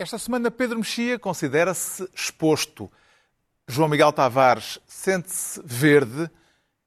Esta 0.00 0.16
semana, 0.16 0.48
Pedro 0.48 0.78
Mexia 0.78 1.18
considera-se 1.18 2.08
exposto. 2.14 2.88
João 3.66 3.88
Miguel 3.88 4.12
Tavares 4.12 4.78
sente-se 4.86 5.60
verde 5.64 6.30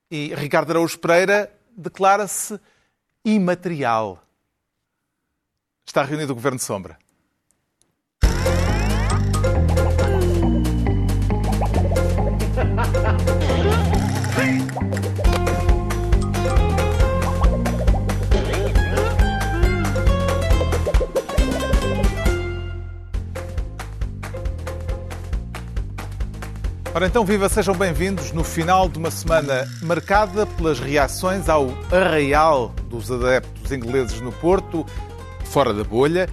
e 0.10 0.34
Ricardo 0.34 0.72
Araújo 0.72 0.98
Pereira 0.98 1.54
declara-se 1.76 2.58
imaterial. 3.26 4.26
Está 5.86 6.04
reunido 6.04 6.32
o 6.32 6.36
Governo 6.36 6.58
de 6.58 6.64
Sombra. 6.64 6.98
Ora 26.94 27.08
então, 27.08 27.24
viva, 27.24 27.48
sejam 27.48 27.74
bem-vindos 27.74 28.34
no 28.34 28.44
final 28.44 28.90
de 28.90 28.98
uma 28.98 29.10
semana 29.10 29.66
marcada 29.82 30.46
pelas 30.46 30.78
reações 30.78 31.48
ao 31.48 31.70
arraial 31.90 32.76
dos 32.90 33.10
adeptos 33.10 33.72
ingleses 33.72 34.20
no 34.20 34.30
Porto, 34.30 34.86
fora 35.46 35.74
da 35.74 35.86
bolha, 35.86 36.28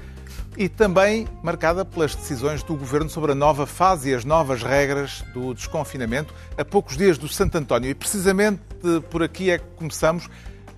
e 0.57 0.69
também 0.69 1.29
marcada 1.45 1.84
pelas 1.84 2.17
decisões 2.17 2.65
do 2.65 2.75
Governo 2.75 3.09
sobre 3.09 3.31
a 3.31 3.34
nova 3.37 3.69
fase 3.69 4.11
e 4.11 4.15
as 4.15 4.25
novas 4.25 4.65
regras 4.65 5.23
do 5.33 5.55
desconfinamento 5.55 6.34
a 6.57 6.65
poucos 6.65 6.97
dias 6.97 7.17
do 7.19 7.29
Santo 7.29 7.56
António. 7.56 7.91
E 7.91 7.95
precisamente 7.95 8.61
por 9.11 9.23
aqui 9.23 9.53
é 9.53 9.59
que 9.59 9.65
começamos 9.77 10.29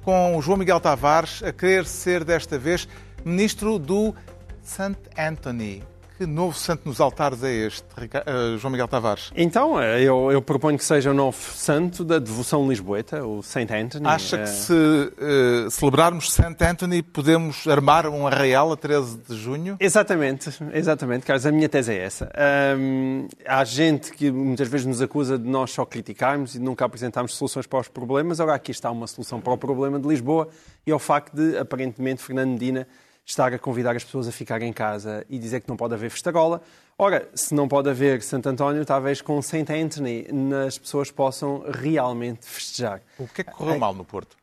com 0.03 0.37
o 0.37 0.43
João 0.43 0.59
Miguel 0.59 0.79
Tavares 0.79 1.43
a 1.43 1.53
querer 1.53 1.87
ser 1.87 2.23
desta 2.23 2.59
vez 2.59 2.87
ministro 3.25 3.79
do 3.79 4.15
St. 4.63 4.99
Anthony. 5.17 5.90
Que 6.21 6.27
novo 6.27 6.55
santo 6.55 6.83
nos 6.85 7.01
altares 7.01 7.43
é 7.43 7.51
este, 7.51 7.83
uh, 7.83 8.59
João 8.59 8.71
Miguel 8.71 8.87
Tavares? 8.87 9.33
Então, 9.35 9.81
eh, 9.81 10.03
eu, 10.03 10.31
eu, 10.31 10.43
proponho 10.43 10.77
que 10.77 10.85
seja 10.85 11.13
o 11.13 11.15
novo 11.15 11.39
santo 11.39 12.05
da 12.05 12.19
devoção 12.19 12.69
lisboeta, 12.69 13.25
o 13.25 13.43
Saint 13.43 13.71
Anthony. 13.71 14.07
Acha 14.07 14.37
que 14.37 14.47
se 14.47 14.71
uh, 14.75 15.71
celebrarmos 15.71 16.31
Saint 16.31 16.61
Anthony 16.61 17.03
podemos 17.03 17.67
armar 17.67 18.07
um 18.07 18.27
arraial 18.27 18.71
a 18.71 18.77
13 18.77 19.19
de 19.31 19.35
junho? 19.35 19.79
Exatamente, 19.81 20.51
exatamente, 20.75 21.25
Carlos. 21.25 21.47
A 21.47 21.53
minha 21.53 21.71
tese 21.71 21.95
é 21.95 22.05
essa. 22.05 22.31
Um, 22.79 23.27
há 23.47 23.65
gente 23.65 24.13
que 24.13 24.31
muitas 24.31 24.69
vezes 24.69 24.87
nos 24.87 25.01
acusa 25.01 25.39
de 25.39 25.49
nós 25.49 25.71
só 25.71 25.87
criticarmos 25.87 26.55
e 26.55 26.59
nunca 26.59 26.85
apresentarmos 26.85 27.35
soluções 27.35 27.67
para 27.67 27.79
os 27.79 27.89
problemas. 27.89 28.41
Agora 28.41 28.57
aqui 28.57 28.73
está 28.73 28.91
uma 28.91 29.07
solução 29.07 29.41
para 29.41 29.55
o 29.55 29.57
problema 29.57 29.99
de 29.99 30.07
Lisboa 30.07 30.51
e 30.87 30.91
é 30.91 30.95
o 30.95 30.99
facto 30.99 31.35
de, 31.35 31.57
aparentemente, 31.57 32.23
Fernando 32.23 32.51
Medina 32.51 32.87
estar 33.31 33.53
a 33.53 33.59
convidar 33.59 33.97
as 33.97 34.05
pessoas 34.05 34.29
a 34.29 34.33
ficar 34.33 34.61
em 34.63 34.73
casa 34.73 35.25
e 35.29 35.39
dizer 35.39 35.61
que 35.61 35.69
não 35.69 35.77
pode 35.77 35.95
haver 35.95 36.11
festarola. 36.11 36.61
Ora, 36.99 37.29
se 37.35 37.55
não 37.55 37.67
pode 37.67 37.89
haver 37.89 38.23
Santo 38.23 38.49
António, 38.49 38.85
talvez 38.85 39.23
com 39.23 39.41
Saint 39.41 39.71
Anthony 39.71 40.27
as 40.67 40.77
pessoas 40.79 41.11
possam 41.11 41.65
realmente 41.67 42.47
festejar. 42.47 43.01
O 43.19 43.27
que 43.27 43.41
é 43.41 43.45
que 43.45 43.53
correu 43.53 43.79
mal 43.79 43.95
no 43.95 44.05
Porto? 44.05 44.37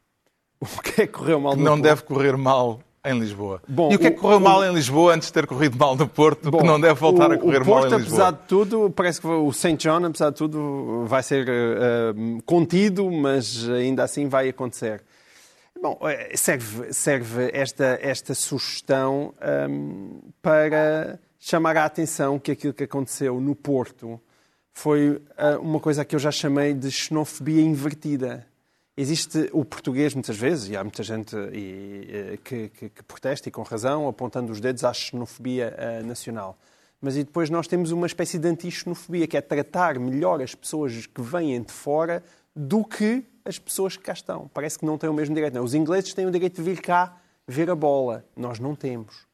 O 0.59 0.81
que 0.81 1.03
é 1.03 1.07
que 1.07 1.13
correu 1.13 1.39
mal 1.39 1.53
que 1.53 1.59
no 1.59 1.65
não 1.65 1.73
Porto? 1.73 1.83
deve 1.83 2.01
correr 2.01 2.35
mal 2.35 2.79
em 3.05 3.19
Lisboa. 3.19 3.61
Bom, 3.67 3.91
e 3.91 3.95
o 3.95 3.99
que 3.99 4.07
é 4.07 4.11
que 4.11 4.17
correu 4.17 4.37
o, 4.37 4.41
mal 4.41 4.65
em 4.65 4.73
Lisboa 4.73 5.13
antes 5.13 5.27
de 5.27 5.33
ter 5.33 5.45
corrido 5.45 5.77
mal 5.77 5.95
no 5.95 6.07
Porto, 6.07 6.49
bom, 6.49 6.59
que 6.59 6.65
não 6.65 6.79
deve 6.79 6.99
voltar 6.99 7.29
o, 7.29 7.33
a 7.33 7.37
correr 7.37 7.63
Porto, 7.63 7.69
mal 7.69 7.99
em 7.99 8.03
Lisboa? 8.03 8.27
apesar 8.27 8.31
de 8.31 8.47
tudo, 8.47 8.89
parece 8.89 9.21
que 9.21 9.27
o 9.27 9.53
St. 9.53 9.75
John, 9.77 10.05
apesar 10.05 10.29
de 10.31 10.35
tudo, 10.35 11.05
vai 11.05 11.21
ser 11.21 11.47
uh, 11.47 12.41
contido, 12.43 13.09
mas 13.11 13.69
ainda 13.69 14.03
assim 14.03 14.27
vai 14.27 14.49
acontecer. 14.49 15.03
Bom, 15.81 15.99
eh, 16.03 16.35
serve, 16.35 16.91
serve 16.91 17.51
esta, 17.53 17.99
esta 18.01 18.33
sugestão 18.33 19.33
um, 19.69 20.19
para 20.41 21.19
chamar 21.37 21.77
a 21.77 21.85
atenção 21.85 22.39
que 22.39 22.51
aquilo 22.51 22.73
que 22.73 22.85
aconteceu 22.85 23.39
no 23.39 23.55
Porto 23.55 24.19
foi 24.73 25.09
uh, 25.11 25.59
uma 25.61 25.79
coisa 25.79 26.03
que 26.03 26.15
eu 26.15 26.19
já 26.19 26.31
chamei 26.31 26.73
de 26.73 26.89
xenofobia 26.89 27.61
invertida. 27.61 28.45
Existe 28.95 29.49
o 29.51 29.63
português, 29.63 30.13
muitas 30.15 30.37
vezes, 30.37 30.69
e 30.69 30.77
há 30.77 30.83
muita 30.83 31.03
gente 31.03 31.35
e, 31.53 32.07
eh, 32.09 32.39
que, 32.43 32.69
que, 32.69 32.89
que, 32.89 33.03
protesta, 33.03 33.47
e 33.47 33.51
com 33.51 33.61
razão, 33.61 34.07
apontando 34.07 34.51
os 34.51 34.59
dedos 34.59 34.83
à 34.83 34.91
xenofobia 34.91 35.75
uh, 35.77 36.05
nacional. 36.05 36.57
Mas 36.99 37.15
e 37.15 37.23
depois 37.23 37.51
nós 37.51 37.67
temos 37.67 37.91
uma 37.91 38.07
espécie 38.07 38.39
de 38.39 38.47
anti-xenofobia, 38.47 39.27
que 39.27 39.37
é 39.37 39.41
tratar 39.41 39.99
melhor 39.99 40.41
as 40.41 40.55
pessoas 40.55 41.05
que 41.05 41.21
vêm 41.21 41.61
de 41.61 41.71
fora 41.71 42.23
do 42.55 42.83
que 42.83 43.23
as 43.47 43.57
pessoas 43.57 43.95
que 43.95 44.03
cá 44.03 44.13
estão. 44.13 44.49
Parece 44.53 44.77
que 44.77 44.85
não 44.85 44.97
têm 44.97 45.09
o 45.09 45.13
mesmo 45.13 45.33
direito. 45.33 45.53
Não. 45.53 45.63
Os 45.63 45.73
ingleses 45.73 46.13
têm 46.13 46.25
o 46.25 46.31
direito 46.31 46.55
de 46.55 46.61
vir 46.61 46.81
cá 46.81 47.17
ver 47.47 47.69
a 47.69 47.75
bola. 47.75 48.25
Nós 48.35 48.59
não 48.59 48.75
temos. 48.75 49.25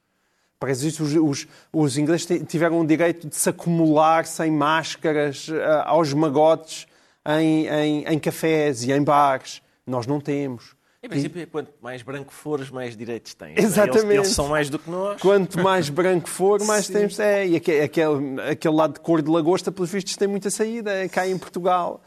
Parece 0.60 0.92
que 0.94 1.04
os, 1.04 1.14
os, 1.16 1.48
os 1.74 1.98
ingleses 1.98 2.26
tiveram 2.48 2.80
o 2.80 2.88
direito 2.88 3.28
de 3.28 3.36
se 3.36 3.50
acumular 3.50 4.26
sem 4.26 4.50
máscaras 4.50 5.50
uh, 5.50 5.56
aos 5.84 6.14
magotes 6.14 6.88
em, 7.26 7.68
em, 7.68 8.06
em 8.06 8.20
cafés 8.20 8.84
e 8.84 8.92
em 8.92 9.04
bares. 9.04 9.62
Nós 9.86 10.08
não 10.08 10.22
temos. 10.22 10.74
Em 11.04 11.10
princípio, 11.10 11.42
e... 11.42 11.46
quanto 11.46 11.74
mais 11.82 12.02
branco 12.02 12.32
fores, 12.32 12.70
mais 12.70 12.96
direitos 12.96 13.34
tens. 13.34 13.58
Exatamente. 13.58 14.06
Eles, 14.06 14.16
eles, 14.16 14.28
são 14.30 14.48
mais 14.48 14.70
do 14.70 14.80
que 14.80 14.90
nós. 14.90 15.22
Quanto 15.22 15.60
mais 15.60 15.90
branco 15.90 16.30
for, 16.30 16.64
mais 16.64 16.86
Sim. 16.86 16.94
temos. 16.94 17.20
É, 17.20 17.46
e 17.46 17.58
aquele, 17.58 17.82
aquele, 17.82 18.42
aquele 18.50 18.74
lado 18.74 18.94
de 18.94 19.00
cor 19.02 19.22
de 19.22 19.30
lagosta, 19.30 19.70
pelos 19.70 19.92
vistos, 19.92 20.16
tem 20.16 20.30
muita 20.30 20.50
saída. 20.50 20.94
É 20.94 21.10
cá 21.10 21.28
em 21.28 21.38
Portugal. 21.38 22.02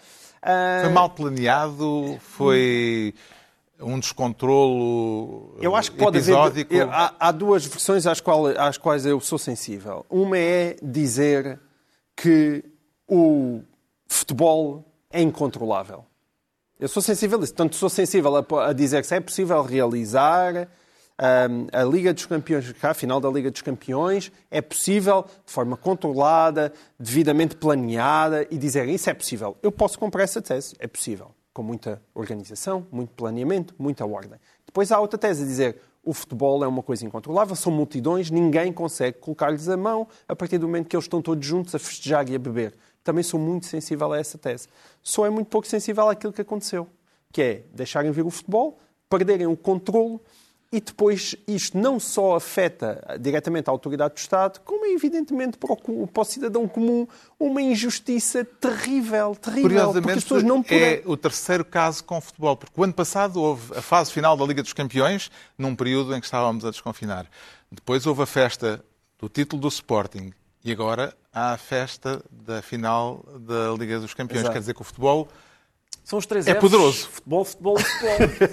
Foi 0.83 0.93
mal 0.93 1.11
planeado? 1.11 2.19
Foi 2.21 3.15
um 3.81 3.99
descontrolo 3.99 5.55
eu 5.61 5.77
acho 5.77 5.93
que 5.93 5.99
pode 5.99 6.17
episódico? 6.17 6.75
Haver, 6.75 6.89
há, 6.89 7.15
há, 7.19 7.31
duas 7.31 7.67
versões 7.67 8.07
às 8.07 8.21
quais, 8.21 8.57
às 8.57 8.79
quais 8.79 9.05
eu 9.05 9.21
sou 9.21 9.39
sensível. 9.39 10.07
Uma 10.09 10.39
é 10.39 10.77
dizer 10.83 11.61
que 12.17 12.65
o 13.07 13.61
futebol 14.07 14.85
é 15.11 15.21
incontrolável. 15.21 16.05
Eu 16.79 16.89
sou 16.89 17.03
sensível 17.03 17.41
a 17.41 17.45
isso. 17.45 17.55
Tanto 17.55 17.77
sou 17.77 17.89
sensível 17.89 18.37
a, 18.37 18.69
a 18.69 18.73
dizer 18.73 19.05
que 19.05 19.15
é 19.15 19.21
possível 19.21 19.63
realizar 19.63 20.69
a 21.19 21.83
Liga 21.85 22.13
dos 22.13 22.27
Campeões, 22.27 22.75
a 22.83 22.95
final 22.95 23.21
da 23.21 23.29
Liga 23.31 23.51
dos 23.51 23.63
Campeões, 23.63 24.31
é 24.51 24.61
possível 24.61 25.25
de 25.45 25.53
forma 25.53 25.77
controlada, 25.77 26.73
devidamente 26.99 27.57
planeada 27.57 28.47
e 28.51 28.59
dizer 28.59 28.89
isso 28.89 29.09
é 29.09 29.15
possível. 29.15 29.57
Eu 29.63 29.73
posso 29.73 29.99
comprar 29.99 30.23
essa 30.23 30.43
tese, 30.43 30.75
é 30.79 30.87
possível, 30.87 31.31
com 31.53 31.63
muita 31.63 32.03
organização, 32.15 32.87
muito 32.91 33.15
planeamento, 33.15 33.75
muita 33.79 34.05
ordem. 34.05 34.39
Depois 34.67 34.93
há 34.93 35.01
outra 35.01 35.19
tese 35.19 35.45
dizer 35.45 35.81
o 36.05 36.13
futebol 36.13 36.63
é 36.63 36.69
uma 36.69 36.85
coisa 36.85 37.05
incontrolável, 37.05 37.57
são 37.57 37.73
multidões, 37.73 38.31
ninguém 38.31 38.73
consegue 38.73 39.19
colocar-lhes 39.19 39.69
a 39.69 39.77
mão 39.77 40.07
a 40.29 40.37
partir 40.37 40.57
do 40.57 40.69
momento 40.69 40.87
que 40.87 40.95
eles 40.95 41.05
estão 41.05 41.21
todos 41.21 41.45
juntos 41.45 41.75
a 41.75 41.81
festejar 41.81 42.31
e 42.31 42.37
a 42.37 42.39
beber. 42.39 42.75
Também 43.03 43.25
sou 43.25 43.41
muito 43.41 43.67
sensível 43.67 44.13
a 44.13 44.19
essa 44.19 44.39
tese. 44.39 44.69
Só 45.03 45.27
é 45.27 45.31
muito 45.31 45.49
pouco 45.49 45.67
sensível 45.67 46.09
àquilo 46.09 46.33
que 46.33 46.41
aconteceu, 46.41 46.87
que 47.33 47.43
é 47.43 47.63
deixarem 47.75 48.13
vir 48.13 48.25
o 48.25 48.31
futebol, 48.31 48.79
perderem 49.09 49.49
o 49.49 49.57
controle 49.57 50.21
e 50.73 50.81
depois 50.81 51.37
isto 51.47 51.79
não 51.79 52.01
só 52.01 52.37
afeta 52.37 53.19
diretamente 53.21 53.69
a 53.69 53.73
autoridade 53.73 54.15
do 54.15 54.19
Estado, 54.19 54.61
como 54.61 54.85
é 54.85 54.91
evidentemente 54.91 55.57
para 55.57 55.73
o, 55.73 56.07
para 56.07 56.21
o 56.21 56.25
cidadão 56.25 56.67
comum 56.67 57.07
uma 57.39 57.63
injustiça 57.63 58.45
terrível, 58.45 59.37
terrível. 59.37 59.63
Curiosamente, 59.63 60.03
porque 60.03 60.19
as 60.19 60.25
pessoas 60.25 60.43
não 60.43 60.65
é 60.69 61.03
o 61.05 61.17
terceiro 61.17 61.65
caso 61.65 62.03
com 62.05 62.19
o 62.19 62.21
futebol, 62.21 62.57
porque 62.57 62.81
o 62.81 62.85
ano 62.85 62.93
passado 62.93 63.41
houve 63.41 63.77
a 63.77 63.83
fase 63.83 64.13
final 64.13 64.37
da 64.37 64.45
Liga 64.45 64.63
dos 64.63 64.73
Campeões, 64.73 65.31
num 65.57 65.75
período 65.75 66.15
em 66.15 66.21
que 66.21 66.27
estávamos 66.27 66.65
a 66.65 66.71
desconfinar. 66.71 67.27
Depois 67.71 68.07
houve 68.07 68.23
a 68.23 68.27
festa 68.27 68.85
do 69.19 69.29
título 69.29 69.63
do 69.63 69.69
Sporting 69.69 70.33
e 70.65 70.73
agora 70.73 71.15
há 71.33 71.53
a 71.53 71.57
festa 71.57 72.25
da 72.31 72.61
final 72.61 73.25
da 73.41 73.71
Liga 73.79 74.01
dos 74.01 74.15
Campeões. 74.15 74.41
Exato. 74.41 74.53
Quer 74.53 74.61
dizer 74.61 74.75
que 74.75 74.81
o 74.81 74.85
futebol 74.85 75.29
são 76.07 76.21
os 76.21 76.25
três 76.27 76.47
É 76.47 76.53
Fs. 76.55 76.61
poderoso. 76.61 77.09
Futebol, 77.09 77.45
futebol, 77.45 77.79
futebol. 77.81 78.49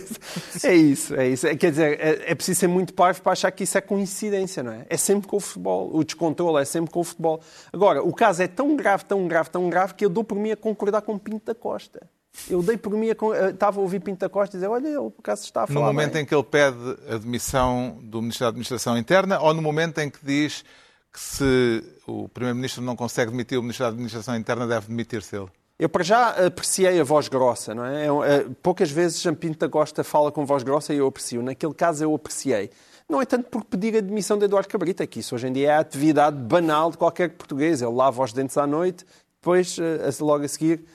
é 0.63 0.75
isso, 0.75 1.15
é 1.15 1.27
isso. 1.29 1.47
Quer 1.55 1.69
dizer, 1.69 1.99
é, 1.99 2.31
é, 2.31 2.35
preciso 2.35 2.61
ser 2.61 2.67
muito 2.67 2.95
parvo 2.95 3.21
para 3.21 3.33
achar 3.33 3.51
que 3.51 3.63
isso 3.63 3.77
é 3.77 3.81
coincidência, 3.81 4.63
não 4.63 4.71
é? 4.71 4.87
É 4.89 4.97
sempre 4.97 5.27
com 5.27 5.37
o 5.37 5.39
futebol. 5.39 5.95
O 5.95 6.03
descontrole 6.03 6.59
é 6.59 6.65
sempre 6.65 6.89
com 6.91 7.01
o 7.01 7.03
futebol. 7.03 7.39
Agora, 7.71 8.01
o 8.03 8.11
caso 8.11 8.41
é 8.41 8.47
tão 8.47 8.75
grave, 8.75 9.05
tão 9.05 9.27
grave, 9.27 9.51
tão 9.51 9.69
grave, 9.69 9.93
que 9.93 10.03
eu 10.03 10.09
dou 10.09 10.23
por 10.23 10.35
mim 10.35 10.49
a 10.49 10.57
concordar 10.57 11.03
com 11.03 11.15
Pinto 11.19 11.45
da 11.45 11.53
Costa. 11.53 12.09
Eu 12.49 12.63
dei 12.63 12.75
por 12.75 12.91
mim, 12.93 13.09
a, 13.11 13.49
estava 13.51 13.79
a 13.79 13.83
ouvir 13.83 13.99
Pinto 13.99 14.21
da 14.21 14.29
Costa 14.29 14.55
e 14.55 14.57
dizer, 14.57 14.67
olha, 14.67 14.87
ele 14.87 14.97
por 15.11 15.19
acaso 15.19 15.43
está 15.43 15.61
a 15.65 15.67
falar 15.67 15.79
No 15.81 15.93
momento 15.93 16.13
bem. 16.13 16.23
em 16.23 16.25
que 16.25 16.33
ele 16.33 16.43
pede 16.43 16.77
a 17.07 17.17
demissão 17.19 17.99
do 18.01 18.19
Ministro 18.19 18.45
da 18.45 18.49
Administração 18.49 18.97
Interna 18.97 19.39
ou 19.39 19.53
no 19.53 19.61
momento 19.61 19.99
em 19.99 20.09
que 20.09 20.17
diz 20.25 20.65
que 21.13 21.19
se 21.19 21.83
o 22.07 22.27
Primeiro-Ministro 22.29 22.81
não 22.81 22.95
consegue 22.95 23.29
demitir 23.29 23.59
o 23.59 23.61
Ministro 23.61 23.85
da 23.85 23.89
Administração 23.91 24.35
Interna, 24.35 24.65
deve 24.65 24.87
demitir-se 24.87 25.35
ele? 25.35 25.45
Eu, 25.79 25.89
para 25.89 26.03
já, 26.03 26.29
apreciei 26.45 26.99
a 26.99 27.03
voz 27.03 27.27
grossa, 27.27 27.73
não 27.73 27.85
é? 27.85 28.05
é 28.05 28.45
poucas 28.61 28.91
vezes 28.91 29.21
Jean 29.21 29.33
Pinto 29.33 29.59
da 29.59 29.69
Costa 29.69 30.03
fala 30.03 30.31
com 30.31 30.45
voz 30.45 30.63
grossa 30.63 30.93
e 30.93 30.97
eu 30.97 31.07
aprecio. 31.07 31.41
Naquele 31.41 31.73
caso, 31.73 32.03
eu 32.03 32.13
apreciei. 32.13 32.69
Não 33.09 33.21
é 33.21 33.25
tanto 33.25 33.49
por 33.49 33.63
pedir 33.65 33.97
a 33.97 33.99
demissão 33.99 34.37
de 34.37 34.45
Eduardo 34.45 34.69
Cabrita, 34.69 35.05
que 35.05 35.19
isso 35.19 35.35
hoje 35.35 35.47
em 35.47 35.53
dia 35.53 35.69
é 35.69 35.71
a 35.73 35.79
atividade 35.79 36.37
banal 36.37 36.91
de 36.91 36.97
qualquer 36.97 37.31
português. 37.31 37.81
Ele 37.81 37.91
lava 37.91 38.23
os 38.23 38.31
dentes 38.31 38.57
à 38.57 38.65
noite, 38.65 39.05
depois, 39.41 39.77
logo 40.21 40.45
a 40.45 40.47
seguir, 40.47 40.85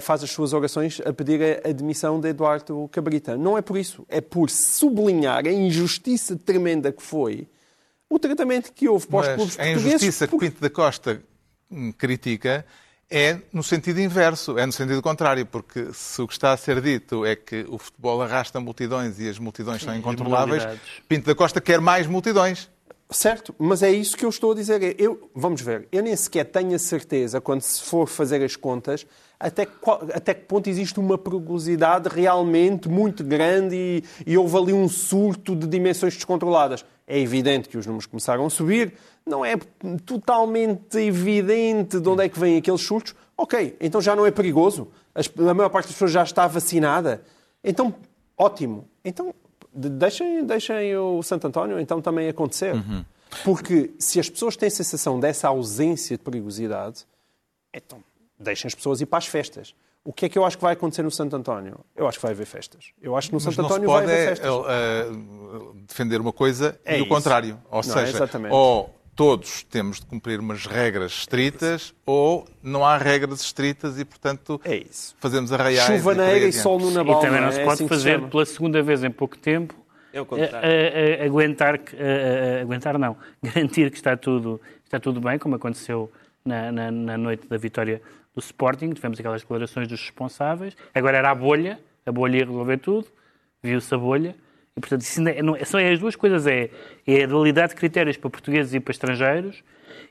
faz 0.00 0.22
as 0.22 0.30
suas 0.30 0.52
orações 0.52 1.00
a 1.04 1.12
pedir 1.12 1.66
a 1.66 1.72
demissão 1.72 2.20
de 2.20 2.28
Eduardo 2.28 2.88
Cabrita. 2.92 3.36
Não 3.36 3.58
é 3.58 3.62
por 3.62 3.76
isso. 3.76 4.04
É 4.08 4.20
por 4.20 4.50
sublinhar 4.50 5.46
a 5.46 5.52
injustiça 5.52 6.36
tremenda 6.36 6.92
que 6.92 7.02
foi 7.02 7.48
o 8.08 8.18
tratamento 8.18 8.72
que 8.72 8.88
houve 8.88 9.06
para 9.06 9.20
os 9.20 9.28
clubes 9.28 9.54
a 9.58 9.64
portugueses. 9.64 9.86
injustiça 9.86 10.26
que 10.26 10.38
Pinto 10.38 10.60
da 10.60 10.70
Costa 10.70 11.22
hum, 11.70 11.92
critica 11.92 12.64
é 13.10 13.38
no 13.52 13.62
sentido 13.62 14.00
inverso, 14.00 14.58
é 14.58 14.66
no 14.66 14.72
sentido 14.72 15.00
contrário, 15.00 15.46
porque 15.46 15.88
se 15.92 16.20
o 16.20 16.26
que 16.26 16.34
está 16.34 16.52
a 16.52 16.56
ser 16.56 16.80
dito 16.80 17.24
é 17.24 17.34
que 17.34 17.64
o 17.68 17.78
futebol 17.78 18.20
arrasta 18.20 18.60
multidões 18.60 19.18
e 19.18 19.28
as 19.28 19.38
multidões 19.38 19.82
são 19.82 19.94
incontroláveis. 19.96 20.66
Pinto 21.08 21.26
da 21.26 21.34
Costa 21.34 21.60
quer 21.60 21.80
mais 21.80 22.06
multidões. 22.06 22.68
Certo, 23.10 23.54
mas 23.58 23.82
é 23.82 23.90
isso 23.90 24.16
que 24.16 24.24
eu 24.24 24.28
estou 24.28 24.52
a 24.52 24.54
dizer. 24.54 24.82
É, 24.82 24.94
Eu, 24.98 25.30
vamos 25.34 25.62
ver, 25.62 25.88
eu 25.90 26.02
nem 26.02 26.14
sequer 26.14 26.44
tenho 26.44 26.74
a 26.74 26.78
certeza, 26.78 27.40
quando 27.40 27.62
se 27.62 27.82
for 27.82 28.06
fazer 28.06 28.44
as 28.44 28.54
contas, 28.54 29.06
até 29.40 29.66
até 30.12 30.34
que 30.34 30.44
ponto 30.46 30.68
existe 30.68 30.98
uma 30.98 31.16
perigosidade 31.16 32.08
realmente 32.08 32.88
muito 32.88 33.22
grande 33.22 33.76
e, 33.76 34.04
e 34.26 34.36
houve 34.36 34.56
ali 34.56 34.72
um 34.72 34.88
surto 34.88 35.54
de 35.54 35.66
dimensões 35.66 36.14
descontroladas. 36.14 36.84
É 37.06 37.18
evidente 37.18 37.68
que 37.68 37.78
os 37.78 37.86
números 37.86 38.06
começaram 38.06 38.44
a 38.44 38.50
subir, 38.50 38.94
não 39.24 39.44
é 39.44 39.56
totalmente 40.04 40.98
evidente 40.98 42.00
de 42.00 42.08
onde 42.08 42.24
é 42.24 42.28
que 42.28 42.38
vêm 42.38 42.56
aqueles 42.58 42.80
surtos. 42.82 43.14
Ok, 43.36 43.76
então 43.80 44.00
já 44.00 44.16
não 44.16 44.26
é 44.26 44.30
perigoso. 44.30 44.88
A 45.14 45.54
maior 45.54 45.68
parte 45.68 45.86
das 45.86 45.94
pessoas 45.94 46.10
já 46.10 46.22
está 46.22 46.46
vacinada. 46.46 47.22
Então, 47.62 47.94
ótimo. 48.36 48.88
Então, 49.04 49.32
de- 49.72 49.88
deixem, 49.88 50.44
deixem 50.44 50.96
o 50.96 51.22
Santo 51.22 51.46
António 51.46 51.78
então 51.78 52.00
também 52.02 52.28
acontecer. 52.28 52.74
Porque 53.44 53.90
se 53.98 54.18
as 54.18 54.28
pessoas 54.28 54.56
têm 54.56 54.70
sensação 54.70 55.20
dessa 55.20 55.48
ausência 55.48 56.16
de 56.16 56.22
perigosidade, 56.24 57.04
então 57.72 57.98
deixem 58.38 58.68
as 58.68 58.74
pessoas 58.74 59.00
ir 59.00 59.06
para 59.06 59.18
as 59.18 59.26
festas. 59.26 59.74
O 60.04 60.12
que 60.12 60.26
é 60.26 60.28
que 60.28 60.38
eu 60.38 60.44
acho 60.44 60.56
que 60.56 60.62
vai 60.62 60.72
acontecer 60.72 61.02
no 61.02 61.10
Santo 61.10 61.36
António? 61.36 61.80
Eu 61.94 62.06
acho 62.08 62.18
que 62.18 62.22
vai 62.22 62.32
haver 62.32 62.46
festas. 62.46 62.92
Eu 63.02 63.16
acho 63.16 63.28
que 63.28 63.34
no 63.34 63.40
Mas 63.44 63.54
Santo 63.54 63.66
António 63.66 63.88
vai 63.88 64.00
pode 64.02 64.12
haver 64.12 64.22
é, 64.22 64.26
festas. 64.28 64.50
uh, 64.50 65.74
defender 65.86 66.20
uma 66.20 66.32
coisa 66.32 66.78
É 66.84 66.96
e 66.96 67.00
o 67.00 67.04
isso. 67.04 67.08
contrário. 67.08 67.58
Ou 67.70 67.72
Não, 67.72 67.78
é 67.80 67.82
seja, 68.06 68.16
exatamente. 68.16 68.52
ou 68.52 68.94
todos 69.14 69.64
temos 69.64 69.98
de 69.98 70.06
cumprir 70.06 70.38
umas 70.38 70.64
regras 70.66 71.10
estritas, 71.12 71.92
ou 72.06 72.46
não 72.62 72.86
há 72.86 72.96
regras 72.96 73.40
estritas 73.40 73.98
e, 73.98 74.04
portanto, 74.04 74.60
É 74.64 74.76
isso. 74.76 75.16
fazemos 75.18 75.52
arraiais. 75.52 75.86
Chuva 75.98 76.14
e 76.14 76.16
negra 76.16 76.32
e 76.34 76.36
adiante. 76.36 76.56
sol 76.58 76.78
no 76.78 76.90
E 76.90 76.94
Naval. 76.94 77.20
também 77.20 77.40
não 77.40 77.50
se 77.52 77.58
é 77.60 77.64
pode 77.64 77.74
assim 77.74 77.88
fazer 77.88 78.22
pela 78.28 78.46
segunda 78.46 78.80
vez 78.82 79.02
em 79.02 79.10
pouco 79.10 79.36
tempo 79.36 79.74
É 80.12 80.20
o 80.20 80.22
a- 80.22 80.26
contrário. 80.26 80.58
a- 80.68 81.22
a- 81.22 81.26
aguentar, 81.26 81.78
que- 81.78 81.96
a- 81.96 82.58
a- 82.58 82.62
aguentar 82.62 82.96
não, 82.96 83.16
garantir 83.42 83.90
que 83.90 83.96
está 83.96 84.16
tudo, 84.16 84.60
está 84.84 85.00
tudo 85.00 85.20
bem, 85.20 85.36
como 85.38 85.56
aconteceu 85.56 86.10
na, 86.44 86.70
na- 86.70 86.90
na 86.92 87.18
noite 87.18 87.46
da 87.48 87.58
vitória 87.58 88.00
do 88.38 88.44
Sporting, 88.44 88.90
tivemos 88.92 89.18
aquelas 89.18 89.42
declarações 89.42 89.88
dos 89.88 90.00
responsáveis, 90.00 90.76
agora 90.94 91.18
era 91.18 91.30
a 91.30 91.34
bolha, 91.34 91.78
a 92.06 92.12
bolha 92.12 92.38
ia 92.38 92.46
resolver 92.46 92.78
tudo, 92.78 93.06
viu-se 93.62 93.92
a 93.94 93.98
bolha, 93.98 94.34
e 94.76 94.80
portanto 94.80 95.02
é- 95.56 95.64
são 95.64 95.80
as 95.80 95.98
duas 95.98 96.14
coisas, 96.14 96.46
é, 96.46 96.70
é 97.06 97.24
a 97.24 97.26
dualidade 97.26 97.70
de 97.70 97.76
critérios 97.76 98.16
para 98.16 98.30
portugueses 98.30 98.72
e 98.74 98.80
para 98.80 98.92
estrangeiros, 98.92 99.62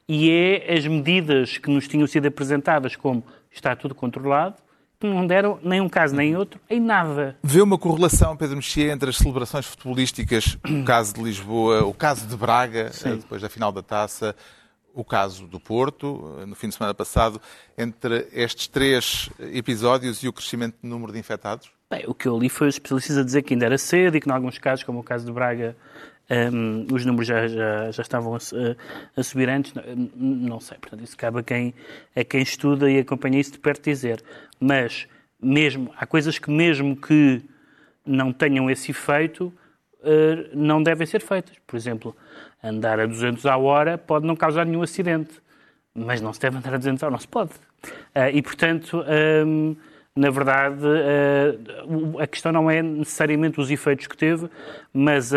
e 0.08 0.30
é 0.30 0.74
as 0.74 0.86
medidas 0.86 1.58
que 1.58 1.70
nos 1.70 1.88
tinham 1.88 2.06
sido 2.06 2.28
apresentadas 2.28 2.96
como 2.96 3.24
está 3.52 3.76
tudo 3.76 3.96
controlado, 3.96 4.56
que 5.00 5.06
não 5.08 5.26
deram 5.28 5.60
nem 5.64 5.80
um 5.80 5.88
caso 5.88 6.16
nem 6.16 6.36
outro, 6.36 6.60
em 6.70 6.80
nada. 6.80 7.38
Vê 7.44 7.62
uma 7.62 7.78
correlação, 7.78 8.36
Pedro 8.36 8.56
Mexia, 8.56 8.92
entre 8.92 9.10
as 9.10 9.18
celebrações 9.18 9.66
futebolísticas, 9.68 10.58
o 10.68 10.84
caso 10.84 11.14
de 11.14 11.22
Lisboa, 11.22 11.86
o 11.86 11.94
caso 11.94 12.26
de 12.28 12.36
Braga, 12.36 12.92
eh, 13.06 13.10
depois 13.16 13.42
da 13.42 13.48
final 13.48 13.72
da 13.72 13.84
taça, 13.84 14.36
o 15.00 15.06
caso 15.06 15.48
do 15.48 15.60
Porto, 15.60 16.38
eh, 16.42 16.46
no 16.46 16.56
fim 16.56 16.70
de 16.70 16.76
semana 16.76 16.94
passado, 16.94 17.40
entre 17.78 18.28
estes 18.34 18.68
três 18.68 19.30
episódios 19.54 20.24
e 20.24 20.28
o 20.28 20.34
crescimento 20.34 20.76
do 20.82 20.88
número 20.88 21.12
de 21.14 21.20
infectados? 21.20 21.70
Bem, 21.90 22.04
o 22.08 22.14
que 22.14 22.28
eu 22.28 22.38
li 22.38 22.50
foi 22.50 22.68
os 22.68 22.76
especialistas 22.76 23.18
a 23.18 23.24
dizer 23.24 23.42
que 23.44 23.54
ainda 23.54 23.66
era 23.66 23.78
cedo 23.78 24.18
e 24.18 24.20
que, 24.22 24.28
em 24.30 24.32
alguns 24.34 24.58
casos, 24.58 24.84
como 24.84 25.00
o 25.00 25.04
caso 25.04 25.26
de 25.26 25.32
Braga, 25.32 25.76
hum, 26.52 26.86
os 26.92 27.06
números 27.06 27.28
já, 27.28 27.48
já, 27.48 27.92
já 27.92 28.02
estavam 28.02 28.36
a, 28.36 28.40
a- 29.16 29.24
subir 29.24 29.48
antes. 29.50 29.74
Não, 29.74 29.84
não 30.16 30.60
sei, 30.60 30.78
portanto, 30.78 31.04
isso 31.04 31.16
cabe 31.16 31.40
a 31.40 31.44
quem, 31.44 31.74
a 32.16 32.24
quem 32.24 32.42
estuda 32.42 32.90
e 32.92 33.00
acompanha 33.00 33.40
isso 33.40 33.54
de 33.54 33.60
perto 33.60 33.84
dizer. 33.84 34.22
Mas, 34.60 35.08
mesmo, 35.42 35.94
há 35.96 36.06
coisas 36.06 36.38
que, 36.40 36.50
mesmo 36.52 36.96
que 36.98 37.42
não 38.06 38.34
tenham 38.34 38.70
esse 38.70 38.92
efeito, 38.92 39.54
eh, 40.04 40.50
não 40.54 40.82
devem 40.84 41.06
ser 41.08 41.22
feitas. 41.22 41.56
Por 41.66 41.76
exemplo, 41.78 42.16
andar 42.64 43.00
a 43.00 43.06
200 43.06 43.46
à 43.46 43.58
hora 43.58 43.98
pode 43.98 44.26
não 44.26 44.36
causar 44.36 44.66
nenhum 44.66 44.82
acidente, 44.82 45.42
mas 45.94 46.22
não 46.22 46.34
se 46.34 46.40
deve 46.40 46.58
andar 46.58 46.74
a 46.74 46.78
200 46.78 47.04
à 47.04 47.08
hora, 47.08 47.12
não 47.14 47.20
se 47.20 47.28
pode. 47.28 47.52
Ah, 48.14 48.30
e, 48.30 48.42
portanto, 48.42 49.04
hum, 49.46 49.76
na 50.16 50.30
verdade, 50.32 50.82
o- 51.86 52.20
a 52.20 52.26
questão 52.28 52.52
não 52.52 52.70
é 52.70 52.82
necessariamente 52.82 53.60
os 53.60 53.70
efeitos 53.70 54.08
que 54.08 54.18
teve, 54.18 54.50
mas 54.94 55.32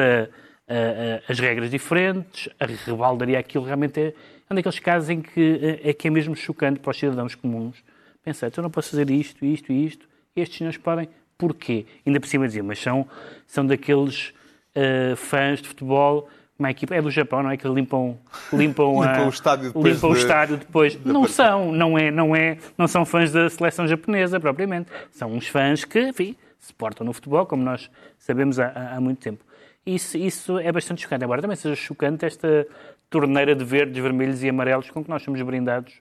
as 1.29 1.39
regras 1.39 1.71
diferentes, 1.71 2.49
a 2.59 2.65
rebaldaria, 2.67 3.39
aquilo 3.39 3.65
realmente 3.65 4.01
é, 4.01 4.07
é 4.09 4.15
um 4.53 4.55
daqueles 4.55 4.79
casos 4.79 5.11
em 5.11 5.21
que 5.21 5.81
eh, 5.85 5.91
é 5.91 5.93
que 5.93 6.09
é 6.09 6.11
mesmo 6.11 6.35
chocante 6.37 6.81
para 6.81 6.91
os 6.91 6.97
cidadãos 6.99 7.35
comuns. 7.35 7.77
Pensar, 8.23 8.47
então 8.49 8.63
eu 8.63 8.65
não 8.65 8.71
posso 8.71 8.91
fazer 8.91 9.11
isto, 9.11 9.45
isto 9.45 9.73
e 9.73 9.85
isto, 9.87 10.09
estes 10.37 10.59
senhores 10.59 10.79
podem. 10.79 11.09
Porquê? 11.37 11.87
Ainda 12.07 12.21
por 12.21 12.27
cima 12.27 12.47
dizer, 12.47 12.63
mas 12.63 12.79
são, 12.79 13.07
são 13.47 13.67
daqueles 13.67 14.33
eh, 14.75 15.15
fãs 15.17 15.61
de 15.61 15.69
futebol, 15.69 16.29
uma 16.61 16.71
equipa, 16.71 16.95
é 16.95 17.03
do 17.03 17.11
Japão, 17.11 17.43
não 17.43 17.51
é? 17.51 17.57
Que 17.57 17.67
limpam, 17.69 18.17
limpam, 18.53 19.01
a- 19.03 19.07
Limpam 19.13 19.27
o 19.27 19.31
estádio 19.31 19.67
depois 19.73 19.95
limpam 19.95 20.11
o 20.11 20.13
de- 20.15 20.19
estádio 20.21 20.57
depois. 20.59 20.95
Não 21.05 21.23
partida. 21.23 21.29
são, 21.33 21.73
não, 21.73 21.99
é, 21.99 22.11
não, 22.11 22.37
é, 22.37 22.59
não 22.79 22.87
são 22.87 23.05
fãs 23.05 23.33
da 23.33 23.51
seleção 23.51 23.87
japonesa 23.89 24.39
propriamente. 24.39 24.89
São 25.11 25.33
uns 25.33 25.49
fãs 25.49 25.85
que, 25.85 26.01
enfim, 26.09 26.37
se 26.59 26.73
portam 26.73 27.05
no 27.07 27.13
futebol, 27.13 27.45
como 27.47 27.63
nós 27.65 27.91
sabemos 28.19 28.61
há, 28.61 28.95
há- 28.95 29.01
muito 29.01 29.19
tempo. 29.19 29.43
Isso, 29.85 30.17
isso 30.19 30.59
é 30.59 30.71
bastante 30.71 31.03
chocante. 31.03 31.25
Embora 31.25 31.41
também 31.41 31.57
seja 31.57 31.75
chocante 31.75 32.25
esta 32.25 32.67
torneira 33.09 33.55
de 33.57 33.65
verdes, 33.65 34.01
vermelhos 34.01 34.43
e 34.43 34.49
amarelos 34.49 34.91
com 34.91 35.03
que 35.03 35.09
nós 35.11 35.23
somos 35.23 35.41
brindados 35.43 35.95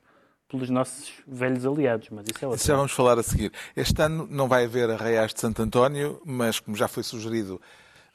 pelos 0.50 0.70
nossos 0.70 1.12
velhos 1.28 1.66
aliados. 1.66 2.10
Mas 2.12 2.26
isso 2.28 2.44
é 2.44 2.48
outro. 2.48 2.60
Isso 2.60 2.68
já 2.68 2.76
vamos 2.76 2.92
falar 2.92 3.18
a 3.18 3.24
seguir. 3.24 3.52
Este 3.76 4.02
ano 4.02 4.28
não 4.30 4.48
vai 4.48 4.66
haver 4.66 4.90
arraiais 4.90 5.34
de 5.34 5.40
Santo 5.40 5.62
António, 5.62 6.22
mas 6.26 6.60
como 6.60 6.76
já 6.76 6.88
foi 6.88 7.04
sugerido 7.04 7.62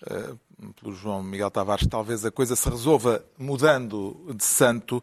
eh, 0.06 0.32
pelo 0.80 0.94
João 0.94 1.22
Miguel 1.22 1.50
Tavares, 1.50 1.86
talvez 1.86 2.24
a 2.24 2.30
coisa 2.30 2.56
se 2.56 2.68
resolva 2.68 3.24
mudando 3.38 4.32
de 4.34 4.44
santo. 4.44 5.02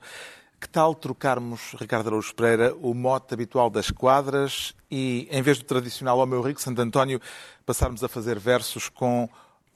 Que 0.60 0.70
tal 0.70 0.94
trocarmos, 0.94 1.74
Ricardo 1.80 2.08
Araújo 2.08 2.36
Pereira, 2.36 2.76
o 2.82 2.94
mote 2.94 3.34
habitual 3.34 3.70
das 3.70 3.90
quadras 3.90 4.76
e, 4.92 5.28
em 5.32 5.42
vez 5.42 5.58
do 5.58 5.66
tradicional 5.66 6.20
Ó 6.20 6.26
meu 6.26 6.42
rico 6.42 6.62
Santo 6.62 6.82
António, 6.82 7.20
passarmos 7.66 8.04
a 8.04 8.08
fazer 8.08 8.38
versos 8.38 8.88
com 8.88 9.28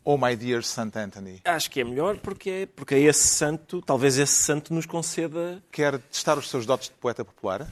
Oh 0.07 0.17
my 0.17 0.35
dear 0.35 0.61
St. 0.63 0.91
Anthony? 0.99 1.41
Acho 1.43 1.69
que 1.71 1.81
é 1.81 1.83
melhor 1.83 2.17
porque, 2.17 2.49
é, 2.49 2.65
porque 2.67 2.93
é 2.93 2.99
esse 3.01 3.27
santo, 3.27 3.81
talvez 3.81 4.17
esse 4.19 4.43
santo 4.43 4.71
nos 4.71 4.85
conceda. 4.85 5.61
Quer 5.71 5.97
testar 5.97 6.37
os 6.37 6.47
seus 6.47 6.63
dotes 6.65 6.89
de 6.89 6.93
poeta 6.93 7.25
popular? 7.25 7.67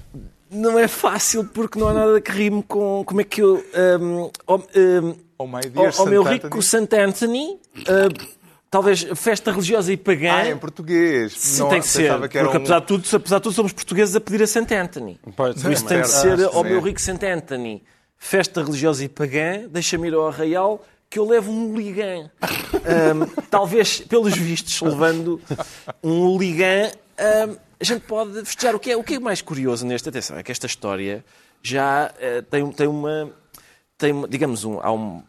Não 0.50 0.78
é 0.80 0.88
fácil 0.88 1.46
porque 1.46 1.78
não 1.80 1.88
há 1.90 1.94
nada 1.94 2.20
que 2.20 2.32
rime 2.32 2.64
com. 2.64 3.04
Como 3.06 3.22
é 3.22 3.24
que 3.24 3.40
eu. 3.42 3.64
Um, 4.02 4.32
oh, 4.48 4.56
um, 4.58 5.16
Oh 5.38 5.48
my 5.48 5.62
dear 5.62 5.94
ao 5.98 6.06
meu 6.08 6.22
Anthony? 6.22 6.40
rico 6.40 6.62
St. 6.62 6.96
Anthony, 6.96 7.60
uh, 7.80 8.28
talvez 8.72 9.04
festa 9.16 9.52
religiosa 9.52 9.92
e 9.94 9.98
pagã. 9.98 10.32
Ah, 10.34 10.50
em 10.50 10.58
português. 10.58 11.34
Sim, 11.34 11.60
Não, 11.64 11.70
tem 11.70 11.82
que 11.82 11.88
ser, 11.88 12.12
que 12.14 12.18
porque 12.20 12.40
um- 12.40 12.52
apesar, 12.52 12.80
de 12.80 12.86
tudo, 12.88 13.16
apesar 13.16 13.38
de 13.38 13.44
tudo 13.44 13.54
somos 13.54 13.74
portugueses 13.74 14.16
a 14.16 14.22
pedir 14.22 14.42
a 14.44 14.48
St. 14.48 14.74
Anthony. 14.74 15.20
Pode 15.36 15.62
Por 15.62 15.72
isso 15.72 15.86
tem 15.86 16.02
de 16.02 16.08
ser 16.08 16.40
Ah, 16.46 16.48
ao 16.54 16.64
sim. 16.64 16.70
meu 16.70 16.82
rico 16.82 17.00
St. 17.02 17.26
Anthony, 17.26 17.84
festa 18.18 18.64
religiosa 18.64 19.04
e 19.04 19.10
pagã, 19.10 19.68
deixa-me 19.70 20.08
ir 20.08 20.14
ao 20.14 20.28
arraial 20.28 20.84
que 21.14 21.20
eu 21.20 21.28
levo 21.28 21.52
um 21.52 21.68
hooligan. 21.70 22.32
Ahm, 22.42 23.30
talvez, 23.52 24.00
pelos 24.02 24.36
vistos, 24.36 24.82
levando 24.82 25.40
um 26.04 26.24
hooligan, 26.26 26.90
ahm, 27.20 27.56
a 27.80 27.84
gente 27.84 28.02
pode 28.08 28.44
festejar. 28.44 28.74
O 28.76 28.80
que, 28.80 28.90
é, 28.92 28.98
o 28.98 29.04
que 29.04 29.14
é 29.14 29.20
mais 29.20 29.40
curioso 29.40 29.86
nesta 29.86 30.10
atenção 30.10 30.36
é 30.40 30.42
que 30.42 30.52
esta 30.52 30.66
história 30.66 31.24
já 31.62 32.12
eh, 32.20 32.42
tem, 32.42 32.70
tem 32.72 32.88
uma. 32.88 33.30
Tem, 33.96 34.28
digamos, 34.28 34.64
um, 34.66 34.80
há, 34.82 34.92
um- 34.92 35.22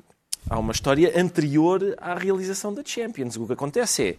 há 0.49 0.59
uma 0.59 0.73
história 0.73 1.13
anterior 1.21 1.95
à 2.01 2.15
realização 2.15 2.73
da 2.73 2.83
Champions. 2.83 3.37
O 3.37 3.47
que 3.47 3.53
acontece 3.53 4.17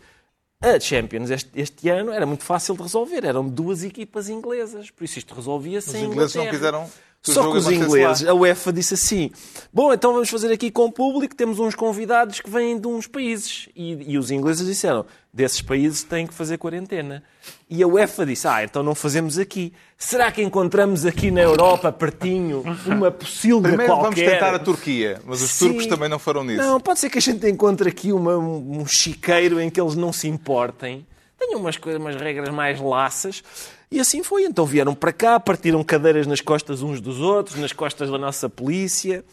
é 0.61 0.75
a 0.75 0.79
Champions 0.79 1.31
este, 1.31 1.49
este 1.55 1.89
ano 1.89 2.11
era 2.11 2.27
muito 2.27 2.43
fácil 2.43 2.75
de 2.75 2.83
resolver. 2.83 3.25
Eram 3.25 3.49
duas 3.49 3.83
equipas 3.83 4.29
inglesas. 4.29 4.91
Por 4.91 5.03
isso 5.03 5.17
isto 5.17 5.33
resolvia-se 5.33 5.89
Os 5.89 5.95
ingleses 5.95 6.35
não 6.35 6.47
quiseram 6.47 6.89
Só 7.33 7.51
que 7.51 7.57
os 7.57 7.69
ingleses, 7.69 8.27
a 8.27 8.33
UEFA 8.33 8.71
disse 8.71 8.93
assim: 8.93 9.31
Bom, 9.73 9.91
então 9.93 10.13
vamos 10.13 10.29
fazer 10.29 10.51
aqui 10.53 10.69
com 10.69 10.85
o 10.85 10.91
público, 10.91 11.35
temos 11.35 11.59
uns 11.59 11.73
convidados 11.75 12.39
que 12.39 12.49
vêm 12.49 12.79
de 12.79 12.87
uns 12.87 13.07
países. 13.07 13.67
E, 13.75 14.13
e 14.13 14.17
os 14.17 14.29
ingleses 14.31 14.65
disseram: 14.65 15.05
desses 15.33 15.61
países 15.61 16.03
têm 16.03 16.25
que 16.27 16.33
fazer 16.33 16.57
quarentena. 16.57 17.23
E 17.69 17.81
a 17.81 17.87
UEFA 17.87 18.25
disse: 18.25 18.47
Ah, 18.47 18.63
então 18.63 18.83
não 18.83 18.93
fazemos 18.93 19.37
aqui. 19.39 19.73
Será 19.97 20.31
que 20.31 20.41
encontramos 20.43 21.05
aqui 21.05 21.31
na 21.31 21.41
Europa, 21.41 21.91
pertinho, 21.91 22.63
uma 22.85 23.09
pocilga 23.09 23.69
Primeiro 23.69 23.91
qualquer? 23.93 24.03
vamos 24.25 24.31
tentar 24.33 24.53
a 24.55 24.59
Turquia, 24.59 25.19
mas 25.25 25.41
os 25.41 25.49
Sim. 25.51 25.67
turcos 25.69 25.87
também 25.87 26.07
não 26.09 26.19
foram 26.19 26.43
nisso. 26.43 26.61
Não, 26.61 26.79
pode 26.79 26.99
ser 26.99 27.09
que 27.09 27.17
a 27.17 27.21
gente 27.21 27.47
encontre 27.49 27.89
aqui 27.89 28.11
uma- 28.11 28.37
um 28.37 28.81
um 28.81 28.85
chiqueiro 28.85 29.59
em 29.59 29.69
que 29.69 29.79
eles 29.81 29.95
não 29.95 30.13
se 30.13 30.27
importem. 30.27 31.05
Tenham 31.37 31.59
umas, 31.59 31.75
coisas, 31.77 31.99
umas 32.01 32.15
regras 32.15 32.49
mais 32.53 32.79
laças. 32.79 33.43
E 33.91 33.99
assim 33.99 34.23
foi. 34.23 34.45
Então 34.45 34.65
vieram 34.65 34.95
para 34.95 35.13
cá, 35.13 35.39
partiram 35.39 35.83
cadeiras 35.83 36.27
nas 36.27 36.41
costas 36.41 36.81
uns 36.81 36.99
dos 36.99 37.19
outros, 37.19 37.57
nas 37.59 37.73
costas 37.73 38.09
da 38.09 38.17
nossa 38.17 38.49
polícia, 38.49 39.23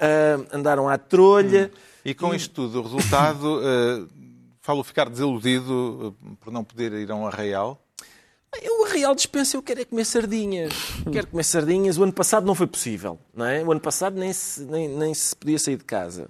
ah, 0.00 0.40
andaram 0.52 0.88
à 0.88 0.98
trolha. 0.98 1.70
E 2.04 2.14
com 2.14 2.34
isto 2.34 2.52
tudo, 2.52 2.80
o 2.80 2.82
resultado 2.82 3.60
eh, 3.62 4.04
falo 4.60 4.82
ficar 4.82 5.08
desiludido 5.08 6.16
eh, 6.20 6.34
por 6.40 6.52
não 6.52 6.64
poder 6.64 6.92
ir 6.94 7.10
a 7.10 7.14
um 7.14 7.26
arraial? 7.26 7.80
Eu, 8.60 8.84
a 8.84 8.88
real 8.88 9.14
dispensa, 9.14 9.56
eu 9.56 9.62
quero 9.62 9.80
é 9.80 9.84
comer 9.84 10.04
sardinhas. 10.04 10.72
quero 11.12 11.28
comer 11.28 11.44
sardinhas. 11.44 11.96
O 11.96 12.02
ano 12.02 12.12
passado 12.12 12.44
não 12.44 12.54
foi 12.54 12.66
possível, 12.66 13.18
não 13.32 13.46
é? 13.46 13.62
O 13.62 13.70
ano 13.70 13.80
passado 13.80 14.18
nem 14.18 14.32
se, 14.32 14.62
nem, 14.64 14.88
nem 14.88 15.14
se 15.14 15.34
podia 15.34 15.58
sair 15.58 15.76
de 15.76 15.84
casa. 15.84 16.28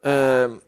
Uh, 0.00 0.60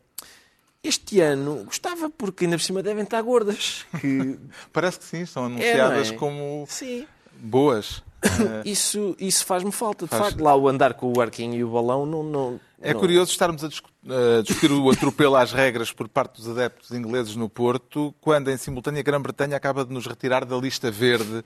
este 0.83 1.21
ano 1.21 1.65
gostava, 1.65 2.09
porque 2.11 2.45
ainda 2.45 2.57
por 2.57 2.63
cima 2.65 2.83
devem 2.83 3.05
estar 3.05 3.21
gordas. 3.23 3.85
Que... 4.01 4.39
Parece 4.73 4.99
que 4.99 5.05
sim, 5.05 5.27
são 5.27 5.45
anunciadas 5.47 6.09
É, 6.09 6.11
não 6.11 6.15
é? 6.17 6.19
como 6.19 6.65
Sim. 6.69 7.07
boas. 7.35 8.03
Isso, 8.67 9.17
isso 9.19 9.47
faz-me 9.47 9.73
falta. 9.73 10.05
De 10.05 10.11
facto, 10.11 10.43
lá 10.45 10.55
o 10.55 10.69
andar 10.69 10.93
com 10.93 11.11
o 11.17 11.21
arquinho 11.23 11.55
e 11.55 11.65
o 11.65 11.71
balão 11.71 12.05
não. 12.05 12.23
não 12.23 12.61
É 12.79 12.93
não- 12.93 13.01
curioso 13.01 13.31
estarmos 13.31 13.65
a 13.65 13.69
discu- 13.69 13.89
a 14.07 14.43
discutir 14.43 14.71
o 14.73 14.91
atropelo 14.91 15.37
às 15.37 15.53
regras 15.53 15.91
por 15.91 16.07
parte 16.07 16.37
dos 16.37 16.47
adeptos 16.49 16.91
ingleses 16.91 17.35
no 17.35 17.49
Porto, 17.49 18.15
quando 18.21 18.51
em 18.51 18.59
simultânea 18.59 19.01
a 19.01 19.03
Grã-Bretanha 19.03 19.57
acaba 19.57 19.87
de 19.87 19.93
nos 19.95 20.07
retirar 20.07 20.45
da 20.45 20.55
lista 20.59 20.91
verde, 20.91 21.43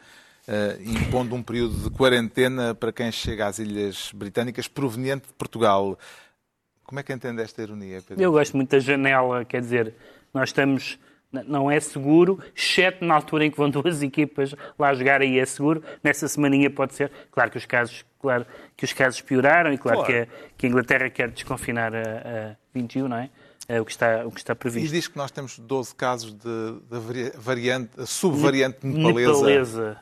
eh, 0.49 0.79
impondo 0.85 1.37
um 1.37 1.45
período 1.45 1.77
de 1.77 1.91
quarentena 1.91 2.75
para 2.75 2.93
quem 2.93 3.13
chega 3.13 3.47
às 3.47 3.61
Ilhas 3.61 4.11
Britânicas 4.13 4.67
proveniente 4.67 5.29
de 5.29 5.33
Portugal. 5.35 5.97
Como 6.85 7.01
é 7.01 7.03
que 7.03 7.13
entende 7.13 7.43
esta 7.43 7.63
ironia, 7.63 8.01
Pedro? 8.07 8.23
Eu 8.23 8.33
gosto 8.33 8.57
muito 8.57 8.71
da 8.71 8.79
janela, 8.79 9.45
quer 9.45 9.61
dizer, 9.61 9.95
nós 10.33 10.51
estamos. 10.51 10.99
Não 11.49 11.69
é 11.69 11.81
seguro, 11.81 12.39
exceto 12.55 13.05
na 13.05 13.15
altura 13.17 13.45
em 13.45 13.51
que 13.51 13.57
vão 13.57 13.69
duas 13.71 14.01
equipas 14.03 14.55
lá 14.79 14.95
jogar, 14.95 15.21
aí 15.21 15.37
é 15.41 15.45
seguro. 15.45 15.83
Nessa 16.03 16.29
semaninha 16.29 16.71
pode 16.71 16.95
ser. 16.95 17.11
Claro 17.33 17.51
que 17.51 17.59
os 17.59 17.67
casos, 17.67 18.05
claro, 18.21 18.47
que 18.77 18.85
os 18.85 18.93
casos 18.93 19.21
pioraram 19.21 19.73
e 19.73 19.79
claro, 19.79 20.05
Claro. 20.05 20.13
Que, 20.13 20.19
a, 20.21 20.27
que 20.57 20.67
a 20.67 20.69
Inglaterra 20.69 21.11
quer 21.11 21.31
desconfinar 21.31 21.93
a, 21.93 22.01
a 22.53 22.57
21, 22.73 23.09
não 23.09 23.17
é? 23.17 23.31
É 23.67 23.81
o 23.81 23.85
que 23.85 23.91
está, 23.91 24.25
o 24.27 24.31
que 24.31 24.39
está 24.39 24.53
E 24.53 24.57
previsto. 24.57 24.93
diz 24.95 25.09
que 25.09 25.17
nós 25.17 25.31
temos 25.33 25.59
12 25.59 25.95
casos 25.97 26.33
de, 26.35 26.77
vari- 26.91 27.33
variante, 27.37 27.91
subvariante 28.07 28.87
nepalesa. 28.87 29.33
Nepalesa. 29.33 30.01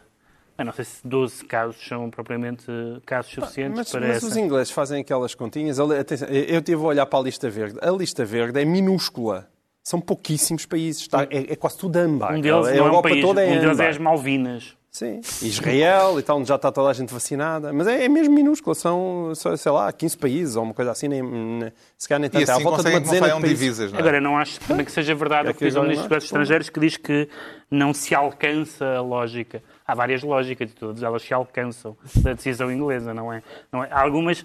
Eu 0.62 0.66
não 0.66 0.72
sei 0.72 0.84
se 0.84 1.06
12 1.06 1.44
casos 1.44 1.76
são 1.86 2.08
propriamente 2.10 2.64
casos 3.04 3.32
suficientes 3.32 3.76
Mas, 3.78 3.90
para 3.90 4.00
mas 4.00 4.16
essa. 4.16 4.26
os 4.26 4.36
ingleses 4.36 4.70
fazem 4.72 5.00
aquelas 5.00 5.34
continhas. 5.34 5.78
Atenção, 5.78 6.28
eu 6.28 6.58
estive 6.58 6.80
a 6.82 6.86
olhar 6.86 7.06
para 7.06 7.18
a 7.18 7.22
lista 7.22 7.50
verde. 7.50 7.78
A 7.82 7.90
lista 7.90 8.24
verde 8.24 8.60
é 8.60 8.64
minúscula. 8.64 9.48
São 9.84 10.00
pouquíssimos 10.00 10.64
países. 10.64 11.02
Está- 11.02 11.24
é, 11.24 11.52
é 11.52 11.56
quase 11.56 11.76
tudo 11.78 11.96
âmbar. 11.96 12.34
Um 12.34 12.40
deles 12.40 12.66
a 12.68 12.74
é 12.76 12.82
um 12.82 13.02
país, 13.02 13.20
toda 13.20 13.42
é 13.42 13.46
um 13.46 13.58
deles 13.58 13.72
âmbar. 13.72 13.86
é 13.86 13.90
as 13.90 13.98
Malvinas. 13.98 14.76
Sim. 14.92 15.22
Israel 15.40 16.18
e 16.18 16.22
tal, 16.22 16.36
onde 16.36 16.46
já 16.46 16.56
está 16.56 16.70
toda 16.70 16.90
a 16.90 16.92
gente 16.92 17.14
vacinada. 17.14 17.72
Mas 17.72 17.86
é, 17.86 18.04
é 18.04 18.08
mesmo 18.10 18.34
minúscula. 18.34 18.74
São, 18.74 19.32
sei 19.34 19.72
lá, 19.72 19.90
15 19.90 20.18
países 20.18 20.54
ou 20.54 20.64
uma 20.64 20.74
coisa 20.74 20.90
assim. 20.90 21.08
Nem, 21.08 21.22
nem, 21.22 21.72
se 21.96 22.06
calhar 22.06 22.20
nem 22.20 22.28
E 22.28 22.30
tanto. 22.30 22.46
É 22.46 22.52
à 22.52 22.54
assim 22.56 22.62
volta 22.62 22.82
de 22.82 22.90
uma 22.90 23.00
dezena 23.00 23.26
de 23.26 23.32
países. 23.32 23.48
divisas, 23.58 23.90
não 23.90 23.98
é? 23.98 24.02
Agora, 24.02 24.20
não 24.20 24.36
acho 24.36 24.60
também 24.60 24.84
que 24.84 24.92
seja 24.92 25.14
verdade 25.14 25.48
É 25.48 25.52
o 25.52 25.54
que 25.54 25.64
diz 25.64 25.76
o 25.76 25.82
Ministro 25.82 26.02
dos 26.02 26.02
não 26.02 26.04
é? 26.04 26.08
Negócios 26.10 26.24
Estrangeiros, 26.24 26.68
que 26.68 26.78
diz 26.78 26.98
que 26.98 27.26
não 27.70 27.94
se 27.94 28.14
alcança 28.14 28.84
a 28.84 29.00
lógica. 29.00 29.62
Há 29.86 29.94
várias 29.94 30.22
lógicas 30.22 30.68
de 30.68 30.74
todas, 30.74 31.02
elas 31.02 31.22
se 31.22 31.32
alcançam 31.32 31.96
da 32.16 32.34
decisão 32.34 32.70
inglesa, 32.70 33.14
não 33.14 33.32
é? 33.32 33.42
Não 33.72 33.82
é? 33.82 33.88
Há 33.90 34.02
algumas. 34.02 34.44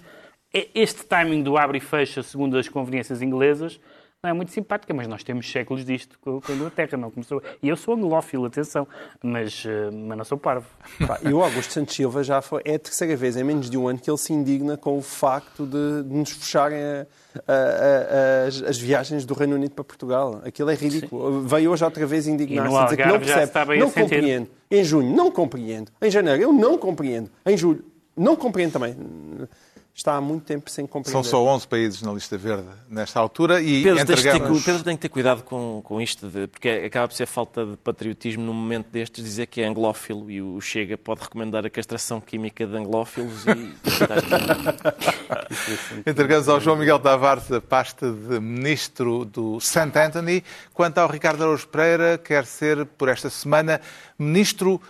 Este 0.74 1.04
timing 1.04 1.42
do 1.42 1.58
abre 1.58 1.76
e 1.76 1.80
fecha, 1.82 2.22
segundo 2.22 2.56
as 2.56 2.70
conveniências 2.70 3.20
inglesas, 3.20 3.78
não 4.20 4.30
é 4.30 4.32
muito 4.32 4.50
simpática, 4.50 4.92
mas 4.92 5.06
nós 5.06 5.22
temos 5.22 5.48
séculos 5.48 5.84
disto 5.84 6.18
com 6.20 6.40
a 6.48 6.52
Inglaterra, 6.52 6.98
não 6.98 7.08
começou. 7.08 7.40
E 7.62 7.68
eu 7.68 7.76
sou 7.76 7.94
anglófilo, 7.94 8.46
atenção, 8.46 8.86
mas, 9.22 9.62
eh, 9.64 9.90
mas 9.92 10.18
não 10.18 10.24
sou 10.24 10.36
parvo. 10.36 10.66
E 11.24 11.32
o 11.32 11.40
Augusto 11.40 11.72
Santos 11.72 11.94
Silva 11.94 12.24
já 12.24 12.42
foi, 12.42 12.60
é 12.64 12.74
a 12.74 12.78
terceira 12.80 13.14
vez 13.14 13.36
em 13.36 13.44
menos 13.44 13.70
de 13.70 13.78
um 13.78 13.86
ano 13.86 13.96
que 14.00 14.10
ele 14.10 14.18
se 14.18 14.32
indigna 14.32 14.76
com 14.76 14.98
o 14.98 15.02
facto 15.02 15.64
de, 15.64 16.02
de 16.02 16.12
nos 16.16 16.30
fecharem 16.32 16.78
a- 16.82 17.06
a- 17.46 17.52
a- 17.52 18.46
as, 18.48 18.60
as 18.64 18.76
viagens 18.78 19.24
do 19.24 19.34
Reino 19.34 19.54
Unido 19.54 19.70
para 19.70 19.84
Portugal. 19.84 20.40
Aquilo 20.44 20.68
é 20.70 20.74
ridículo. 20.74 21.42
Veio 21.42 21.70
hoje 21.70 21.84
outra 21.84 22.04
vez 22.04 22.26
indignar-se 22.26 22.72
dizer 22.86 22.96
que 22.96 23.02
não 23.08 23.20
percebe, 23.20 23.52
não 23.78 23.86
compreendo. 24.18 24.48
Em 24.68 24.82
junho, 24.84 25.14
não 25.16 25.30
compreendo. 25.30 25.92
Em 26.02 26.10
janeiro, 26.10 26.42
eu 26.42 26.52
não 26.52 26.76
compreendo. 26.76 27.30
Em 27.46 27.56
julho, 27.56 27.84
não 28.16 28.34
compreendo 28.34 28.72
também. 28.72 28.96
Está 29.98 30.14
há 30.14 30.20
muito 30.20 30.44
tempo 30.44 30.70
sem 30.70 30.86
compreender. 30.86 31.10
São 31.10 31.24
só 31.24 31.44
11 31.44 31.66
países 31.66 32.02
na 32.02 32.12
lista 32.12 32.38
verde 32.38 32.68
nesta 32.88 33.18
altura 33.18 33.60
e 33.60 33.82
Pedro, 33.82 34.00
entregamos... 34.00 34.64
Pedro 34.64 34.84
tem 34.84 34.94
que 34.94 35.02
ter 35.02 35.08
cuidado 35.08 35.42
com, 35.42 35.80
com 35.82 36.00
isto, 36.00 36.28
de- 36.28 36.46
porque 36.46 36.68
acaba 36.86 37.08
por 37.08 37.14
ser 37.16 37.26
falta 37.26 37.66
de 37.66 37.76
patriotismo 37.78 38.44
num 38.44 38.52
momento 38.52 38.86
destes 38.92 39.24
dizer 39.24 39.46
que 39.48 39.60
é 39.60 39.66
anglófilo 39.66 40.30
e 40.30 40.40
o 40.40 40.60
Chega 40.60 40.96
pode 40.96 41.22
recomendar 41.22 41.66
a 41.66 41.70
castração 41.70 42.20
química 42.20 42.64
de 42.64 42.76
anglófilos 42.76 43.44
e. 43.44 43.74
Entregamos 46.08 46.48
ao 46.48 46.60
João 46.60 46.76
Miguel 46.76 47.00
Tavares 47.00 47.50
a 47.50 47.60
pasta 47.60 48.08
de 48.12 48.38
ministro 48.38 49.24
do 49.24 49.58
St. 49.58 49.98
Anthony. 49.98 50.44
Quanto 50.72 50.98
ao 50.98 51.08
Ricardo 51.10 51.42
Araújo 51.42 51.66
Pereira, 51.66 52.16
quer 52.18 52.46
ser, 52.46 52.86
por 52.86 53.08
esta 53.08 53.28
semana, 53.28 53.80
ministro 54.16 54.80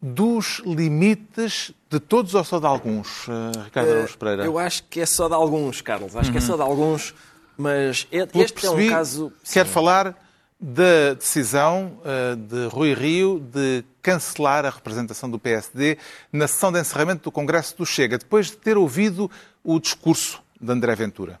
dos 0.00 0.60
limites 0.64 1.72
de 1.92 2.00
todos 2.00 2.34
ou 2.34 2.42
só 2.42 2.58
de 2.58 2.64
alguns, 2.64 3.28
eh, 3.28 3.64
Ricardo 3.64 3.90
Araújo 3.90 4.16
Pereira? 4.16 4.44
Eu 4.46 4.58
acho 4.58 4.82
que 4.84 4.98
é 4.98 5.04
só 5.04 5.28
de 5.28 5.34
alguns, 5.34 5.82
Carlos. 5.82 6.16
Acho 6.16 6.32
que 6.32 6.38
é 6.38 6.40
só 6.40 6.56
de 6.56 6.62
alguns, 6.62 7.14
mas 7.54 8.04
que 8.04 8.16
este 8.16 8.38
é 8.38 8.70
um 8.70 8.74
percebi, 8.74 8.88
caso. 8.88 9.30
Quer 9.44 9.66
Sim. 9.66 9.72
falar 9.72 10.16
da 10.58 11.12
decisão 11.12 12.00
eh, 12.02 12.34
de 12.34 12.66
Rui 12.68 12.94
Rio 12.94 13.40
de 13.40 13.84
cancelar 14.00 14.64
a 14.64 14.70
representação 14.70 15.28
do 15.28 15.38
PSD 15.38 15.98
na 16.32 16.48
sessão 16.48 16.72
de 16.72 16.80
encerramento 16.80 17.24
do 17.24 17.32
Congresso 17.32 17.76
do 17.76 17.84
Chega, 17.84 18.16
depois 18.16 18.46
de 18.46 18.56
ter 18.56 18.78
ouvido 18.78 19.30
o 19.62 19.78
discurso 19.78 20.42
de 20.58 20.72
André 20.72 20.94
Ventura. 20.94 21.38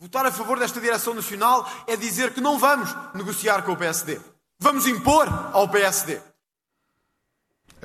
Votar 0.00 0.26
a 0.26 0.32
favor 0.32 0.58
desta 0.58 0.80
direção 0.80 1.14
nacional 1.14 1.70
é 1.86 1.96
dizer 1.96 2.34
que 2.34 2.40
não 2.40 2.58
vamos 2.58 2.92
negociar 3.14 3.62
com 3.62 3.72
o 3.72 3.76
PSD. 3.76 4.18
Vamos 4.58 4.86
impor 4.86 5.28
ao 5.52 5.68
PSD. 5.68 6.20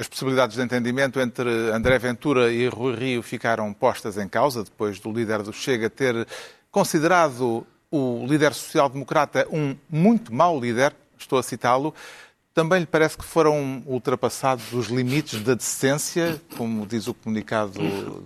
As 0.01 0.08
possibilidades 0.08 0.55
de 0.55 0.63
entendimento 0.63 1.20
entre 1.20 1.48
André 1.70 2.00
Ventura 2.00 2.51
e 2.51 2.67
Rui 2.67 2.96
Rio 2.96 3.22
ficaram 3.22 3.72
postas 3.72 4.17
em 4.17 4.27
causa 4.27 4.63
depois 4.63 5.00
do 5.00 5.12
líder 5.12 5.43
do 5.43 5.53
Chega 5.53 5.91
ter 5.91 6.27
considerado 6.72 7.67
o 7.91 8.25
líder 8.25 8.51
social-democrata 8.55 9.48
um 9.51 9.75
muito 9.88 10.34
mau 10.34 10.60
líder, 10.60 10.96
estou 11.20 11.38
a 11.38 11.43
citá-lo. 11.43 11.93
Também 12.51 12.79
lhe 12.79 12.88
parece 12.88 13.15
que 13.15 13.24
foram 13.24 13.84
ultrapassados 13.86 14.74
os 14.74 14.88
limites 14.88 15.39
da 15.43 15.53
decência, 15.53 16.41
como 16.58 16.88
diz 16.88 17.08
o 17.08 17.13
comunicado 17.13 17.74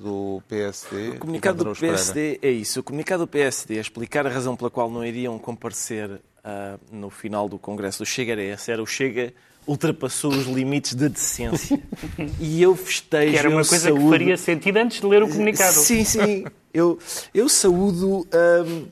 do 0.01 0.41
PSD? 0.48 1.10
O 1.10 1.20
comunicado 1.20 1.62
do? 1.65 1.75
PSD 1.75 2.39
é 2.41 2.51
isso. 2.51 2.79
O 2.79 2.84
comunicado 2.84 3.25
do 3.25 3.27
PSD 3.27 3.75
é 3.75 3.82
explicar 3.82 4.25
a 4.25 4.29
razão 4.29 4.55
pela 4.55 4.70
qual 4.70 4.89
não 4.89 5.05
iriam 5.05 5.38
comparecer 5.38 6.22
ah, 6.41 6.79
no 6.89 7.10
final 7.10 7.50
do 7.50 7.60
Congresso 7.60 8.00
do 8.00 8.05
Chega 8.05 8.32
era 8.32 8.44
esse. 8.44 8.72
Era 8.72 8.82
o 8.82 8.88
Chega 8.88 9.34
ultrapassou 9.67 10.31
os 10.31 10.45
limites 10.45 10.93
da 10.95 11.07
decência. 11.07 11.79
e 12.39 12.62
eu 12.62 12.75
festejo. 12.75 13.31
Que 13.31 13.38
era 13.38 13.50
uma 13.50 13.65
coisa 13.65 13.91
que 13.91 13.98
saúdo- 13.98 14.10
faria 14.10 14.38
sentido 14.38 14.77
antes 14.77 15.01
de 15.01 15.07
ler 15.07 15.24
o 15.24 15.27
comunicado. 15.27 15.74
Sim, 15.74 16.03
sim. 16.03 16.45
Eu, 16.74 17.00
eu 17.34 17.48
saúdo 17.50 18.27
hum, 18.65 18.88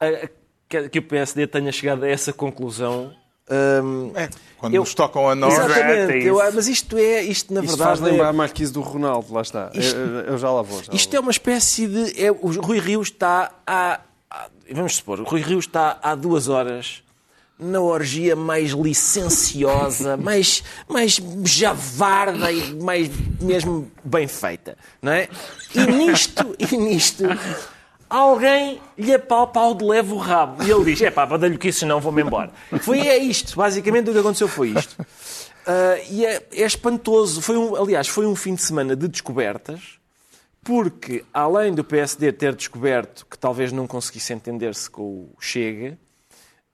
a- 0.00 0.06
a- 0.06 0.28
que, 0.68 0.88
que 0.88 0.98
o 0.98 1.02
PSD 1.02 1.46
tenha 1.46 1.70
chegado 1.72 2.04
a 2.04 2.08
essa 2.08 2.32
conclusão. 2.32 3.12
hum, 3.50 4.10
É, 4.14 4.28
quando 4.58 4.74
Eu- 4.74 4.80
nos 4.82 4.94
tocam 4.94 5.28
a 5.28 5.34
nós. 5.34 5.52
Exatamente. 5.54 6.12
é 6.12 6.22
Eu- 6.28 6.38
isso. 6.42 6.54
mas 6.54 6.68
isto 6.68 6.96
é, 6.96 7.22
isto 7.22 7.52
na 7.52 7.60
Isto 7.60 7.70
verdade 7.76 7.98
faz 7.98 8.00
lembrar 8.00 8.26
é, 8.26 8.30
a 8.30 8.32
Marquise 8.32 8.72
do 8.72 8.80
Ronaldo, 8.80 9.32
lá 9.34 9.42
está. 9.42 9.70
Isto- 9.74 9.96
Eu, 9.96 10.06
eu 10.20 10.38
já 10.38 10.50
lá 10.50 10.62
vou. 10.62 10.80
Já 10.82 10.90
lá 10.92 10.96
Isto 10.96 11.14
é 11.16 11.20
uma 11.20 11.30
espécie 11.30 11.86
de. 11.86 12.22
É, 12.24 12.30
o 12.32 12.48
Rui 12.60 12.78
Rio 12.78 13.02
está 13.02 13.52
há, 13.66 14.00
há- 14.30 14.48
Vamos 14.72 14.96
supor, 14.96 15.20
o 15.20 15.24
Rui 15.24 15.40
Rio 15.42 15.58
está 15.58 15.98
há 16.02 16.14
duas 16.14 16.48
horas 16.48 17.02
na 17.58 17.80
orgia 17.80 18.34
mais 18.34 18.70
licenciosa, 18.70 20.16
mais, 20.18 20.62
mais 20.88 21.20
javarda 21.44 22.50
e 22.50 22.74
mais 22.74 23.10
mesmo 23.40 23.90
bem 24.04 24.26
feita, 24.26 24.76
não 25.00 25.12
é? 25.12 25.28
E 25.74 25.86
nisto, 25.86 26.56
e 26.58 26.76
nisto, 26.76 27.24
alguém 28.08 28.80
lhe 28.98 29.14
apalpa 29.14 29.60
ao 29.60 29.74
de 29.74 29.84
leve 29.84 30.12
o 30.12 30.18
rabo. 30.18 30.62
E 30.64 30.70
ele 30.70 30.84
diz, 30.84 31.00
é 31.02 31.10
pá, 31.10 31.24
badalho 31.24 31.58
que 31.58 31.68
isso, 31.68 31.80
senão 31.80 32.00
vou-me 32.00 32.22
embora. 32.22 32.50
Foi 32.80 33.00
é 33.00 33.18
isto, 33.18 33.56
basicamente 33.56 34.10
o 34.10 34.12
que 34.12 34.18
aconteceu 34.18 34.48
foi 34.48 34.70
isto. 34.70 34.96
Ah, 35.66 35.98
e 36.10 36.26
é, 36.26 36.46
é 36.52 36.62
espantoso. 36.62 37.40
Foi 37.40 37.56
um, 37.56 37.76
aliás, 37.76 38.08
foi 38.08 38.26
um 38.26 38.34
fim 38.34 38.54
de 38.54 38.62
semana 38.62 38.96
de 38.96 39.08
descobertas, 39.08 39.98
porque 40.62 41.24
além 41.32 41.72
do 41.74 41.84
PSD 41.84 42.32
ter 42.32 42.54
descoberto 42.54 43.26
que 43.26 43.38
talvez 43.38 43.72
não 43.72 43.86
conseguisse 43.86 44.32
entender-se 44.32 44.90
com 44.90 45.02
o 45.02 45.36
Chega, 45.40 45.98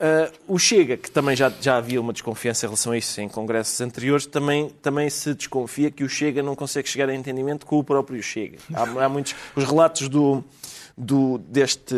ah, 0.01 0.31
o 0.47 0.59
Chega, 0.59 0.97
que 0.97 1.11
também 1.11 1.35
já, 1.35 1.53
já 1.61 1.77
havia 1.77 2.01
uma 2.01 2.13
desconfiança 2.13 2.67
em 2.67 2.69
relação 2.69 2.93
a 2.93 2.99
isso 2.99 3.21
em 3.21 3.29
congressos 3.29 3.81
anteriores, 3.81 4.27
também, 4.27 4.69
também 4.81 5.11
se 5.11 5.35
desconfia 5.35 5.91
que 5.91 6.05
o 6.05 6.09
Chega 6.09 6.43
não 6.43 6.55
consegue 6.55 6.89
chegar 6.89 7.09
a 7.09 7.15
entendimento 7.15 7.67
com 7.67 7.79
o 7.79 7.85
próprio 7.85 8.23
Chega. 8.23 8.59
Há, 8.73 9.05
há 9.05 9.09
muitos. 9.09 9.35
Os 9.57 9.65
relatos 9.65 10.09
do, 10.09 10.45
do, 10.97 11.39
deste, 11.39 11.95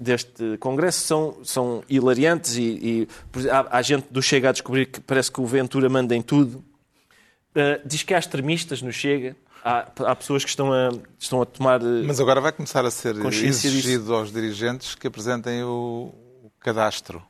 deste 0.00 0.56
congresso 0.58 1.06
são, 1.06 1.36
são 1.44 1.84
hilariantes 1.88 2.56
e, 2.56 2.62
e 2.62 3.48
há, 3.50 3.78
há 3.78 3.82
gente 3.82 4.06
do 4.10 4.22
Chega 4.22 4.48
a 4.48 4.52
descobrir 4.52 4.86
que 4.86 5.00
parece 5.00 5.30
que 5.30 5.40
o 5.40 5.46
Ventura 5.46 5.88
manda 5.90 6.16
em 6.16 6.22
tudo. 6.22 6.64
Uh, 7.54 7.78
diz 7.84 8.02
que 8.02 8.14
há 8.14 8.18
extremistas 8.18 8.80
no 8.80 8.90
Chega. 8.90 9.36
Há, 9.62 9.86
há 9.98 10.16
pessoas 10.16 10.44
que 10.44 10.50
estão 10.50 10.72
a, 10.72 10.90
estão 11.18 11.42
a 11.42 11.46
tomar. 11.46 11.82
uh, 11.82 12.04
mas 12.06 12.18
agora 12.20 12.40
vai 12.40 12.52
começar 12.52 12.86
a 12.86 12.90
ser 12.90 13.16
exigido 13.16 14.14
aos 14.14 14.32
dirigentes 14.32 14.94
que 14.94 15.06
apresentem 15.06 15.62
o 15.62 16.10
cadastro. 16.58 17.22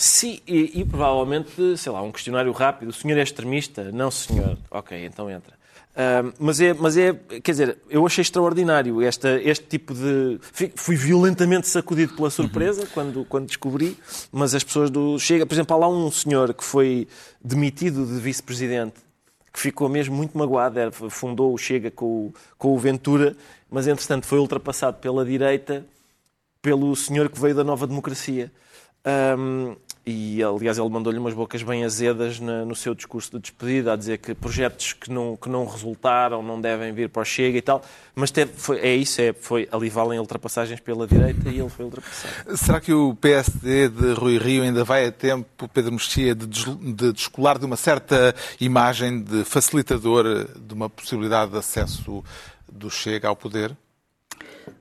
Sim, 0.00 0.40
e, 0.48 0.80
e, 0.80 0.84
provavelmente, 0.86 1.76
sei 1.76 1.92
lá, 1.92 2.00
um 2.00 2.10
questionário 2.10 2.50
rápido. 2.52 2.88
O 2.88 2.92
senhor 2.92 3.18
é 3.18 3.22
extremista? 3.22 3.92
Não, 3.92 4.10
senhor. 4.10 4.56
Ok, 4.70 5.04
então 5.04 5.30
entra. 5.30 5.52
Uh, 5.90 6.32
mas, 6.38 6.58
é, 6.58 6.72
mas 6.72 6.96
é, 6.96 7.12
quer 7.12 7.50
dizer, 7.50 7.78
eu 7.90 8.06
achei 8.06 8.22
extraordinário 8.22 9.02
esta, 9.02 9.38
este 9.42 9.66
tipo 9.66 9.92
de. 9.92 10.40
Fui 10.74 10.96
violentamente 10.96 11.68
sacudido 11.68 12.14
pela 12.14 12.30
surpresa 12.30 12.80
uhum. 12.80 12.88
quando, 12.94 13.24
quando 13.26 13.46
descobri, 13.46 13.94
mas 14.32 14.54
as 14.54 14.64
pessoas 14.64 14.88
do 14.88 15.18
Chega, 15.18 15.44
por 15.44 15.52
exemplo, 15.52 15.76
há 15.76 15.80
lá 15.80 15.88
um 15.90 16.10
senhor 16.10 16.54
que 16.54 16.64
foi 16.64 17.06
demitido 17.44 18.06
de 18.06 18.18
vice-presidente, 18.20 18.94
que 19.52 19.60
ficou 19.60 19.86
mesmo 19.90 20.16
muito 20.16 20.38
magoado, 20.38 20.80
fundou 21.10 21.52
o 21.52 21.58
Chega 21.58 21.90
com 21.90 22.06
o, 22.06 22.34
com 22.56 22.68
o 22.68 22.78
Ventura, 22.78 23.36
mas 23.70 23.86
entretanto 23.86 24.24
foi 24.24 24.38
ultrapassado 24.38 24.96
pela 24.96 25.26
direita 25.26 25.84
pelo 26.62 26.96
senhor 26.96 27.28
que 27.28 27.38
veio 27.38 27.54
da 27.54 27.64
nova 27.64 27.86
democracia. 27.86 28.50
Um, 29.06 29.76
e, 30.06 30.42
aliás, 30.42 30.78
ele 30.78 30.88
mandou-lhe 30.88 31.18
umas 31.18 31.34
bocas 31.34 31.62
bem 31.62 31.84
azedas 31.84 32.40
na, 32.40 32.64
no 32.64 32.74
seu 32.74 32.94
discurso 32.94 33.30
de 33.32 33.38
despedida, 33.38 33.92
a 33.92 33.96
dizer 33.96 34.18
que 34.18 34.34
projetos 34.34 34.94
que 34.94 35.10
não, 35.10 35.36
que 35.36 35.48
não 35.48 35.66
resultaram 35.66 36.42
não 36.42 36.60
devem 36.60 36.92
vir 36.92 37.08
para 37.10 37.22
o 37.22 37.24
Chega 37.24 37.58
e 37.58 37.62
tal. 37.62 37.82
Mas 38.14 38.30
teve, 38.30 38.50
foi, 38.56 38.78
é 38.80 38.96
isso, 38.96 39.20
é, 39.20 39.32
foi, 39.32 39.68
ali 39.70 39.90
valem 39.90 40.18
ultrapassagens 40.18 40.80
pela 40.80 41.06
direita 41.06 41.50
e 41.50 41.60
ele 41.60 41.68
foi 41.68 41.84
ultrapassado. 41.84 42.56
Será 42.56 42.80
que 42.80 42.92
o 42.92 43.14
PSD 43.14 43.88
de 43.88 44.12
Rui 44.14 44.38
Rio 44.38 44.62
ainda 44.62 44.84
vai 44.84 45.06
a 45.06 45.12
tempo, 45.12 45.68
Pedro 45.68 45.92
Mexia, 45.92 46.34
de, 46.34 46.46
de 46.46 47.12
descolar 47.12 47.58
de 47.58 47.66
uma 47.66 47.76
certa 47.76 48.34
imagem 48.58 49.22
de 49.22 49.44
facilitador 49.44 50.48
de 50.58 50.74
uma 50.74 50.88
possibilidade 50.88 51.52
de 51.52 51.58
acesso 51.58 52.24
do 52.70 52.90
Chega 52.90 53.28
ao 53.28 53.36
poder? 53.36 53.76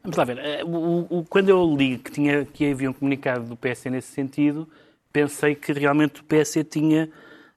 Vamos 0.09 0.17
lá 0.17 0.23
ver. 0.23 0.39
Eh, 0.39 0.63
o, 0.63 1.19
o, 1.19 1.25
quando 1.29 1.49
eu 1.49 1.75
li 1.75 1.99
que, 1.99 2.11
tinha, 2.11 2.45
que 2.45 2.71
havia 2.71 2.89
um 2.89 2.93
comunicado 2.93 3.45
do 3.45 3.55
PSD 3.55 3.91
nesse 3.91 4.11
sentido, 4.11 4.67
pensei 5.13 5.53
que 5.53 5.71
realmente 5.71 6.21
o 6.21 6.23
PS 6.23 6.65
tinha 6.67 7.09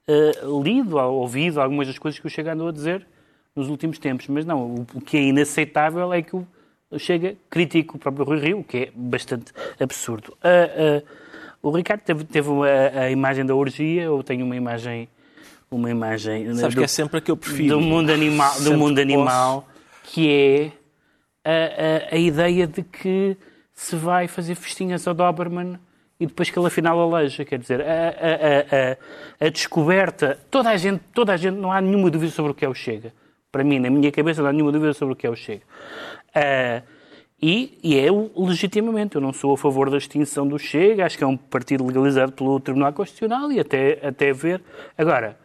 uh, 0.06 0.62
lido 0.62 0.98
ou 0.98 1.20
ouvido 1.20 1.60
algumas 1.60 1.86
das 1.86 1.98
coisas 1.98 2.20
que 2.20 2.26
o 2.26 2.30
Chega 2.30 2.52
andou 2.52 2.68
a 2.68 2.72
dizer 2.72 3.06
nos 3.56 3.68
últimos 3.70 3.98
tempos. 3.98 4.28
Mas 4.28 4.44
não, 4.44 4.60
o, 4.60 4.86
o 4.94 5.00
que 5.00 5.16
é 5.16 5.22
inaceitável 5.22 6.12
é 6.12 6.20
que 6.20 6.36
o 6.36 6.46
Chega 6.98 7.36
critica 7.48 7.96
o 7.96 7.98
próprio 7.98 8.26
Rui 8.26 8.38
Rio, 8.38 8.58
o 8.58 8.64
que 8.64 8.76
é 8.76 8.90
bastante 8.94 9.50
absurdo. 9.80 10.36
Uh, 10.44 11.00
uh, 11.00 11.06
o 11.62 11.70
Ricardo 11.70 12.02
teve, 12.02 12.24
teve 12.24 12.50
a, 12.50 13.04
a, 13.04 13.10
imagem 13.10 13.46
da 13.46 13.54
orgia, 13.54 14.12
ou 14.12 14.22
tem 14.22 14.42
uma 14.42 14.56
imagem... 14.56 15.08
Uma 15.70 15.90
imagem 15.90 16.54
Sabes 16.56 16.74
do, 16.74 16.80
que 16.80 16.84
é 16.84 16.88
sempre 16.88 17.16
a 17.16 17.20
que 17.22 17.30
eu 17.30 17.36
prefiro. 17.36 17.76
Do 17.76 17.80
mundo 17.80 18.10
animal, 18.12 18.60
do 18.60 18.76
mundo 18.76 18.98
animal 18.98 19.66
que 20.02 20.28
é 20.28 20.72
a, 21.44 22.12
a, 22.12 22.14
a 22.14 22.18
ideia 22.18 22.66
de 22.66 22.82
que 22.82 23.36
se 23.72 23.96
vai 23.96 24.28
fazer 24.28 24.54
festinhas 24.54 25.06
ao 25.06 25.14
Doberman 25.14 25.78
e 26.20 26.26
depois 26.26 26.48
que 26.48 26.58
ele 26.58 26.68
afinal 26.68 26.98
aleja. 27.00 27.44
Quer 27.44 27.58
dizer, 27.58 27.80
a, 27.82 29.44
a, 29.44 29.48
descoberta, 29.48 30.38
toda 30.50 30.70
a, 30.70 30.76
gente, 30.76 31.02
toda 31.12 31.32
a 31.32 31.36
gente, 31.36 31.56
não 31.56 31.72
há 31.72 31.80
nenhuma 31.80 32.10
dúvida 32.10 32.30
sobre 32.32 32.52
o 32.52 32.54
que 32.54 32.64
é 32.64 32.68
o 32.68 32.74
Chega. 32.74 33.12
Para 33.50 33.64
mim, 33.64 33.78
na 33.78 33.90
minha 33.90 34.10
cabeça, 34.12 34.40
não 34.40 34.48
há 34.48 34.52
nenhuma 34.52 34.72
dúvida 34.72 34.94
sobre 34.94 35.14
o 35.14 35.16
que 35.16 35.26
é 35.26 35.30
o 35.30 35.34
Chega. 35.34 35.62
Uh, 36.28 36.82
e, 37.42 37.76
e 37.82 37.98
é 37.98 38.06
legitimamente. 38.36 39.16
Eu 39.16 39.20
não 39.20 39.32
sou 39.32 39.52
a 39.52 39.58
favor 39.58 39.90
da 39.90 39.98
extinção 39.98 40.46
do 40.46 40.58
Chega, 40.58 41.04
acho 41.04 41.18
que 41.18 41.24
é 41.24 41.26
um 41.26 41.36
partido 41.36 41.84
legalizado 41.84 42.30
pelo 42.32 42.60
Tribunal 42.60 42.92
Constitucional 42.92 43.50
e 43.50 43.58
até, 43.58 43.98
até 44.06 44.32
ver. 44.32 44.62
Agora, 44.96 45.36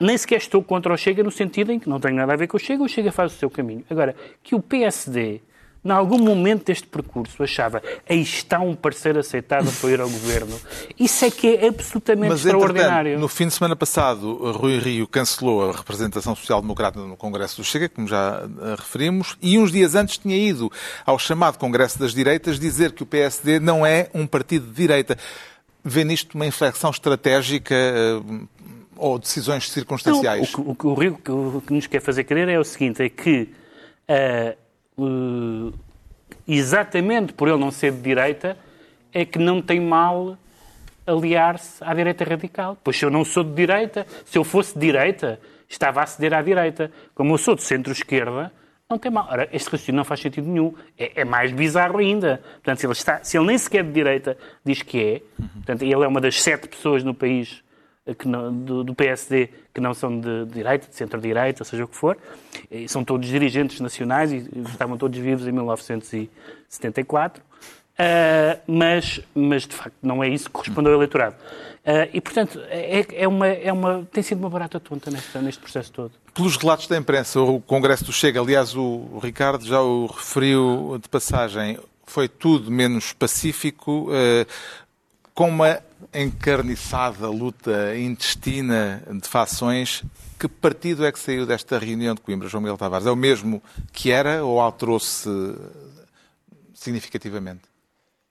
nem 0.00 0.16
sequer 0.18 0.38
estou 0.38 0.62
contra 0.62 0.92
o 0.92 0.96
Chega 0.96 1.22
no 1.22 1.30
sentido 1.30 1.72
em 1.72 1.78
que 1.78 1.88
não 1.88 2.00
tenho 2.00 2.16
nada 2.16 2.32
a 2.32 2.36
ver 2.36 2.46
com 2.46 2.56
o 2.56 2.60
Chega, 2.60 2.82
o 2.82 2.88
Chega 2.88 3.12
faz 3.12 3.32
o 3.32 3.36
seu 3.36 3.50
caminho. 3.50 3.84
Agora, 3.88 4.14
que 4.42 4.54
o 4.54 4.60
PSD 4.60 5.40
em 5.84 5.90
algum 5.90 6.18
momento 6.18 6.64
deste 6.64 6.86
percurso, 6.86 7.42
achava 7.42 7.82
aí 8.08 8.22
está 8.22 8.58
um 8.58 8.74
parceiro 8.74 9.18
aceitável 9.18 9.70
para 9.70 9.90
ir 9.90 10.00
ao 10.00 10.08
governo. 10.08 10.58
Isso 10.98 11.24
é 11.26 11.30
que 11.30 11.56
é 11.56 11.68
absolutamente 11.68 12.30
Mas, 12.30 12.44
extraordinário. 12.44 13.18
No 13.18 13.28
fim 13.28 13.46
de 13.46 13.52
semana 13.52 13.76
passado, 13.76 14.50
Rui 14.52 14.78
Rio 14.78 15.06
cancelou 15.06 15.68
a 15.68 15.76
representação 15.76 16.34
social-democrata 16.34 16.98
no 16.98 17.16
Congresso 17.16 17.58
do 17.58 17.64
Chega, 17.64 17.88
como 17.88 18.08
já 18.08 18.42
eh, 18.62 18.76
referimos, 18.78 19.36
e 19.42 19.58
uns 19.58 19.70
dias 19.70 19.94
antes 19.94 20.16
tinha 20.16 20.36
ido 20.36 20.72
ao 21.04 21.18
chamado 21.18 21.58
Congresso 21.58 21.98
das 21.98 22.14
Direitas 22.14 22.58
dizer 22.58 22.92
que 22.92 23.02
o 23.02 23.06
PSD 23.06 23.60
não 23.60 23.84
é 23.84 24.08
um 24.14 24.26
partido 24.26 24.66
de 24.66 24.72
direita. 24.72 25.18
Vê 25.84 26.02
nisto 26.02 26.34
uma 26.34 26.46
inflexão 26.46 26.90
estratégica 26.90 27.74
eh, 27.74 28.20
ou 28.96 29.18
decisões 29.18 29.70
circunstanciais? 29.70 30.52
Não, 30.52 30.70
o, 30.70 30.74
que, 30.74 30.86
o, 30.86 30.94
Rio 30.94 31.18
o 31.28 31.60
que 31.60 31.72
nos 31.72 31.86
quer 31.86 32.00
fazer 32.00 32.24
crer 32.24 32.48
é 32.48 32.58
o 32.58 32.64
seguinte, 32.64 33.02
é 33.02 33.08
que 33.08 33.48
uh, 34.98 35.02
uh, 35.02 35.72
exatamente 36.46 37.32
por 37.32 37.48
ele 37.48 37.58
não 37.58 37.70
ser 37.70 37.92
de 37.92 38.00
direita, 38.00 38.56
é 39.12 39.24
que 39.24 39.38
não 39.38 39.62
tem 39.62 39.80
mal 39.80 40.36
aliar-se 41.06 41.82
à 41.82 41.94
direita 41.94 42.24
radical. 42.24 42.76
Pois 42.82 42.96
se 42.96 43.04
eu 43.04 43.10
não 43.10 43.24
sou 43.24 43.44
de 43.44 43.54
direita, 43.54 44.06
se 44.24 44.38
eu 44.38 44.44
fosse 44.44 44.74
de 44.74 44.80
direita, 44.80 45.38
estava 45.68 46.02
a 46.02 46.06
ceder 46.06 46.34
à 46.34 46.42
direita. 46.42 46.90
Como 47.14 47.34
eu 47.34 47.38
sou 47.38 47.54
de 47.54 47.62
centro-esquerda, 47.62 48.52
não 48.88 48.98
tem 48.98 49.10
mal. 49.10 49.26
Ora, 49.30 49.48
este 49.52 49.66
raciocínio 49.66 49.96
não 49.96 50.04
faz 50.04 50.20
sentido 50.20 50.48
nenhum. 50.48 50.74
É, 50.98 51.22
é, 51.22 51.24
mais 51.24 51.52
bizarro 51.52 51.98
ainda. 51.98 52.42
Portanto, 52.54 52.78
se 52.78 52.86
ele, 52.86 52.92
está, 52.92 53.24
se 53.24 53.36
ele 53.36 53.46
nem 53.46 53.58
sequer 53.58 53.80
é 53.80 53.82
de 53.82 53.92
direita 53.92 54.36
diz 54.64 54.82
que 54.82 55.02
é, 55.02 55.22
portanto, 55.54 55.82
ele 55.82 55.94
é 55.94 56.06
uma 56.06 56.20
das 56.20 56.40
sete 56.40 56.68
pessoas 56.68 57.02
no 57.02 57.14
país 57.14 57.63
que 58.12 58.28
não, 58.28 58.52
do, 58.52 58.84
do, 58.84 58.94
PSD 58.94 59.48
que 59.72 59.80
não 59.80 59.94
são 59.94 60.20
de, 60.20 60.44
de 60.44 60.52
direita, 60.52 60.88
de 60.88 60.94
centro-direita, 60.94 61.64
seja 61.64 61.84
o 61.84 61.88
que 61.88 61.96
for, 61.96 62.18
e 62.70 62.86
são 62.86 63.02
todos 63.02 63.26
dirigentes 63.28 63.80
nacionais 63.80 64.30
e 64.30 64.46
estavam 64.70 64.98
todos 64.98 65.18
vivos 65.18 65.46
em 65.46 65.52
1974, 65.52 67.40
uh, 67.42 67.44
ah, 67.98 68.58
mas, 68.66 69.20
mas 69.34 69.66
de 69.66 69.74
facto 69.74 69.96
não 70.02 70.22
é 70.22 70.28
isso 70.28 70.46
que 70.46 70.50
corresponde 70.50 70.88
ao 70.88 70.94
eleitorado. 70.94 71.36
Uh, 71.84 72.08
e, 72.14 72.20
portanto, 72.20 72.60
é, 72.68 73.06
é, 73.12 73.28
uma, 73.28 73.46
é 73.46 73.70
uma, 73.70 74.08
tem 74.10 74.22
sido 74.22 74.38
uma 74.38 74.48
barata 74.48 74.80
tonta 74.80 75.10
neste, 75.10 75.36
neste 75.38 75.60
processo 75.60 75.92
todo. 75.92 76.12
Pelos 76.32 76.56
relatos 76.56 76.86
da 76.86 76.96
imprensa, 76.96 77.40
o 77.40 77.60
Congresso 77.60 78.04
do 78.04 78.12
Chega, 78.12 78.40
aliás, 78.40 78.74
o 78.74 79.18
Ricardo 79.22 79.66
já 79.66 79.82
o 79.82 80.06
referiu 80.06 80.98
de 81.02 81.08
passagem, 81.10 81.78
foi 82.06 82.26
tudo 82.26 82.70
menos 82.70 83.12
pacífico, 83.12 84.08
uh, 84.10 84.46
com 85.34 85.48
uma 85.48 85.80
encarniçada 86.12 87.28
luta 87.28 87.96
intestina 87.96 89.02
de 89.10 89.28
fações. 89.28 90.02
Que 90.38 90.48
partido 90.48 91.04
é 91.04 91.12
que 91.12 91.18
saiu 91.18 91.46
desta 91.46 91.78
reunião 91.78 92.14
de 92.14 92.20
Coimbra, 92.20 92.48
João 92.48 92.62
Miguel 92.62 92.76
Tavares? 92.76 93.06
É 93.06 93.10
o 93.10 93.16
mesmo 93.16 93.62
que 93.92 94.10
era 94.10 94.44
ou 94.44 94.60
alterou-se 94.60 95.28
significativamente? 96.74 97.62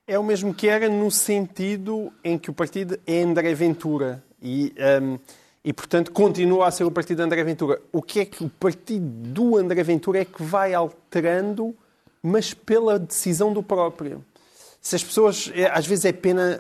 É 0.06 0.20
o 0.20 0.24
mesmo 0.24 0.54
que 0.54 0.68
era 0.68 0.90
no 0.90 1.10
sentido 1.10 2.12
em 2.24 2.38
que 2.38 2.50
o 2.50 2.54
partido 2.54 3.00
é 3.08 3.22
André 3.24 3.54
Ventura 3.54 4.22
e, 4.42 4.74
um, 5.02 5.18
e 5.64 5.72
portanto, 5.72 6.12
continua 6.12 6.68
a 6.68 6.72
ser 6.72 6.84
o 6.84 6.92
partido 6.92 7.18
de 7.18 7.24
André 7.24 7.44
Ventura. 7.44 7.82
O 7.92 8.02
que 8.02 8.20
é 8.20 8.26
que 8.26 8.44
o 8.44 8.50
partido 8.50 9.06
do 9.06 9.58
André 9.58 9.82
Ventura 9.82 10.20
é 10.20 10.26
que 10.26 10.44
vai 10.44 10.74
alterando, 10.74 11.74
mas 12.22 12.54
pela 12.54 13.00
decisão 13.00 13.54
do 13.54 13.64
próprio? 13.64 14.24
Se 14.84 14.98
as 14.98 15.04
pessoas, 15.04 15.50
é, 15.56 15.72
às 15.72 15.88
vezes 15.88 16.04
é 16.04 16.12
pena 16.12 16.60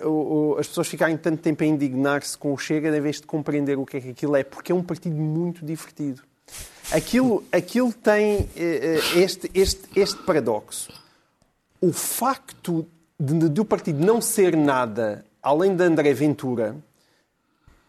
as 0.57 0.65
pessoas 0.65 0.87
ficarem 0.87 1.17
tanto 1.17 1.41
tempo 1.41 1.61
a 1.61 1.67
indignar-se 1.67 2.37
com 2.37 2.53
o 2.53 2.57
Chega 2.57 2.87
em 2.87 3.01
vez 3.01 3.19
de 3.19 3.27
compreender 3.27 3.77
o 3.77 3.85
que 3.85 3.97
é 3.97 4.01
que 4.01 4.09
aquilo 4.11 4.37
é, 4.37 4.45
porque 4.45 4.71
é 4.71 4.75
um 4.75 4.81
partido 4.81 5.17
muito 5.17 5.65
divertido. 5.65 6.21
Aquilo, 6.89 7.43
aquilo 7.51 7.91
tem 7.91 8.49
é, 8.55 9.01
é, 9.15 9.19
este, 9.19 9.51
este, 9.53 9.81
este 9.93 10.23
paradoxo. 10.23 10.89
O 11.81 11.91
facto 11.91 12.87
de 13.19 13.59
o 13.59 13.65
partido 13.65 14.03
não 14.03 14.21
ser 14.21 14.55
nada 14.55 15.25
além 15.41 15.75
de 15.75 15.83
André 15.83 16.13
Ventura 16.13 16.77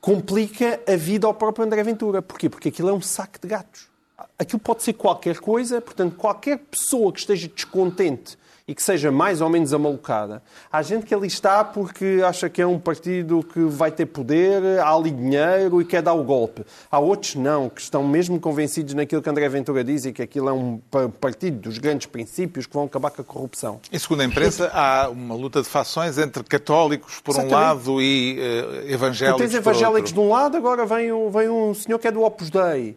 complica 0.01 0.81
a 0.87 0.97
vida 0.97 1.29
ao 1.29 1.35
próprio 1.35 1.65
André 1.65 1.83
Ventura. 1.85 2.21
Porquê? 2.21 2.49
Porque 2.49 2.71
aquilo 2.71 2.89
é 2.89 2.93
um 2.93 3.01
saco 3.01 3.39
de 3.41 3.47
gatos. 3.47 3.89
Aquilo 4.37 4.59
pode 4.59 4.83
ser 4.83 4.95
qualquer 4.95 5.39
coisa, 5.39 5.81
portanto, 5.81 6.17
qualquer 6.17 6.59
pessoa 6.59 7.13
que 7.13 7.21
esteja 7.21 7.47
descontente 7.47 8.37
e 8.67 8.75
que 8.75 8.83
seja 8.83 9.13
mais 9.13 9.41
ou 9.41 9.49
menos 9.49 9.75
amalucada. 9.75 10.43
Há 10.73 10.81
gente 10.83 11.05
que 11.05 11.15
ali 11.15 11.27
está 11.27 11.63
porque 11.63 12.21
acha 12.25 12.49
que 12.49 12.63
é 12.63 12.67
um 12.67 12.79
partido 12.79 13.43
que 13.43 13.61
vai 13.61 13.91
ter 13.91 14.07
poder, 14.07 14.81
há 14.81 14.95
ali 14.95 15.11
dinheiro 15.11 15.83
e 15.83 15.85
quer 15.85 16.01
dar 16.01 16.15
o 16.15 16.25
golpe. 16.25 16.65
Há 16.91 16.99
outros 16.99 17.35
não, 17.35 17.69
que 17.69 17.81
estão 17.81 18.07
mesmo 18.07 18.41
convencidos 18.41 18.95
naquilo 18.95 19.21
que 19.21 19.29
André 19.29 19.49
Ventura 19.49 19.85
diz 19.85 20.07
e 20.07 20.13
que 20.13 20.23
aquilo 20.23 20.49
é 20.49 20.53
um 20.53 20.81
partido 21.21 21.61
dos 21.61 21.79
grandes 21.79 22.07
princípios 22.07 22.67
que 22.67 22.73
vão 22.73 22.85
acabar 22.85 23.11
com 23.11 23.21
a 23.21 23.25
corrupção. 23.25 23.81
E 23.93 23.99
segundo 23.99 24.23
a 24.23 24.25
imprensa, 24.25 24.71
há 24.73 25.11
uma 25.11 25.35
luta 25.35 25.61
de 25.61 25.69
fações 25.69 26.17
entre 26.17 26.43
católicos 26.45 27.21
por 27.21 27.37
um 27.37 27.49
lado 27.49 28.01
e 28.01 28.39
uh, 28.39 28.91
evangélicos 28.91 29.41
tu 29.41 29.49
tens 29.49 29.55
evangélicos 29.55 30.13
de 30.13 30.21
um 30.21 30.29
lado, 30.29 30.57
agora 30.57 30.87
vem 30.87 31.13
um, 31.13 31.31
vem 31.31 31.49
um 31.49 31.75
senhor 31.75 31.99
que 31.99 32.09
é 32.09 32.11
do 32.11 32.23
Opus 32.23 32.51
Dei. 32.51 32.97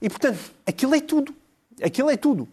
E, 0.00 0.08
portanto, 0.08 0.38
aquilo 0.66 0.94
é 0.94 1.00
tudo. 1.00 1.34
Aquilo 1.82 2.10
é 2.10 2.16
tudo. 2.16 2.48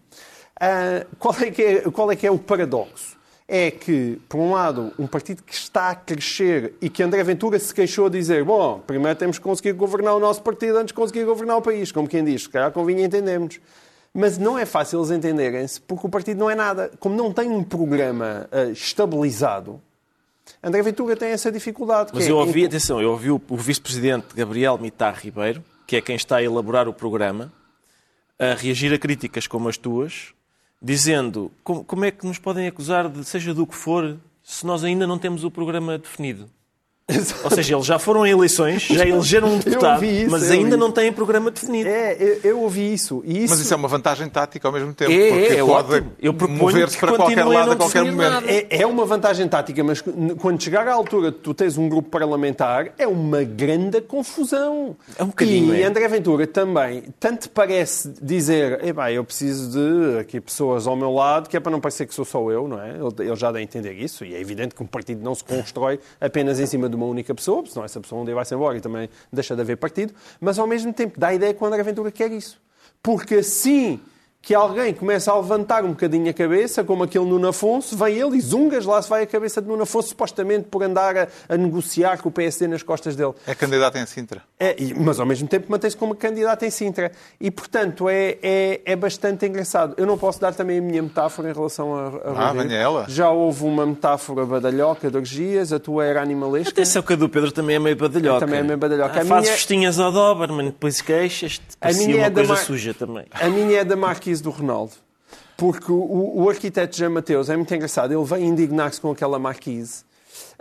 Uh, 0.60 1.16
qual, 1.18 1.36
é 1.40 1.52
que 1.52 1.62
é, 1.62 1.82
qual 1.90 2.12
é 2.12 2.16
que 2.16 2.28
é 2.28 2.32
o 2.32 2.38
paradoxo? 2.38 3.18
É 3.48 3.72
que, 3.72 4.20
por 4.30 4.38
um 4.40 4.52
lado, 4.52 4.94
um 5.00 5.08
partido 5.08 5.42
que 5.42 5.54
está 5.54 5.90
a 5.90 5.96
crescer 5.96 6.74
e 6.82 6.90
que 6.90 7.02
André 7.02 7.24
Ventura 7.24 7.58
se 7.58 7.74
queixou 7.74 8.06
a 8.06 8.10
dizer 8.10 8.44
bom, 8.44 8.80
primeiro 8.86 9.18
temos 9.18 9.40
que 9.40 9.44
conseguir 9.44 9.72
governar 9.74 10.16
o 10.16 10.20
nosso 10.20 10.42
partido 10.44 10.78
antes 10.78 10.88
de 10.88 10.94
conseguir 10.94 11.24
governar 11.24 11.58
o 11.58 11.62
país, 11.62 11.92
como 11.92 12.08
quem 12.08 12.24
diz, 12.24 12.44
se 12.44 12.50
calhar 12.50 12.72
convinha 12.72 13.06
entendermos. 13.06 13.60
Mas 14.14 14.38
não 14.38 14.58
é 14.58 14.66
fácil 14.66 15.00
eles 15.00 15.12
entenderem-se, 15.12 15.82
porque 15.82 16.06
o 16.06 16.10
partido 16.10 16.38
não 16.40 16.50
é 16.50 16.56
nada. 16.56 16.92
Como 17.00 17.16
não 17.16 17.32
tem 17.34 17.50
um 17.50 17.64
programa 17.64 18.48
uh, 18.52 18.72
estabilizado, 18.72 19.82
André 20.64 20.82
Ventura 20.82 21.16
tem 21.16 21.30
essa 21.30 21.52
dificuldade. 21.52 22.12
Mas 22.14 22.24
que 22.26 22.30
é- 22.30 22.32
eu 22.32 22.38
ouvi, 22.38 22.66
atenção, 22.66 23.02
eu 23.02 23.12
ouvi 23.12 23.32
o, 23.32 23.42
o 23.50 23.58
vice-presidente 23.58 24.28
Gabriel 24.36 24.78
Mitar 24.78 25.16
Ribeiro, 25.20 25.64
que 25.88 25.96
é 25.96 26.02
quem 26.02 26.16
está 26.16 26.38
a 26.38 26.44
elaborar 26.44 26.88
o 26.88 26.94
programa, 26.94 27.52
a 28.38 28.54
reagir 28.54 28.94
a 28.94 28.98
críticas 28.98 29.48
como 29.48 29.70
as 29.70 29.78
tuas, 29.78 30.34
dizendo 30.82 31.52
como, 31.64 31.84
como 31.84 32.06
é 32.06 32.12
que 32.12 32.26
nos 32.26 32.40
podem 32.40 32.68
acusar 32.68 33.10
de 33.10 33.24
seja 33.24 33.54
do 33.54 33.68
que 33.68 33.76
for 33.76 34.18
se 34.44 34.66
nós 34.66 34.84
ainda 34.84 35.06
não 35.06 35.20
temos 35.20 35.44
o 35.44 35.52
programa 35.52 35.98
definido. 35.98 36.50
Ou 37.44 37.52
seja, 37.52 37.76
eles 37.76 37.86
já 37.86 37.98
foram 38.00 38.24
a 38.24 38.30
eleições, 38.30 38.84
já 38.84 39.06
elegeram 39.06 39.50
um 39.50 39.58
deputado, 39.60 40.04
isso, 40.06 40.32
mas 40.32 40.50
ainda 40.52 40.78
não 40.78 40.92
têm 40.92 41.12
programa 41.12 41.52
definido. 41.52 41.90
É, 41.90 42.16
eu, 42.20 42.40
eu 42.44 42.62
ouvi 42.62 42.94
isso. 42.94 43.22
E 43.26 43.44
isso 43.44 43.54
Mas 43.54 43.60
isso 43.62 43.74
é 43.74 43.78
uma 43.78 43.88
vantagem 43.88 44.28
tática 44.30 44.68
ao 44.68 44.74
mesmo 44.74 44.94
tempo, 44.94 45.12
É, 45.12 45.30
porque 45.30 45.54
é 45.56 45.66
pode 45.66 45.94
ótimo. 45.94 46.12
Eu 46.20 46.34
mover-se 46.34 46.98
para 46.98 47.16
qualquer 47.16 47.40
a 47.40 47.46
lado 47.46 47.72
a 47.72 47.76
qualquer 47.76 48.04
momento. 48.04 48.46
É, 48.48 48.82
é 48.82 48.88
uma 48.88 49.06
vantagem 49.06 49.48
tática, 49.48 49.84
mas 49.84 50.04
quando 50.40 50.62
chegar 50.62 50.88
à 50.88 50.94
altura 50.94 51.32
de 51.32 51.38
tu 51.38 51.54
tens 51.54 51.78
um 51.78 51.90
grupo 51.90 52.10
parlamentar, 52.10 52.90
é 52.98 53.08
uma 53.08 53.44
grande 53.44 54.02
confusão. 54.02 54.96
É 55.18 55.24
um 55.24 55.28
bocadinho, 55.28 55.74
E 55.76 55.82
é. 55.82 55.86
André 55.86 56.08
Ventura 56.08 56.46
também, 56.48 57.04
tanto 57.20 57.50
parece 57.50 58.14
dizer, 58.22 58.84
"Epá, 58.84 59.12
eu 59.12 59.24
preciso 59.24 59.72
de 59.72 60.20
aqui 60.20 60.40
pessoas 60.40 60.88
ao 60.88 60.96
meu 60.96 61.12
lado, 61.12 61.50
que 61.50 61.58
é 61.58 61.60
para 61.60 61.72
não 61.72 61.80
parecer 61.80 62.06
que 62.06 62.14
sou 62.14 62.26
só 62.26 62.50
eu, 62.52 62.68
não 62.68 62.82
é? 62.82 62.90
Ele, 62.92 63.30
ele 63.30 63.36
já 63.36 63.52
dá 63.52 63.60
a 63.60 63.62
entender 63.62 63.94
isso, 63.94 64.24
e 64.24 64.36
é 64.36 64.40
evidente 64.40 64.76
que 64.76 64.84
um 64.84 64.86
partido 64.86 65.24
não 65.24 65.34
se 65.34 65.44
constrói 65.44 66.00
apenas 66.20 66.60
em 66.60 66.66
cima 66.66 66.90
de 66.90 66.96
uma 67.00 67.08
única 67.08 67.34
pessoa, 67.34 67.66
senão 67.66 67.86
essa 67.86 68.00
pessoa 68.00 68.22
um 68.22 68.26
dia 68.26 68.36
vai-se 68.36 68.54
embora 68.54 68.78
e 68.78 68.82
também 68.82 69.10
deixa 69.32 69.56
de 69.56 69.62
haver 69.62 69.78
partido, 69.78 70.14
mas 70.40 70.60
ao 70.60 70.68
mesmo 70.68 70.92
tempo 70.94 71.20
dá 71.20 71.30
a 71.30 71.34
ideia 71.34 71.54
que 71.54 71.64
o 71.64 71.66
André 71.66 71.82
Ventura 71.82 72.12
quer 72.12 72.32
isso. 72.32 72.62
Porque 73.02 73.36
assim 73.36 74.00
que 74.42 74.56
alguém 74.56 74.94
começa 74.94 75.32
a 75.32 75.36
levantar 75.36 75.84
um 75.84 75.90
bocadinho 75.90 76.30
a 76.30 76.34
cabeça, 76.34 76.84
como 76.84 77.04
aquele 77.04 77.26
Nuno 77.26 77.50
Afonso, 77.50 77.96
vem 77.98 78.16
ele 78.18 78.38
e 78.38 78.42
zungas, 78.42 78.86
lá 78.86 79.02
se 79.02 79.10
vai 79.10 79.24
a 79.24 79.28
cabeça 79.28 79.62
de 79.62 79.68
Nuno 79.68 79.84
Afonso, 79.84 80.08
supostamente 80.10 80.68
por 80.70 80.82
andar 80.82 81.16
a, 81.18 81.28
a 81.50 81.58
negociar 81.58 82.18
com 82.22 82.30
o 82.30 82.32
PSD 82.32 82.68
nas 82.68 82.82
costas 82.82 83.16
dele. 83.18 83.34
É 83.46 83.54
candidato 83.54 83.98
em 83.98 84.06
Sintra. 84.06 84.42
É, 84.58 84.76
e- 84.82 84.94
mas 84.94 85.20
ao 85.20 85.26
mesmo 85.26 85.48
tempo 85.48 85.66
mantém-se 85.70 85.96
como 85.98 86.16
candidato 86.16 86.64
em 86.64 86.70
Sintra. 86.70 87.12
E, 87.40 87.52
portanto, 87.52 88.08
é, 88.10 88.38
é, 88.42 88.82
é 88.86 88.96
bastante 88.96 89.46
engraçado. 89.46 89.94
Eu 89.98 90.06
não 90.06 90.18
posso 90.18 90.40
dar 90.40 90.54
também 90.54 90.80
a 90.80 90.82
minha 90.82 91.04
metáfora 91.04 91.50
em 91.50 91.54
relação 91.54 91.94
a, 91.96 92.08
a 92.08 92.52
Ah, 92.52 92.74
ela. 92.74 93.06
Já 93.10 93.30
houve 93.30 93.66
uma 93.66 93.86
metáfora 93.86 94.46
badalhoca 94.46 95.12
de 95.12 95.18
orgias, 95.18 95.74
a 95.74 95.80
tua 95.80 96.06
era 96.06 96.22
animalesca. 96.22 96.72
Atenção 96.72 97.02
que 97.02 97.12
a 97.14 97.16
do 97.18 97.28
Pedro 97.28 97.52
também 97.52 97.76
é 97.76 97.80
meio 97.80 97.96
badalhoca. 97.98 98.40
Também 98.46 98.62
é 98.62 98.64
meio 98.64 98.78
badalhoca. 98.78 99.20
Ah, 99.20 99.22
A 99.22 99.26
faz 99.26 99.42
minha- 99.44 99.54
festinhas 99.54 100.00
ao 100.00 100.12
Doberman, 100.14 100.68
depois 100.68 101.02
queixas-te. 101.02 101.62
A 101.82 101.92
minha 101.92 102.22
é 102.26 102.30
da 102.30 102.36
coisa 102.36 102.54
Mar- 102.54 102.64
suja 102.64 102.94
também. 102.94 103.26
A 103.32 103.50
minha 103.50 103.80
é 103.80 103.84
da 103.84 103.96
Marquise 104.30 104.42
do 104.44 104.50
Ronaldo. 104.52 104.94
Porque 105.58 105.92
o, 105.92 106.44
o 106.44 106.50
arquiteto 106.50 106.96
Jean 106.96 107.10
Mateus 107.10 107.50
é 107.50 107.56
muito 107.56 107.74
engraçado. 107.74 108.14
Ele 108.14 108.24
vem 108.24 108.46
indignar-se 108.46 109.02
com 109.02 109.12
aquela 109.12 109.40
Marquise. 109.40 110.04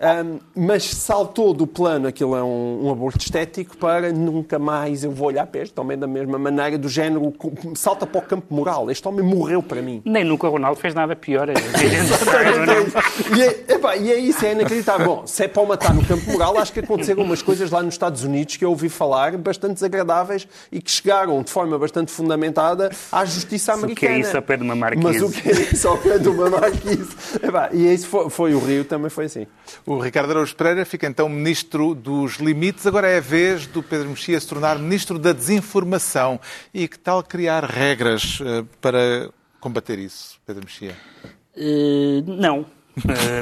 Ahm, 0.01 0.39
mas 0.55 0.85
saltou 0.85 1.53
do 1.53 1.67
plano, 1.67 2.07
aquilo 2.07 2.37
é 2.37 2.43
um, 2.43 2.87
um 2.87 2.91
aborto 2.93 3.19
estético, 3.19 3.77
para 3.77 4.13
nunca 4.13 4.57
mais 4.57 5.03
eu 5.03 5.11
vou 5.11 5.27
olhar 5.27 5.45
para 5.45 5.63
este 5.63 5.79
homem 5.81 5.99
da 5.99 6.07
mesma 6.07 6.39
maneira, 6.39 6.79
do 6.79 6.89
género, 6.89 7.35
salta 7.75 8.07
para 8.07 8.21
o 8.21 8.23
campo 8.23 8.55
moral. 8.55 8.89
Este 8.93 9.09
homem 9.09 9.25
morreu 9.25 9.61
para 9.61 9.83
mim. 9.83 10.01
Nem 10.05 10.23
nunca 10.23 10.47
o 10.47 10.51
Ronaldo 10.51 10.79
fez 10.79 10.95
nada 10.95 11.17
pior. 11.17 11.49
e, 11.51 13.43
é, 13.43 13.75
epá, 13.75 13.97
e 13.97 14.13
é 14.13 14.19
isso, 14.19 14.47
é 14.47 14.53
inacreditável. 14.53 15.05
Bom, 15.05 15.27
se 15.27 15.43
é 15.43 15.49
para 15.49 15.63
o 15.63 15.67
matar 15.67 15.93
no 15.93 16.05
campo 16.05 16.31
moral, 16.31 16.57
acho 16.59 16.73
que 16.73 16.79
aconteceram 16.79 17.25
umas 17.25 17.43
coisas 17.43 17.69
lá 17.69 17.83
nos 17.83 17.95
Estados 17.95 18.23
Unidos 18.23 18.57
que 18.57 18.65
eu 18.65 18.71
ouvi 18.71 18.89
falar 18.89 19.37
bastante 19.37 19.75
desagradáveis 19.75 20.47
e 20.71 20.81
que 20.81 20.93
chegaram 20.93 21.43
de 21.43 21.51
forma 21.51 21.77
bastante 21.77 22.13
fundamentada 22.13 22.91
à 23.11 23.25
justiça 23.25 23.75
o 23.75 23.79
que 23.79 24.07
é 24.07 24.11
americana. 24.11 24.19
isso 24.19 24.37
ao 24.37 24.43
pé 24.43 24.57
de 24.57 24.63
uma 24.63 24.77
marquise? 24.77 25.05
Mas 25.05 25.23
o 25.23 25.31
que 25.31 25.49
é 25.49 25.53
isso 25.73 25.89
ao 25.89 25.99
pé 25.99 26.19
de 26.19 26.29
uma 26.29 26.49
marquise? 26.49 27.17
Epá, 27.43 27.71
e 27.73 27.93
isso 27.93 28.07
foi, 28.07 28.31
foi 28.31 28.55
o 28.55 28.61
Rio, 28.61 28.85
também 28.85 29.11
foi 29.11 29.25
assim. 29.25 29.45
O 29.89 29.99
Ricardo 29.99 30.33
Araújo 30.33 30.55
Pereira 30.55 30.85
fica 30.85 31.07
então 31.07 31.31
ministro 31.31 31.95
dos 31.95 32.35
limites. 32.35 32.87
Agora 32.87 33.09
é 33.09 33.17
a 33.17 33.23
vez 33.23 33.67
do 33.67 33.83
Pedro 33.83 34.11
Mexia 34.11 34.39
se 34.39 34.47
tornar 34.47 34.79
ministro 34.79 35.19
da 35.19 35.33
desinformação. 35.33 36.39
E 36.75 36.87
que 36.87 36.99
tal 36.99 37.23
criar 37.23 37.65
regras 37.65 38.39
eh, 38.45 38.67
para 38.83 39.31
combater 39.59 39.99
isso, 39.99 40.39
Pedro 40.45 40.63
Mexia? 40.63 40.95
Eh, 41.57 42.23
não. 42.27 42.67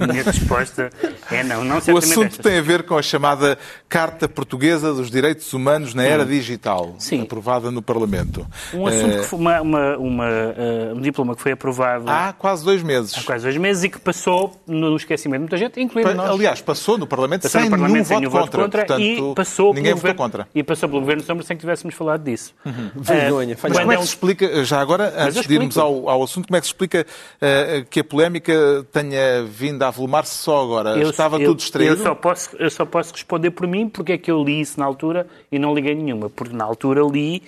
A 0.01 0.07
minha 0.07 0.23
resposta 0.23 0.91
é 1.31 1.43
não. 1.43 1.65
não 1.65 1.77
O 1.77 1.99
assunto 1.99 2.25
estas. 2.27 2.39
tem 2.39 2.59
a 2.59 2.63
ver 2.63 2.83
com 2.85 2.97
a 2.97 3.03
chamada 3.03 3.59
Carta 3.89 4.29
Portuguesa 4.29 4.93
dos 4.93 5.11
Direitos 5.11 5.53
Humanos 5.53 5.95
na 5.95 6.03
Era 6.05 6.25
Digital, 6.25 6.95
Sim. 6.99 7.23
aprovada 7.23 7.71
no 7.71 7.81
Parlamento. 7.83 8.47
Um 8.75 8.87
assunto 8.87 9.15
Eh, 9.17 9.19
que 9.21 9.25
foi 9.27 9.39
uma, 9.39 9.61
uma, 9.61 9.97
uma, 9.97 10.29
eh, 10.29 10.93
um 10.95 11.01
diploma 11.01 11.35
que 11.37 11.43
foi 11.43 11.53
aprovado 11.53 12.05
Há 12.09 12.33
quase 12.33 12.65
dois 12.65 12.83
meses. 12.83 13.15
há 13.17 13.23
quase 13.23 13.45
dois 13.45 13.57
meses 13.57 13.85
e 13.85 13.89
que 13.89 13.99
passou 13.99 14.61
no 14.67 14.97
esquecimento 14.97 15.37
de 15.39 15.43
muita 15.43 15.57
gente, 15.57 15.81
incluindo 15.81 16.15
nós. 16.15 16.31
Aliás, 16.31 16.61
passou 16.61 16.99
no 16.99 17.07
Parlamento 17.07 17.43
Passou 17.43 17.61
sem 17.61 17.71
no 17.71 17.77
Parlamento 17.77 17.93
nenhum 17.95 18.05
sem 18.05 18.15
voto 18.17 18.21
nenhum 18.21 18.31
voto 18.31 18.45
contra. 18.51 18.63
contra, 18.63 18.87
Portanto, 18.87 19.03
e 19.31 19.35
passou 19.35 19.69
ninguém 19.75 19.83
pelo 19.93 19.97
votou 19.97 20.15
governo, 20.15 20.17
contra. 20.33 20.49
E 20.55 20.63
passou 20.63 20.89
pelo 20.89 21.01
Governo 21.01 21.23
Sombra 21.23 21.45
sem 21.45 21.57
que 21.57 21.61
tivéssemos 21.61 21.95
falado 21.95 22.23
disso. 22.25 22.55
Vergonha, 22.95 23.53
Eh, 23.53 23.57
falha. 23.57 23.75
Mas 23.75 23.79
quando 23.79 23.81
como 23.87 23.93
é 23.93 23.95
é 23.95 23.99
que 23.99 24.03
se 24.05 24.09
explica, 24.09 24.65
já 24.65 24.81
agora, 24.81 25.13
antes 25.19 25.47
de 25.47 25.55
irmos 25.55 25.77
ao, 25.79 26.09
ao 26.09 26.23
assunto, 26.23 26.47
como 26.49 26.57
é 26.57 26.61
que 26.61 26.67
se 26.67 26.73
explica 26.73 27.07
eh, 27.41 27.85
que 27.89 28.01
a 28.01 28.05
polémica 28.05 28.85
tenha 28.93 29.46
vindo 29.47 29.83
a 29.83 29.89
avolumar-se 29.89 30.35
só 30.35 30.63
agora? 30.63 30.91
Eu- 30.99 31.11
Estava 31.11 31.37
eu- 31.39 31.49
tudo 31.51 31.59
distraído? 31.59 31.95
Eu 31.95 32.03
só, 32.03 32.15
posso, 32.15 32.57
eu 32.57 32.71
só 32.71 32.85
posso 32.85 33.13
responder 33.13 33.51
por 33.53 33.67
mim 33.67 33.89
porque 33.89 34.13
é 34.13 34.19
que 34.19 34.31
eu 34.31 34.43
li 34.43 34.61
isso 34.61 34.79
na 34.79 34.85
altura 34.87 35.27
e 35.51 35.59
não 35.59 35.75
liguei 35.75 35.95
nenhuma. 35.95 36.29
Porque 36.29 36.55
na 36.55 36.65
altura 36.65 37.01
li 37.03 37.43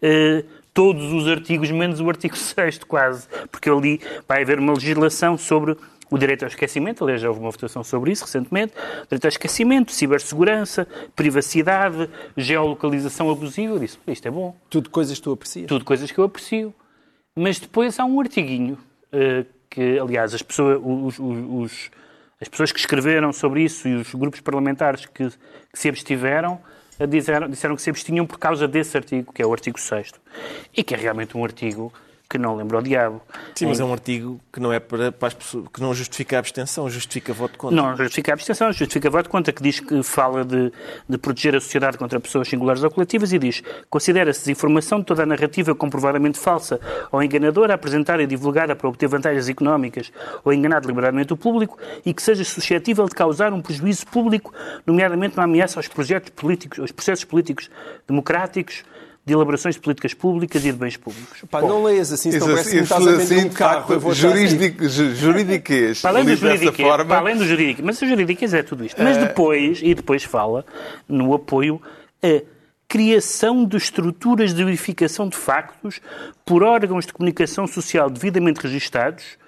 eh, 0.00 0.44
todos 0.72 1.12
os 1.12 1.26
artigos, 1.28 1.70
menos 1.70 2.00
o 2.00 2.08
artigo 2.08 2.36
6 2.38 2.78
quase. 2.84 3.26
Porque 3.50 3.68
eu 3.68 3.78
li, 3.80 4.00
vai 4.28 4.42
haver 4.42 4.58
uma 4.58 4.72
legislação 4.72 5.36
sobre 5.36 5.76
o 6.12 6.18
direito 6.18 6.42
ao 6.42 6.48
esquecimento, 6.48 7.04
aliás, 7.04 7.20
já 7.22 7.28
houve 7.28 7.38
uma 7.40 7.52
votação 7.52 7.84
sobre 7.84 8.10
isso 8.10 8.24
recentemente, 8.24 8.72
direito 9.04 9.24
ao 9.26 9.28
esquecimento, 9.28 9.92
cibersegurança, 9.92 10.88
privacidade, 11.14 12.10
geolocalização 12.36 13.30
abusiva. 13.30 13.74
Eu 13.74 13.78
disse, 13.78 13.96
isto 14.08 14.26
é 14.26 14.30
bom. 14.30 14.56
Tudo 14.68 14.90
coisas 14.90 15.16
que 15.18 15.22
tu 15.22 15.30
aprecias. 15.32 15.66
Tudo 15.68 15.84
coisas 15.84 16.10
que 16.10 16.18
eu 16.18 16.24
aprecio. 16.24 16.74
Mas 17.36 17.60
depois 17.60 17.98
há 18.00 18.04
um 18.04 18.18
artiguinho 18.20 18.76
eh, 19.12 19.44
que, 19.70 19.98
aliás, 19.98 20.34
as 20.34 20.42
pessoas, 20.42 20.78
os, 20.84 21.18
os- 21.18 21.44
os- 21.48 21.90
as 22.40 22.48
pessoas 22.48 22.72
que 22.72 22.80
escreveram 22.80 23.32
sobre 23.32 23.62
isso 23.62 23.86
e 23.86 23.94
os 23.94 24.14
grupos 24.14 24.40
parlamentares 24.40 25.06
que, 25.06 25.28
que 25.30 25.36
se 25.72 25.88
abstiveram 25.88 26.60
eh, 26.98 27.06
disseram, 27.06 27.48
disseram 27.48 27.76
que 27.76 27.82
se 27.82 27.90
abstinham 27.90 28.26
por 28.26 28.38
causa 28.38 28.66
desse 28.66 28.96
artigo, 28.96 29.32
que 29.32 29.40
é 29.42 29.46
o 29.46 29.52
artigo 29.52 29.78
6 29.78 30.12
e 30.76 30.82
que 30.82 30.94
é 30.94 30.96
realmente 30.96 31.36
um 31.36 31.44
artigo 31.44 31.92
que 32.30 32.38
não 32.38 32.54
lembra 32.54 32.78
o 32.78 32.82
diabo. 32.82 33.20
Sim, 33.56 33.66
mas 33.66 33.80
é 33.80 33.84
um 33.84 33.92
artigo 33.92 34.40
que 34.52 34.60
não 34.60 34.72
é 34.72 34.78
para, 34.78 35.10
para 35.10 35.26
as 35.26 35.34
pessoas, 35.34 35.66
que 35.74 35.80
não 35.80 35.92
justifica 35.92 36.36
a 36.36 36.38
abstenção, 36.38 36.88
justifica 36.88 37.32
voto 37.32 37.58
contra. 37.58 37.76
Não 37.76 37.96
justifica 37.96 38.30
a 38.30 38.34
abstenção, 38.34 38.72
justifica 38.72 39.10
voto 39.10 39.28
contra, 39.28 39.52
que 39.52 39.60
diz 39.60 39.80
que 39.80 40.00
fala 40.04 40.44
de, 40.44 40.72
de 41.08 41.18
proteger 41.18 41.56
a 41.56 41.60
sociedade 41.60 41.98
contra 41.98 42.20
pessoas 42.20 42.46
singulares 42.46 42.84
ou 42.84 42.90
coletivas 42.90 43.32
e 43.32 43.38
diz 43.38 43.64
considera-se 43.90 44.40
desinformação 44.42 45.02
toda 45.02 45.24
a 45.24 45.26
narrativa 45.26 45.74
comprovadamente 45.74 46.38
falsa 46.38 46.78
ou 47.10 47.20
enganadora 47.20 47.74
apresentada 47.74 48.22
e 48.22 48.28
divulgada 48.28 48.76
para 48.76 48.88
obter 48.88 49.08
vantagens 49.08 49.48
económicas 49.48 50.12
ou 50.44 50.52
enganar 50.52 50.82
deliberadamente 50.82 51.32
o 51.32 51.36
público 51.36 51.76
e 52.06 52.14
que 52.14 52.22
seja 52.22 52.44
suscetível 52.44 53.06
de 53.06 53.14
causar 53.14 53.52
um 53.52 53.60
prejuízo 53.60 54.06
público, 54.06 54.54
nomeadamente 54.86 55.36
uma 55.36 55.44
ameaça 55.44 55.80
aos 55.80 55.88
projetos 55.88 56.30
políticos, 56.30 56.78
aos 56.78 56.92
processos 56.92 57.24
políticos 57.24 57.68
democráticos, 58.06 58.84
de 59.24 59.32
elaborações 59.34 59.74
de 59.74 59.80
políticas 59.80 60.14
públicas 60.14 60.64
e 60.64 60.72
de 60.72 60.78
bens 60.78 60.96
públicos. 60.96 61.42
Pá, 61.50 61.60
Bom, 61.60 61.68
não 61.68 61.84
leias 61.84 62.12
assim, 62.12 62.32
senão 62.32 62.46
Isso 62.46 62.54
parece 62.56 62.70
que 62.70 62.76
assim, 62.76 62.84
estás 62.84 63.06
a 63.06 63.10
assim, 63.10 63.26
vender 63.26 63.46
um 63.46 63.48
de 63.48 63.54
carro. 63.56 63.92
Eu 63.94 64.00
vou 64.00 64.12
assim. 64.12 64.20
jurisdic, 64.22 64.88
ju- 64.88 65.14
juridiquês, 65.14 66.00
Para 66.00 66.10
além 66.10 66.24
do 66.24 66.36
jurídico, 66.36 66.76
forma, 66.82 67.04
para 67.04 67.18
além 67.18 67.36
do 67.36 67.46
jurídico, 67.46 67.82
mas 67.84 68.00
o 68.00 68.06
jurídico 68.06 68.44
é 68.44 68.62
tudo 68.62 68.84
isto. 68.84 69.02
Mas 69.02 69.16
depois, 69.18 69.80
e 69.82 69.94
depois 69.94 70.24
fala 70.24 70.64
no 71.08 71.34
apoio 71.34 71.80
a 72.22 72.42
criação 72.88 73.64
de 73.64 73.76
estruturas 73.76 74.52
de 74.52 74.64
verificação 74.64 75.28
de 75.28 75.36
factos 75.36 76.00
por 76.44 76.62
órgãos 76.64 77.06
de 77.06 77.12
comunicação 77.12 77.66
social 77.66 78.10
devidamente 78.10 78.60
registados 78.60 79.38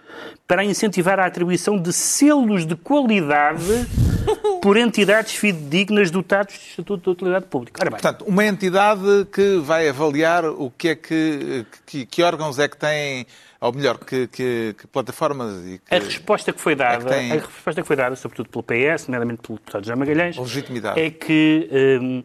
para 0.47 0.63
incentivar 0.63 1.19
a 1.19 1.27
atribuição 1.27 1.77
de 1.77 1.93
selos 1.93 2.65
de 2.67 2.77
qualidade 2.77 3.65
por 4.63 4.77
entidades 4.77 5.35
fidedignas 5.35 6.09
dotados 6.09 6.55
de 6.55 6.61
Estatuto 6.61 7.03
de 7.03 7.11
Utilidade 7.11 7.47
Pública. 7.47 7.81
Ora 7.83 7.91
bem, 7.91 8.01
Portanto, 8.01 8.25
uma 8.29 8.45
entidade 8.47 9.03
que 9.33 9.57
vai 9.59 9.89
avaliar 9.89 10.45
o 10.45 10.71
que 10.71 10.89
é 10.91 10.95
que, 10.95 11.67
que, 11.85 12.07
que 12.07 12.23
órgãos 12.23 12.61
é 12.61 12.69
que 12.69 12.77
têm, 12.77 13.27
ou 13.61 13.73
melhor, 13.73 13.99
que, 13.99 14.29
que- 14.29 14.75
que 14.79 14.87
plataformas 14.87 15.67
e 15.67 15.81
que 15.85 15.93
a 15.93 15.99
resposta 15.99 16.53
que 16.53 16.61
foi 16.61 16.77
dada, 16.77 17.13
é 17.13 17.19
tem- 17.19 17.33
a 17.33 17.35
resposta 17.41 17.83
que 17.83 17.87
foi 17.89 17.97
dada, 17.97 18.15
sobretudo 18.15 18.49
pelo 18.51 18.63
PS, 18.63 19.09
nomeadamente 19.09 19.43
pelo 19.43 19.59
deputado 19.59 19.83
José 19.85 19.97
Magalhães, 19.97 20.37
Legitimidade. 20.39 21.01
é 21.01 21.11
que 21.11 21.69
hum, 22.01 22.25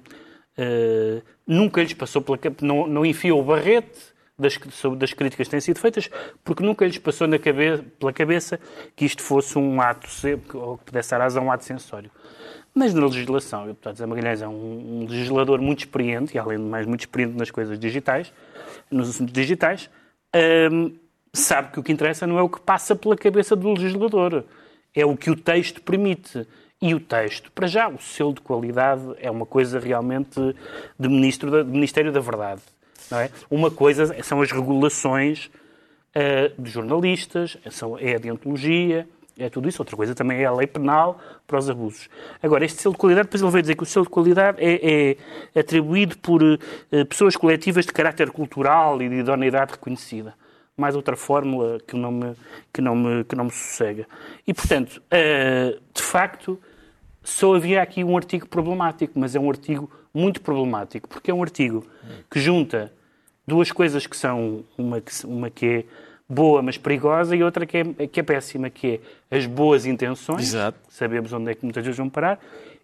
eh, 0.56 1.22
nunca 1.48 1.82
lhes 1.82 1.94
passou 1.94 2.22
pela 2.22 2.38
cabeça, 2.38 2.64
não, 2.64 2.86
não 2.86 3.04
enfiou 3.04 3.42
o 3.42 3.44
barrete 3.44 4.16
das, 4.38 4.60
das 4.96 5.12
críticas 5.14 5.48
que 5.48 5.52
têm 5.52 5.60
sido 5.60 5.80
feitas, 5.80 6.08
porque 6.44 6.64
nunca 6.64 6.86
lhes 6.86 7.00
passou 7.00 7.28
na 7.28 7.40
cabe- 7.40 7.82
pela 8.00 8.14
cabeça 8.14 8.60
que 8.96 9.04
isto 9.06 9.24
fosse 9.24 9.58
um 9.58 9.82
ato, 9.82 10.08
ou 10.54 10.78
que 10.78 10.86
pudesse 10.86 11.10
dar 11.10 11.18
razão 11.22 11.42
a 11.42 11.46
um 11.48 11.52
ato 11.52 11.66
censório. 11.66 12.12
Mas 12.78 12.94
na 12.94 13.08
legislação, 13.08 13.64
o 13.64 13.68
deputado 13.70 13.96
José 13.96 14.06
Magalhães 14.06 14.40
é 14.40 14.48
um, 14.48 15.02
um 15.02 15.08
legislador 15.10 15.60
muito 15.60 15.80
experiente, 15.80 16.36
e 16.36 16.38
além 16.38 16.60
de 16.60 16.64
mais 16.64 16.86
muito 16.86 17.00
experiente 17.00 17.36
nas 17.36 17.50
coisas 17.50 17.80
digitais, 17.80 18.32
nos 18.92 19.10
assuntos 19.10 19.34
digitais, 19.34 19.90
hum, 20.72 20.94
sabe 21.34 21.72
que 21.72 21.80
o 21.80 21.84
que 21.84 21.92
interessa 21.92 22.28
não 22.28 22.38
é 22.38 22.42
o 22.44 22.48
que 22.48 22.62
passa 22.62 22.96
pela 22.96 23.18
cabeça 23.18 23.56
do 23.56 23.74
legislador, 23.74 24.44
é 24.94 25.04
o 25.04 25.18
que 25.18 25.32
o 25.32 25.36
texto 25.36 25.82
permite. 25.82 26.48
E 26.80 26.94
o 26.94 27.00
texto, 27.00 27.52
para 27.52 27.66
já, 27.66 27.88
o 27.90 28.00
selo 28.00 28.32
de 28.32 28.42
qualidade 28.42 29.02
é 29.18 29.32
uma 29.32 29.48
coisa 29.48 29.80
realmente 29.80 30.40
de, 31.00 31.10
ministro 31.10 31.64
de 31.64 31.72
Ministério 31.72 32.12
da 32.12 32.20
Verdade. 32.20 32.62
Não 33.10 33.20
é? 33.20 33.32
Uma 33.50 33.72
coisa 33.72 34.16
são 34.22 34.40
as 34.40 34.52
regulações 34.52 35.50
uh, 36.16 36.62
de 36.62 36.70
jornalistas, 36.70 37.58
são, 37.72 37.98
é 37.98 38.18
a 38.18 38.20
deontologia, 38.20 39.10
é 39.38 39.50
tudo 39.50 39.70
isso. 39.70 39.82
Outra 39.82 39.96
coisa 39.96 40.16
também 40.16 40.40
é 40.40 40.46
a 40.46 40.52
lei 40.52 40.68
penal 40.68 41.20
para 41.46 41.60
os 41.60 41.70
abusos. 41.70 42.10
Agora, 42.42 42.66
este 42.66 42.82
selo 42.82 42.94
de 42.94 43.00
qualidade, 43.00 43.28
depois 43.28 43.42
ele 43.42 43.52
veio 43.52 43.62
dizer 43.62 43.76
que 43.76 43.84
o 43.84 43.86
selo 43.86 44.06
de 44.06 44.12
qualidade 44.12 44.58
é, 44.60 45.18
é 45.54 45.60
atribuído 45.60 46.18
por 46.18 46.42
uh, 46.42 46.58
pessoas 47.08 47.36
coletivas 47.36 47.86
de 47.86 47.94
caráter 47.94 48.32
cultural 48.32 49.02
e 49.02 49.10
de 49.10 49.16
idoneidade 49.16 49.74
reconhecida. 49.74 50.34
Mais 50.76 50.96
outra 50.96 51.16
fórmula 51.16 51.80
que 51.86 51.96
não 51.96 52.12
me, 52.12 52.36
que 52.72 52.82
não 52.82 52.96
me, 52.96 53.24
que 53.24 53.36
não 53.36 53.46
me 53.46 53.52
sossega. 53.52 54.08
E, 54.46 54.54
portanto, 54.54 55.02
uh, 55.02 55.80
de 55.94 56.02
facto, 56.02 56.60
só 57.24 57.56
havia 57.56 57.82
aqui 57.82 58.04
um 58.04 58.16
artigo 58.16 58.48
problemático, 58.48 59.20
mas 59.20 59.36
é 59.36 59.40
um 59.40 59.50
artigo 59.50 59.90
muito 60.14 60.42
problemático, 60.42 61.08
porque 61.08 61.30
é 61.30 61.34
um 61.34 61.42
artigo 61.42 61.86
que 62.30 62.40
junta 62.40 62.92
duas 63.46 63.72
coisas 63.72 64.06
que 64.06 64.18
são 64.18 64.64
uma 64.78 65.00
que, 65.00 65.26
uma 65.26 65.50
que 65.50 65.66
é 65.66 65.86
boa, 66.30 66.62
mas 66.62 66.78
perigosa, 66.78 67.36
e 67.36 67.44
outra 67.44 67.66
que 67.66 67.78
é, 67.78 68.08
que 68.08 68.20
é 68.20 68.24
péssima, 68.24 68.70
que 68.70 69.00
é 69.32 69.38
as 69.38 69.46
boas 69.46 69.86
intenções, 69.86 70.50
Exato. 70.50 70.78
sabemos 70.90 71.32
onde 71.32 71.52
é 71.52 71.56
que 71.56 71.64
muitas 71.64 71.84
vezes 71.84 71.98
vão 71.98 72.10
parar, 72.10 72.40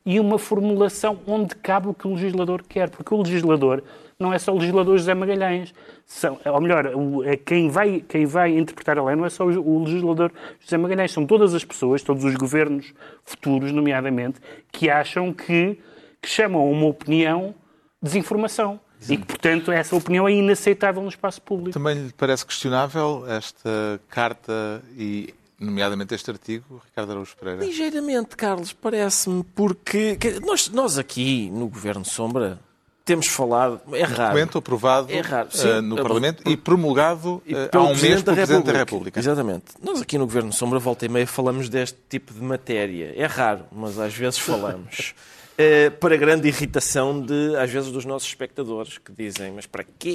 e 0.06 0.19
uma 0.19 0.38
formulação 0.38 1.19
onde 1.25 1.56
cabe 1.56 1.88
o 1.88 1.93
que 1.93 2.08
o 2.08 2.13
legislador 2.13 2.63
quer, 2.67 2.89
porque 2.89 3.13
o 3.13 3.21
legislador 3.21 3.84
não 4.19 4.34
é 4.34 4.39
só 4.39 4.53
o 4.53 4.58
legislador 4.58 4.97
José 4.97 5.13
Magalhães, 5.13 5.73
são, 6.06 6.39
ou 6.45 6.62
melhor, 6.62 6.91
é 7.25 7.36
quem, 7.36 7.69
vai, 7.69 8.01
quem 8.08 8.25
vai 8.25 8.58
interpretar 8.58 8.97
a 8.97 9.03
lei 9.03 9.15
não 9.15 9.25
é 9.25 9.29
só 9.29 9.45
o 9.45 9.84
legislador 9.84 10.32
José 10.60 10.77
Magalhães, 10.77 11.12
são 11.12 11.25
todas 11.25 11.53
as 11.53 11.63
pessoas, 11.65 12.01
todos 12.01 12.23
os 12.23 12.36
governos 12.36 12.93
futuros, 13.23 13.71
nomeadamente, 13.71 14.39
que 14.71 14.89
acham 14.89 15.34
que, 15.34 15.77
que 16.21 16.29
chamam 16.29 16.69
uma 16.69 16.86
opinião 16.86 17.56
desinformação. 18.01 18.79
E 19.09 19.17
que, 19.17 19.25
portanto, 19.25 19.71
essa 19.71 19.95
opinião 19.95 20.27
é 20.27 20.33
inaceitável 20.33 21.01
no 21.01 21.09
espaço 21.09 21.41
público. 21.41 21.71
Também 21.71 22.05
lhe 22.05 22.13
parece 22.13 22.45
questionável 22.45 23.25
esta 23.27 23.99
carta 24.09 24.83
e, 24.97 25.33
nomeadamente, 25.59 26.13
este 26.13 26.29
artigo, 26.31 26.81
Ricardo 26.85 27.11
Araújo 27.11 27.35
Pereira? 27.37 27.65
Ligeiramente, 27.65 28.35
Carlos, 28.35 28.73
parece-me, 28.73 29.43
porque 29.55 30.17
nós, 30.45 30.69
nós 30.69 30.97
aqui 30.97 31.49
no 31.51 31.67
Governo 31.67 32.05
Sombra 32.05 32.59
temos 33.05 33.27
falado, 33.27 33.81
é 33.91 34.03
raro. 34.03 34.29
Documento 34.29 34.57
aprovado 34.57 35.11
é 35.11 35.19
raro. 35.19 35.49
Sim, 35.51 35.67
uh, 35.67 35.81
no 35.81 35.95
Parlamento 35.97 36.49
e 36.49 36.55
promulgado 36.55 37.43
uh, 37.45 37.77
há 37.77 37.81
um 37.81 37.95
mês 37.95 38.21
pelo 38.21 38.35
Presidente 38.35 38.65
da 38.65 38.77
República. 38.77 39.19
Exatamente. 39.19 39.65
Nós 39.81 40.01
aqui 40.01 40.17
no 40.17 40.25
Governo 40.25 40.53
Sombra, 40.53 40.79
volta 40.79 41.05
e 41.05 41.09
meia, 41.09 41.27
falamos 41.27 41.67
deste 41.67 41.97
tipo 42.09 42.33
de 42.33 42.41
matéria. 42.41 43.13
É 43.15 43.25
raro, 43.25 43.65
mas 43.71 43.99
às 43.99 44.13
vezes 44.13 44.39
falamos. 44.39 45.13
Uh, 45.53 45.91
para 45.99 46.17
grande 46.17 46.47
irritação 46.47 47.21
de, 47.21 47.55
às 47.57 47.69
vezes, 47.69 47.91
dos 47.91 48.05
nossos 48.05 48.27
espectadores, 48.27 48.97
que 48.97 49.11
dizem, 49.11 49.51
mas 49.51 49.67
para 49.67 49.83
quê? 49.83 50.09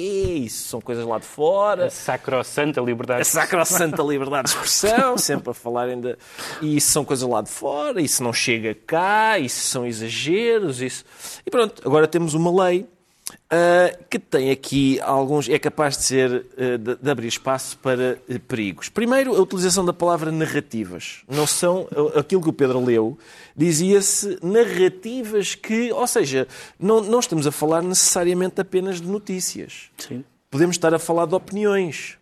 Isso 0.45 0.67
são 0.67 0.81
coisas 0.81 1.05
lá 1.05 1.17
de 1.17 1.25
fora. 1.25 1.85
A 1.85 1.89
sacrossanta 1.89 2.81
liberdade. 2.81 3.21
A 3.21 3.25
sacrossanta 3.25 4.03
liberdade 4.03 4.49
de 4.49 4.49
expressão, 4.49 5.15
sempre 5.17 5.51
a 5.51 5.53
falarem 5.53 6.01
de... 6.01 6.17
E 6.61 6.75
isso 6.75 6.91
são 6.91 7.05
coisas 7.05 7.27
lá 7.27 7.41
de 7.41 7.49
fora, 7.49 8.01
isso 8.01 8.21
não 8.21 8.33
chega 8.33 8.75
cá, 8.75 9.39
isso 9.39 9.65
são 9.67 9.85
exageros, 9.85 10.81
isso... 10.81 11.05
E 11.45 11.49
pronto, 11.49 11.81
agora 11.85 12.05
temos 12.05 12.33
uma 12.33 12.65
lei 12.65 12.85
Uh, 13.29 14.03
que 14.09 14.17
tem 14.17 14.51
aqui 14.51 14.99
alguns. 15.01 15.49
é 15.49 15.59
capaz 15.59 15.97
de 15.97 16.03
ser. 16.03 16.45
Uh, 16.57 16.77
de, 16.77 16.95
de, 16.95 17.09
abrir 17.11 17.27
espaço 17.27 17.77
para 17.77 18.17
uh, 18.27 18.39
perigos. 18.41 18.89
Primeiro, 18.89 19.35
a 19.35 19.39
utilização 19.39 19.85
da 19.85 19.93
palavra 19.93 20.31
narrativas. 20.31 21.23
Não 21.27 21.45
são. 21.45 21.87
aquilo 22.15 22.41
que 22.41 22.49
o 22.49 22.53
Pedro 22.53 22.83
leu, 22.83 23.17
dizia-se 23.55 24.39
narrativas 24.41 25.55
que. 25.55 25.91
Ou 25.91 26.07
seja, 26.07 26.47
não, 26.79 27.01
não 27.01 27.19
estamos 27.19 27.45
a 27.45 27.51
falar 27.51 27.81
necessariamente 27.81 28.59
apenas 28.61 28.99
de 29.01 29.07
notícias. 29.07 29.89
Sim. 29.97 30.23
Podemos 30.49 30.75
estar 30.75 30.93
a 30.93 30.99
falar 30.99 31.25
de 31.25 31.35
opiniões. 31.35 32.17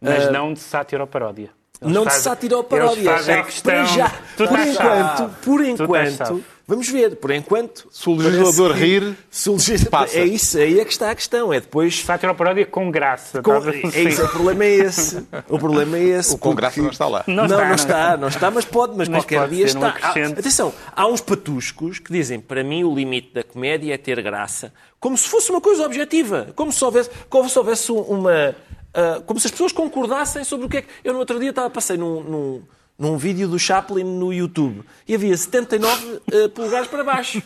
Mas 0.00 0.30
não 0.32 0.52
de 0.52 0.60
sátira 0.60 1.02
ou 1.02 1.06
paródia. 1.06 1.50
Eles 1.80 1.94
não 1.94 2.04
fazem, 2.04 2.18
de 2.18 2.24
sátira 2.24 2.56
ou 2.56 2.64
paródia. 2.64 3.18
Já, 3.22 3.42
questão, 3.42 3.86
já, 3.86 4.10
por 4.36 4.58
enquanto, 4.60 5.36
por 5.42 5.64
enquanto, 5.64 6.44
vamos 6.66 6.88
ver, 6.88 7.16
por 7.16 7.30
enquanto. 7.30 7.88
Se 7.90 8.08
o 8.08 8.14
legislador 8.14 8.72
rir, 8.72 9.16
se 9.30 9.48
o 9.48 9.52
legislador, 9.52 9.90
passa. 9.90 10.18
É 10.18 10.24
isso, 10.24 10.58
aí 10.58 10.80
é 10.80 10.84
que 10.84 10.92
está 10.92 11.10
a 11.10 11.14
questão. 11.14 11.52
É 11.52 11.60
depois. 11.60 12.00
Sátira 12.00 12.32
ou 12.32 12.36
paródia 12.36 12.66
com 12.66 12.90
graça. 12.90 13.42
Com, 13.42 13.54
é 13.54 14.02
isso, 14.02 14.24
o 14.24 14.28
problema 14.28 14.64
é 14.64 14.70
esse. 14.70 15.26
O 15.48 15.58
problema 15.58 15.98
é 15.98 16.02
esse. 16.02 16.34
O 16.34 16.38
com 16.38 16.54
graça 16.54 16.80
não 16.82 16.90
está 16.90 17.06
lá. 17.06 17.24
Não, 17.26 17.46
não, 17.46 17.56
está, 17.56 17.68
não, 17.68 17.74
está, 17.74 18.16
não 18.16 18.28
está, 18.28 18.50
mas 18.50 18.64
pode, 18.64 18.96
mas, 18.96 19.08
mas 19.08 19.24
qualquer 19.24 19.40
pode 19.40 19.56
dia 19.56 19.66
está. 19.66 19.96
Há, 20.00 20.10
atenção, 20.10 20.72
há 20.94 21.06
uns 21.06 21.20
patuscos 21.20 21.98
que 21.98 22.12
dizem, 22.12 22.40
para 22.40 22.62
mim 22.62 22.84
o 22.84 22.94
limite 22.94 23.32
da 23.34 23.42
comédia 23.42 23.94
é 23.94 23.98
ter 23.98 24.20
graça, 24.22 24.72
como 24.98 25.16
se 25.16 25.28
fosse 25.28 25.50
uma 25.50 25.60
coisa 25.60 25.84
objetiva, 25.84 26.48
como 26.54 26.72
se 26.72 26.84
houvesse, 26.84 27.10
como 27.28 27.48
se 27.48 27.58
houvesse 27.58 27.92
uma 27.92 28.54
Uh, 28.92 29.22
como 29.22 29.40
se 29.40 29.46
as 29.46 29.50
pessoas 29.50 29.72
concordassem 29.72 30.44
sobre 30.44 30.66
o 30.66 30.68
que 30.68 30.76
é 30.76 30.82
que. 30.82 30.88
Eu 31.02 31.14
no 31.14 31.20
outro 31.20 31.40
dia 31.40 31.48
estava, 31.48 31.70
passei 31.70 31.96
num, 31.96 32.22
num, 32.22 32.62
num 32.98 33.16
vídeo 33.16 33.48
do 33.48 33.58
Chaplin 33.58 34.04
no 34.04 34.32
YouTube 34.32 34.82
e 35.06 35.14
havia 35.14 35.36
79 35.36 36.06
uh, 36.06 36.20
ah, 36.28 36.48
polegares 36.48 36.88
para 36.88 37.02
baixo. 37.04 37.42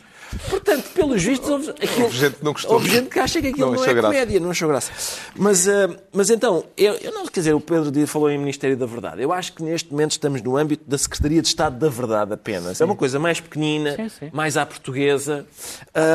Portanto, 0.50 0.90
pelos 0.92 1.22
vistos, 1.22 1.48
houve, 1.48 1.70
aquilo, 1.70 2.04
houve 2.04 2.18
gente 2.18 2.36
que 2.36 2.44
não 2.44 2.52
gostou. 2.52 2.72
Houve 2.74 2.90
gente 2.90 3.08
que 3.08 3.18
acha 3.18 3.40
que 3.40 3.48
aquilo 3.48 3.66
não, 3.66 3.74
não 3.74 3.84
é 3.84 3.94
graça. 3.94 4.08
comédia, 4.08 4.40
não 4.40 4.50
achou 4.50 4.68
graça. 4.68 4.92
Mas, 5.34 5.66
uh, 5.66 5.96
mas 6.12 6.30
então, 6.30 6.64
eu, 6.76 6.94
eu, 6.94 7.12
não 7.12 7.26
quer 7.26 7.40
dizer, 7.40 7.54
o 7.54 7.60
Pedro 7.60 8.06
falou 8.06 8.30
em 8.30 8.38
Ministério 8.38 8.76
da 8.76 8.86
Verdade. 8.86 9.22
Eu 9.22 9.32
acho 9.32 9.52
que 9.52 9.62
neste 9.62 9.90
momento 9.90 10.12
estamos 10.12 10.42
no 10.42 10.56
âmbito 10.56 10.84
da 10.86 10.98
Secretaria 10.98 11.40
de 11.40 11.48
Estado 11.48 11.78
da 11.78 11.88
Verdade 11.88 12.32
apenas. 12.32 12.78
Sim. 12.78 12.84
É 12.84 12.86
uma 12.86 12.96
coisa 12.96 13.18
mais 13.18 13.40
pequenina, 13.40 13.94
sim, 13.94 14.08
sim. 14.08 14.30
mais 14.32 14.56
à 14.56 14.66
portuguesa. 14.66 15.46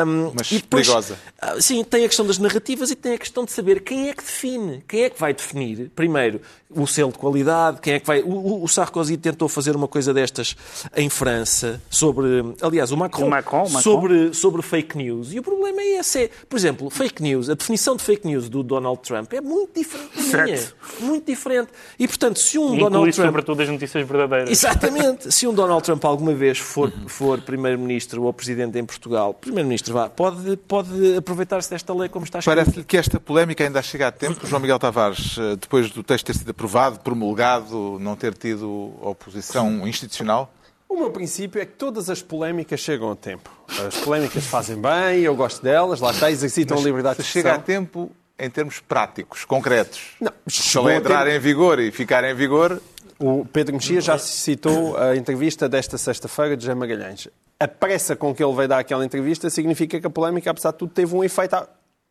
Um, 0.06 0.34
mas 0.36 0.50
depois, 0.50 0.88
perigosa. 0.88 1.18
Uh, 1.42 1.62
sim, 1.62 1.84
tem 1.84 2.06
a 2.06 2.08
questão 2.08 2.26
das 2.26 2.38
narrativas 2.38 2.92
e 2.92 2.96
tem 2.96 3.14
a 3.14 3.18
questão 3.18 3.46
de 3.46 3.52
saber 3.52 3.82
quem 3.82 4.10
é 4.10 4.14
que 4.14 4.24
define. 4.24 4.84
Quem 4.88 5.04
é 5.04 5.10
que 5.10 5.20
vai 5.20 5.34
definir, 5.34 5.90
primeiro, 5.96 6.42
o 6.76 6.88
selo 6.88 7.12
de 7.12 7.18
qualidade, 7.18 7.80
quem 7.82 7.94
é 7.94 8.00
que 8.00 8.06
vai. 8.06 8.22
O, 8.22 8.64
o 8.64 8.68
Sarkozy 8.68 9.18
tentou 9.18 9.48
fazer 9.48 9.76
uma 9.76 9.88
coisa 9.88 10.14
destas 10.14 10.56
em 10.96 11.10
França 11.10 11.82
sobre. 11.90 12.26
Aliás, 12.62 12.92
o 12.92 12.98
Macron, 12.98 13.26
o 13.26 13.30
Macron, 13.30 13.64
Macron. 13.64 13.82
sobre, 13.82 14.34
sobre 14.34 14.62
fake 14.62 14.98
news. 14.98 15.34
E 15.34 15.40
o 15.40 15.44
problema 15.44 15.82
é 15.82 16.00
esse. 16.00 16.24
É, 16.24 16.30
por 16.50 16.58
exemplo, 16.58 16.90
fake 16.90 17.22
news, 17.22 17.50
a 17.50 17.54
definição 17.54 17.96
de 17.96 18.04
fake 18.04 18.28
news 18.28 18.50
do 18.50 18.64
Donald 18.64 19.02
Trump 19.02 19.32
é 19.34 19.42
muito 19.42 19.80
diferente 19.80 20.32
da 20.32 20.44
minha. 20.44 20.72
Muito 21.00 21.26
diferente. 21.26 21.70
E, 21.98 22.08
portanto, 22.08 22.40
se 22.40 22.58
um 22.58 22.66
Inclui 22.66 22.80
Donald 22.80 23.12
Trump. 23.12 23.28
sobretudo 23.28 23.62
as 23.62 23.70
notícias 23.70 24.08
verdadeiras. 24.08 24.50
Exatamente. 24.50 25.32
se 25.34 25.48
um 25.48 25.54
Donald 25.54 25.84
Trump 25.84 26.04
alguma 26.06 26.34
vez 26.34 26.58
for, 26.58 26.92
for 27.08 27.42
primeiro-ministro 27.42 28.24
ou 28.24 28.34
presidente 28.34 28.78
em 28.78 28.86
Portugal, 28.86 29.34
primeiro-ministro 29.34 29.94
vá, 29.94 30.10
pode, 30.10 30.58
pode 30.58 31.18
aproveitar-se 31.18 31.70
desta 31.70 31.94
lei 31.94 32.10
como 32.10 32.26
está 32.26 32.40
escrito. 32.40 32.56
Parece-lhe 32.56 32.84
que 32.84 32.98
esta 32.98 33.20
polémica 33.20 33.64
ainda 33.64 33.82
chega 33.82 34.08
a 34.08 34.12
tempo. 34.12 34.46
João 34.46 34.62
Miguel 34.62 34.80
Tavares, 34.80 35.38
eh, 35.38 35.56
depois 35.56 35.92
do 35.92 36.04
texto 36.04 36.26
ter 36.26 36.36
sido 36.36 36.50
aprovado, 36.62 37.00
promulgado, 37.00 37.98
não 38.00 38.16
ter 38.16 38.36
tido 38.36 38.94
oposição 39.02 39.88
institucional? 39.88 40.54
O 40.88 40.96
meu 40.96 41.10
princípio 41.10 41.60
é 41.60 41.66
que 41.66 41.72
todas 41.72 42.08
as 42.08 42.22
polémicas 42.22 42.80
chegam 42.80 43.12
a 43.12 43.16
tempo. 43.16 43.50
As 43.88 43.98
polémicas 43.98 44.46
fazem 44.46 44.78
bem, 44.78 45.22
eu 45.22 45.36
gosto 45.36 45.64
delas, 45.64 46.00
lá 46.00 46.12
está, 46.12 46.30
exercitam 46.30 46.78
Mas 46.78 46.86
a 46.86 46.88
liberdade 46.88 47.16
de 47.16 47.22
expressão. 47.24 47.52
chega 47.52 47.62
a 47.62 47.64
tempo 47.64 48.12
em 48.38 48.50
termos 48.50 48.80
práticos, 48.80 49.44
concretos. 49.44 50.12
Não, 50.20 50.32
se 50.48 50.78
ela 50.78 50.94
entrar 50.94 51.26
tempo... 51.26 51.36
em 51.36 51.40
vigor 51.40 51.80
e 51.80 51.92
ficar 51.92 52.24
em 52.24 52.36
vigor... 52.36 52.80
O 53.18 53.46
Pedro 53.46 53.76
Mexia 53.76 54.02
já 54.02 54.18
citou 54.18 54.98
a 54.98 55.16
entrevista 55.16 55.70
desta 55.70 55.98
sexta-feira 55.98 56.58
de 56.58 56.64
José 56.64 56.74
Magalhães. 56.74 57.28
A 57.60 57.68
pressa 57.68 58.16
com 58.16 58.34
que 58.34 58.44
ele 58.44 58.54
veio 58.56 58.68
dar 58.68 58.80
aquela 58.80 59.06
entrevista 59.06 59.50
significa 59.50 60.00
que 60.00 60.08
a 60.08 60.10
polémica, 60.10 60.50
apesar 60.50 60.72
de 60.72 60.78
tudo, 60.80 60.92
teve 60.92 61.16
um 61.16 61.24
efeito, 61.24 61.56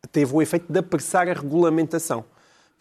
teve 0.09 0.33
um 0.33 0.41
efeito 0.41 0.71
de 0.71 0.79
apressar 0.79 1.27
a 1.27 1.33
regulamentação. 1.33 2.23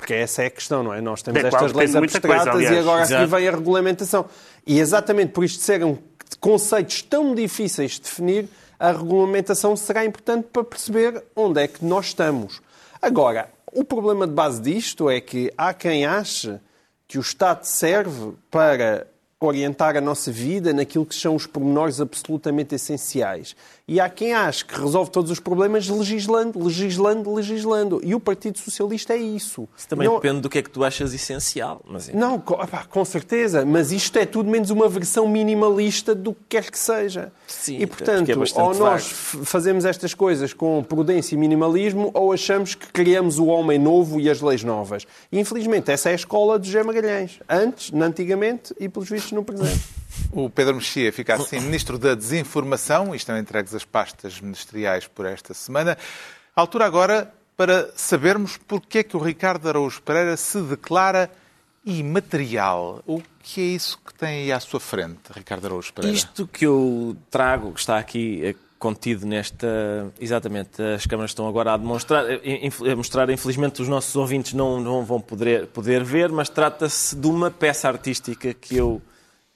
Porque 0.01 0.15
essa 0.15 0.43
é 0.43 0.47
a 0.47 0.51
questão, 0.51 0.83
não 0.83 0.95
é? 0.95 1.01
Nós 1.03 1.21
temos 1.21 1.45
estas 1.45 1.75
leis 1.75 1.95
abstratas 1.95 2.55
coisa, 2.55 2.75
e 2.75 2.79
agora 2.79 3.03
aqui 3.03 3.27
vem 3.27 3.49
a 3.49 3.51
regulamentação. 3.51 4.25
E 4.67 4.81
exatamente 4.81 5.33
por 5.33 5.45
isto 5.45 5.63
serem 5.63 5.99
conceitos 6.41 7.03
tão 7.03 7.35
difíceis 7.35 7.93
de 7.93 8.01
definir, 8.01 8.49
a 8.79 8.93
regulamentação 8.93 9.77
será 9.77 10.03
importante 10.03 10.49
para 10.51 10.65
perceber 10.65 11.23
onde 11.37 11.61
é 11.61 11.69
que 11.69 11.85
nós 11.85 12.07
estamos. 12.07 12.63
Agora, 13.03 13.51
o 13.71 13.85
problema 13.85 14.27
de 14.27 14.33
base 14.33 14.63
disto 14.63 15.11
é 15.11 15.21
que 15.21 15.53
há 15.55 15.75
quem 15.75 16.07
ache 16.07 16.59
que 17.07 17.19
o 17.19 17.21
Estado 17.21 17.65
serve 17.65 18.33
para 18.51 19.07
orientar 19.39 19.99
a 19.99 20.01
nossa 20.01 20.33
vida 20.33 20.73
naquilo 20.73 21.05
que 21.05 21.15
são 21.15 21.37
os 21.37 21.47
pormenores 21.47 22.01
absolutamente 22.01 22.75
essenciais. 22.75 23.55
E 23.91 23.99
há 23.99 24.09
quem 24.09 24.33
ache 24.33 24.65
que 24.65 24.81
resolve 24.81 25.11
todos 25.11 25.33
os 25.33 25.41
problemas 25.41 25.89
legislando, 25.89 26.63
legislando, 26.63 27.35
legislando. 27.35 28.01
E 28.05 28.15
o 28.15 28.21
Partido 28.21 28.57
Socialista 28.57 29.15
é 29.15 29.17
isso. 29.17 29.69
Isso 29.77 29.89
também 29.89 30.07
não... 30.07 30.15
depende 30.15 30.43
do 30.43 30.49
que 30.49 30.59
é 30.59 30.63
que 30.63 30.71
tu 30.71 30.85
achas 30.85 31.13
essencial. 31.13 31.83
Mas... 31.85 32.09
Não, 32.11 32.39
com 32.39 33.05
certeza. 33.05 33.67
Mas 33.67 33.91
isto 33.91 34.17
é 34.17 34.25
tudo 34.25 34.49
menos 34.49 34.71
uma 34.71 34.89
versão 34.89 35.27
minimalista 35.27 36.15
do 36.15 36.33
que 36.33 36.41
quer 36.51 36.71
que 36.71 36.79
seja. 36.79 37.33
Sim, 37.49 37.79
e, 37.79 37.87
portanto, 37.89 38.31
é 38.31 38.63
ou 38.63 38.75
nós 38.77 39.09
fazemos 39.09 39.85
estas 39.85 40.15
coisas 40.15 40.55
com 40.55 40.85
prudência 40.85 41.35
e 41.35 41.39
minimalismo, 41.39 42.13
ou 42.15 42.33
achamos 42.33 42.77
que 42.77 42.87
criamos 42.93 43.41
o 43.41 43.47
homem 43.47 43.77
novo 43.77 44.21
e 44.21 44.31
as 44.31 44.41
leis 44.41 44.63
novas. 44.63 45.05
E, 45.33 45.41
infelizmente, 45.41 45.91
essa 45.91 46.11
é 46.11 46.13
a 46.13 46.15
escola 46.15 46.61
de 46.61 46.69
José 46.69 46.85
Magalhães. 46.85 47.41
Antes, 47.49 47.93
antigamente 47.93 48.73
e, 48.79 48.89
pelos 48.89 49.09
vistos, 49.09 49.33
no 49.33 49.43
presente. 49.43 49.99
O 50.33 50.49
Pedro 50.49 50.77
Mexia 50.77 51.13
fica 51.13 51.35
assim 51.35 51.61
Ministro 51.61 51.99
da 51.99 52.15
Desinformação 52.15 53.15
e 53.15 53.17
estão 53.17 53.39
entregues 53.39 53.75
as 53.75 53.85
pastas 53.85 54.41
ministeriais 54.41 55.07
por 55.07 55.27
esta 55.27 55.55
semana. 55.55 55.97
A 56.55 56.61
altura 56.61 56.87
agora 56.87 57.33
para 57.57 57.91
sabermos 57.95 58.57
porque 58.57 58.99
é 58.99 59.03
que 59.03 59.17
o 59.17 59.21
Ricardo 59.21 59.69
Araújo 59.69 60.01
Pereira 60.03 60.37
se 60.37 60.61
declara 60.63 61.31
imaterial. 61.85 63.03
O 63.07 63.23
que 63.43 63.61
é 63.61 63.65
isso 63.65 63.99
que 64.05 64.15
tem 64.15 64.43
aí 64.43 64.53
à 64.53 64.61
sua 64.61 64.81
frente, 64.81 65.31
Ricardo 65.35 65.67
Araújo 65.67 65.93
Pereira? 65.93 66.17
Isto 66.17 66.47
que 66.47 66.67
eu 66.67 67.17
trago, 67.31 67.73
que 67.73 67.81
está 67.81 67.99
aqui 67.99 68.41
eh, 68.43 68.55
contido 68.79 69.27
nesta. 69.27 70.11
Exatamente, 70.19 70.83
as 70.83 71.07
câmaras 71.07 71.33
estão 71.33 71.47
agora 71.47 71.75
a 71.75 71.77
demonstrar, 71.77 72.25
eh, 72.31 72.71
a 72.91 72.97
mostrar, 72.97 73.29
infelizmente 73.31 73.83
os 73.83 73.89
nossos 73.89 74.17
ouvintes 74.17 74.55
não, 74.55 74.81
não 74.81 75.05
vão 75.05 75.21
poder, 75.21 75.67
poder 75.67 76.03
ver, 76.03 76.31
mas 76.31 76.49
trata-se 76.49 77.15
de 77.15 77.27
uma 77.27 77.51
peça 77.51 77.89
artística 77.89 78.53
que 78.55 78.77
eu. 78.77 79.03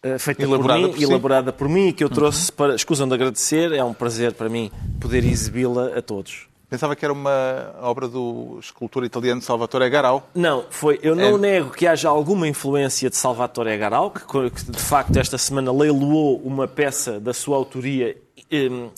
Eh, 0.05 0.19
Feita 0.19 0.43
Elaborada 0.43 0.81
por 0.81 0.87
mim, 0.87 0.93
por 0.93 0.99
si. 0.99 1.05
elaborada 1.05 1.53
por 1.53 1.69
mim 1.69 1.89
e 1.89 1.93
que 1.93 2.05
eu 2.05 2.11
trouxe 2.11 2.53
para. 2.53 2.75
Escusam 2.75 3.09
de 3.09 3.15
agradecer, 3.15 3.73
é 3.73 3.83
um 3.83 3.95
prazer 3.95 4.33
para 4.35 4.49
mim 4.49 4.71
poder 5.01 5.25
exibi-la 5.25 5.97
a 5.97 6.03
todos. 6.03 6.47
Pensava 6.69 6.97
que 6.97 7.05
era 7.05 7.13
uma 7.13 7.75
obra 7.83 8.09
do 8.09 8.59
escultor 8.61 9.05
italiano 9.05 9.41
Salvatore 9.41 9.89
Garau. 9.89 10.29
Não, 10.35 10.65
foi. 10.71 10.99
Eu 11.03 11.15
não 11.15 11.37
É. 11.37 11.39
nego 11.39 11.71
que 11.71 11.87
haja 11.87 12.09
alguma 12.09 12.49
influência 12.49 13.09
de 13.09 13.17
Salvatore 13.17 13.77
Garau, 13.79 14.11
que, 14.11 14.51
que, 14.51 14.71
de 14.73 14.79
facto 14.79 15.17
esta 15.17 15.39
semana 15.39 15.73
leiloou 15.73 16.41
uma 16.45 16.67
peça 16.67 17.21
da 17.21 17.33
sua 17.33 17.57
autoria 17.57 18.17
hum, 18.53 18.89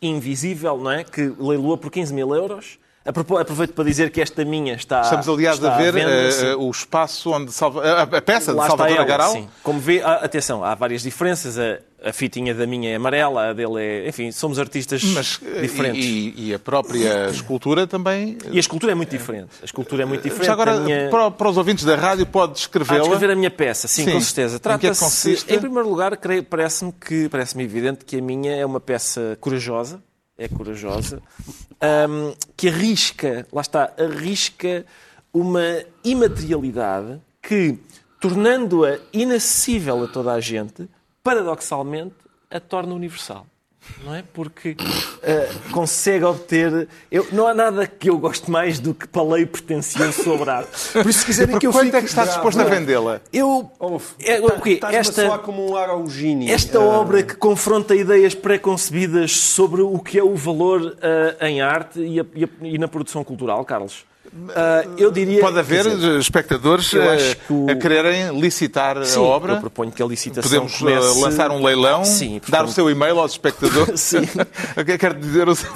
invisível, 0.00 0.78
não 0.78 0.90
é? 0.90 1.04
Que 1.04 1.32
leiloou 1.38 1.76
por 1.76 1.90
15 1.90 2.14
mil 2.14 2.34
euros. 2.34 2.78
Aproveito 3.06 3.72
para 3.72 3.84
dizer 3.84 4.10
que 4.10 4.20
esta 4.20 4.44
minha 4.44 4.74
está. 4.74 5.00
Estamos, 5.02 5.28
aliás, 5.28 5.56
está 5.56 5.74
a 5.74 5.78
ver 5.78 5.92
venda, 5.92 6.10
eh, 6.10 6.30
sim. 6.30 6.46
o 6.58 6.70
espaço 6.70 7.30
onde 7.32 7.52
Salva... 7.52 8.02
a, 8.02 8.06
peça 8.22 8.50
de 8.52 8.56
Lá 8.58 8.64
está 8.64 8.76
Salvatore 8.76 8.96
ela, 8.98 9.04
Garau. 9.04 9.32
sim. 9.32 9.48
Como 9.62 9.78
vê, 9.80 10.02
ah, 10.02 10.14
atenção, 10.22 10.64
há 10.64 10.74
várias 10.74 11.02
diferenças. 11.02 11.58
A, 11.58 11.78
a 12.04 12.12
fitinha 12.12 12.54
da 12.54 12.66
minha 12.66 12.90
é 12.90 12.96
amarela, 12.96 13.48
a 13.50 13.52
dele 13.52 13.80
é. 13.82 14.08
Enfim, 14.08 14.30
somos 14.30 14.58
artistas 14.58 15.02
Mas, 15.02 15.40
eh, 15.44 15.62
diferentes. 15.62 16.04
E, 16.04 16.34
e 16.36 16.54
a 16.54 16.58
própria 16.58 17.28
escultura 17.32 17.86
também. 17.86 18.36
E 18.50 18.56
a 18.56 18.60
escultura 18.60 18.92
é 18.92 18.94
muito 18.94 19.10
diferente. 19.10 19.50
A 19.62 19.64
escultura 19.64 20.02
é 20.02 20.06
muito 20.06 20.22
diferente. 20.22 20.46
Já 20.46 20.52
agora, 20.52 20.78
minha- 20.80 21.08
para, 21.10 21.30
para 21.30 21.48
os 21.48 21.56
ouvintes 21.56 21.84
da 21.84 21.96
rádio, 21.96 22.26
pode 22.26 22.52
Ah, 22.52 22.54
descrevê-la. 22.54 23.00
descrever 23.00 23.32
a 23.32 23.36
minha 23.36 23.50
peça, 23.50 23.88
sim, 23.88 24.04
Sim. 24.04 24.12
com 24.12 24.20
certeza. 24.20 24.56
Em 24.56 24.60
que 24.60 24.68
é 24.68 24.78
Trata-se, 24.78 25.00
consiste? 25.04 25.52
em 25.54 25.58
primeiro 25.58 25.88
lugar, 25.88 26.12
parece-me 26.50 26.92
que 26.92 27.28
parece-me 27.28 27.64
evidente 27.64 28.04
que 28.04 28.18
a 28.18 28.22
minha 28.22 28.54
é 28.54 28.64
uma 28.66 28.78
peça 28.80 29.36
corajosa, 29.40 30.00
é 30.38 30.48
corajosa, 30.48 31.22
ahm, 31.80 32.34
que 32.56 32.68
arrisca, 32.68 33.46
lá 33.52 33.62
está, 33.62 33.92
arrisca 33.98 34.84
uma 35.32 35.84
imaterialidade 36.04 37.20
que, 37.42 37.78
tornando-a 38.20 38.98
inacessível 39.12 40.04
a 40.04 40.08
toda 40.08 40.32
a 40.32 40.40
gente, 40.40 40.88
paradoxalmente, 41.22 42.14
a 42.50 42.60
torna 42.60 42.94
universal. 42.94 43.46
Não 44.04 44.14
é? 44.14 44.22
Porque 44.32 44.76
ah, 45.22 45.52
consegue 45.72 46.24
obter. 46.24 46.88
Eu, 47.10 47.26
não 47.32 47.46
há 47.46 47.54
nada 47.54 47.86
que 47.86 48.08
eu 48.10 48.18
goste 48.18 48.50
mais 48.50 48.78
do 48.78 48.94
que 48.94 49.06
paleio 49.08 49.46
pretencioso 49.46 50.22
sobre 50.22 50.48
arte. 50.50 50.70
Por 50.92 51.06
isso, 51.06 51.20
se 51.20 51.26
quiserem 51.26 51.58
que 51.58 51.66
eu 51.66 51.72
quanto 51.72 51.84
fique... 51.86 51.96
é 51.96 52.00
que 52.02 52.06
está 52.08 52.24
disposto 52.24 52.60
a 52.60 52.64
vendê-la? 52.64 53.20
Eu. 53.32 53.70
Ouve, 53.78 54.04
É, 54.22 54.40
o 54.40 54.60
quê? 54.60 54.70
estás-me 54.72 54.96
a 54.96 55.00
Esta, 55.00 55.38
como 55.38 55.70
um 55.70 55.76
Araugini. 55.76 56.50
esta 56.50 56.78
Ah, 56.78 56.82
obra 57.00 57.22
que 57.22 57.34
confronta 57.34 57.94
ideias 57.94 58.34
preconcebidas 58.34 59.32
sobre 59.36 59.82
o 59.82 59.98
que 59.98 60.18
é 60.18 60.22
o 60.22 60.34
valor 60.34 60.96
ah, 61.40 61.48
em 61.48 61.60
arte 61.60 62.00
e, 62.00 62.20
a- 62.20 62.26
e 62.34 62.44
a- 62.44 62.48
e 62.62 62.78
na 62.78 62.88
produção 62.88 63.24
cultural, 63.24 63.64
Carlos. 63.64 64.04
Ah, 64.54 64.84
eu 64.98 65.10
diria. 65.10 65.40
Pode 65.40 65.58
haver 65.58 65.84
dizer, 65.88 66.18
espectadores 66.18 66.88
que 66.90 67.52
o- 67.52 67.70
a 67.70 67.74
quererem 67.74 68.38
licitar 68.38 69.04
sim, 69.04 69.18
a 69.18 69.22
obra. 69.22 69.54
Eu 69.54 69.60
proponho 69.60 69.90
que 69.92 70.02
a 70.02 70.06
licitação 70.06 70.48
Podemos 70.66 70.74
eh, 70.74 70.78
comece... 70.78 71.20
lançar 71.20 71.50
um 71.50 71.62
leilão, 71.64 72.04
Sim, 72.04 72.40
dar 72.48 72.64
o 72.64 72.68
seu 72.68 72.88
e-mail 72.90 73.18
aos 73.18 73.32
espectadores. 73.32 74.00
Sim. 74.00 74.22
o 74.76 74.84
que 74.84 74.92
é 74.92 74.96
que 74.96 74.98
quer 74.98 75.14
dizer 75.14 75.48
o 75.48 75.54
seu... 75.54 75.70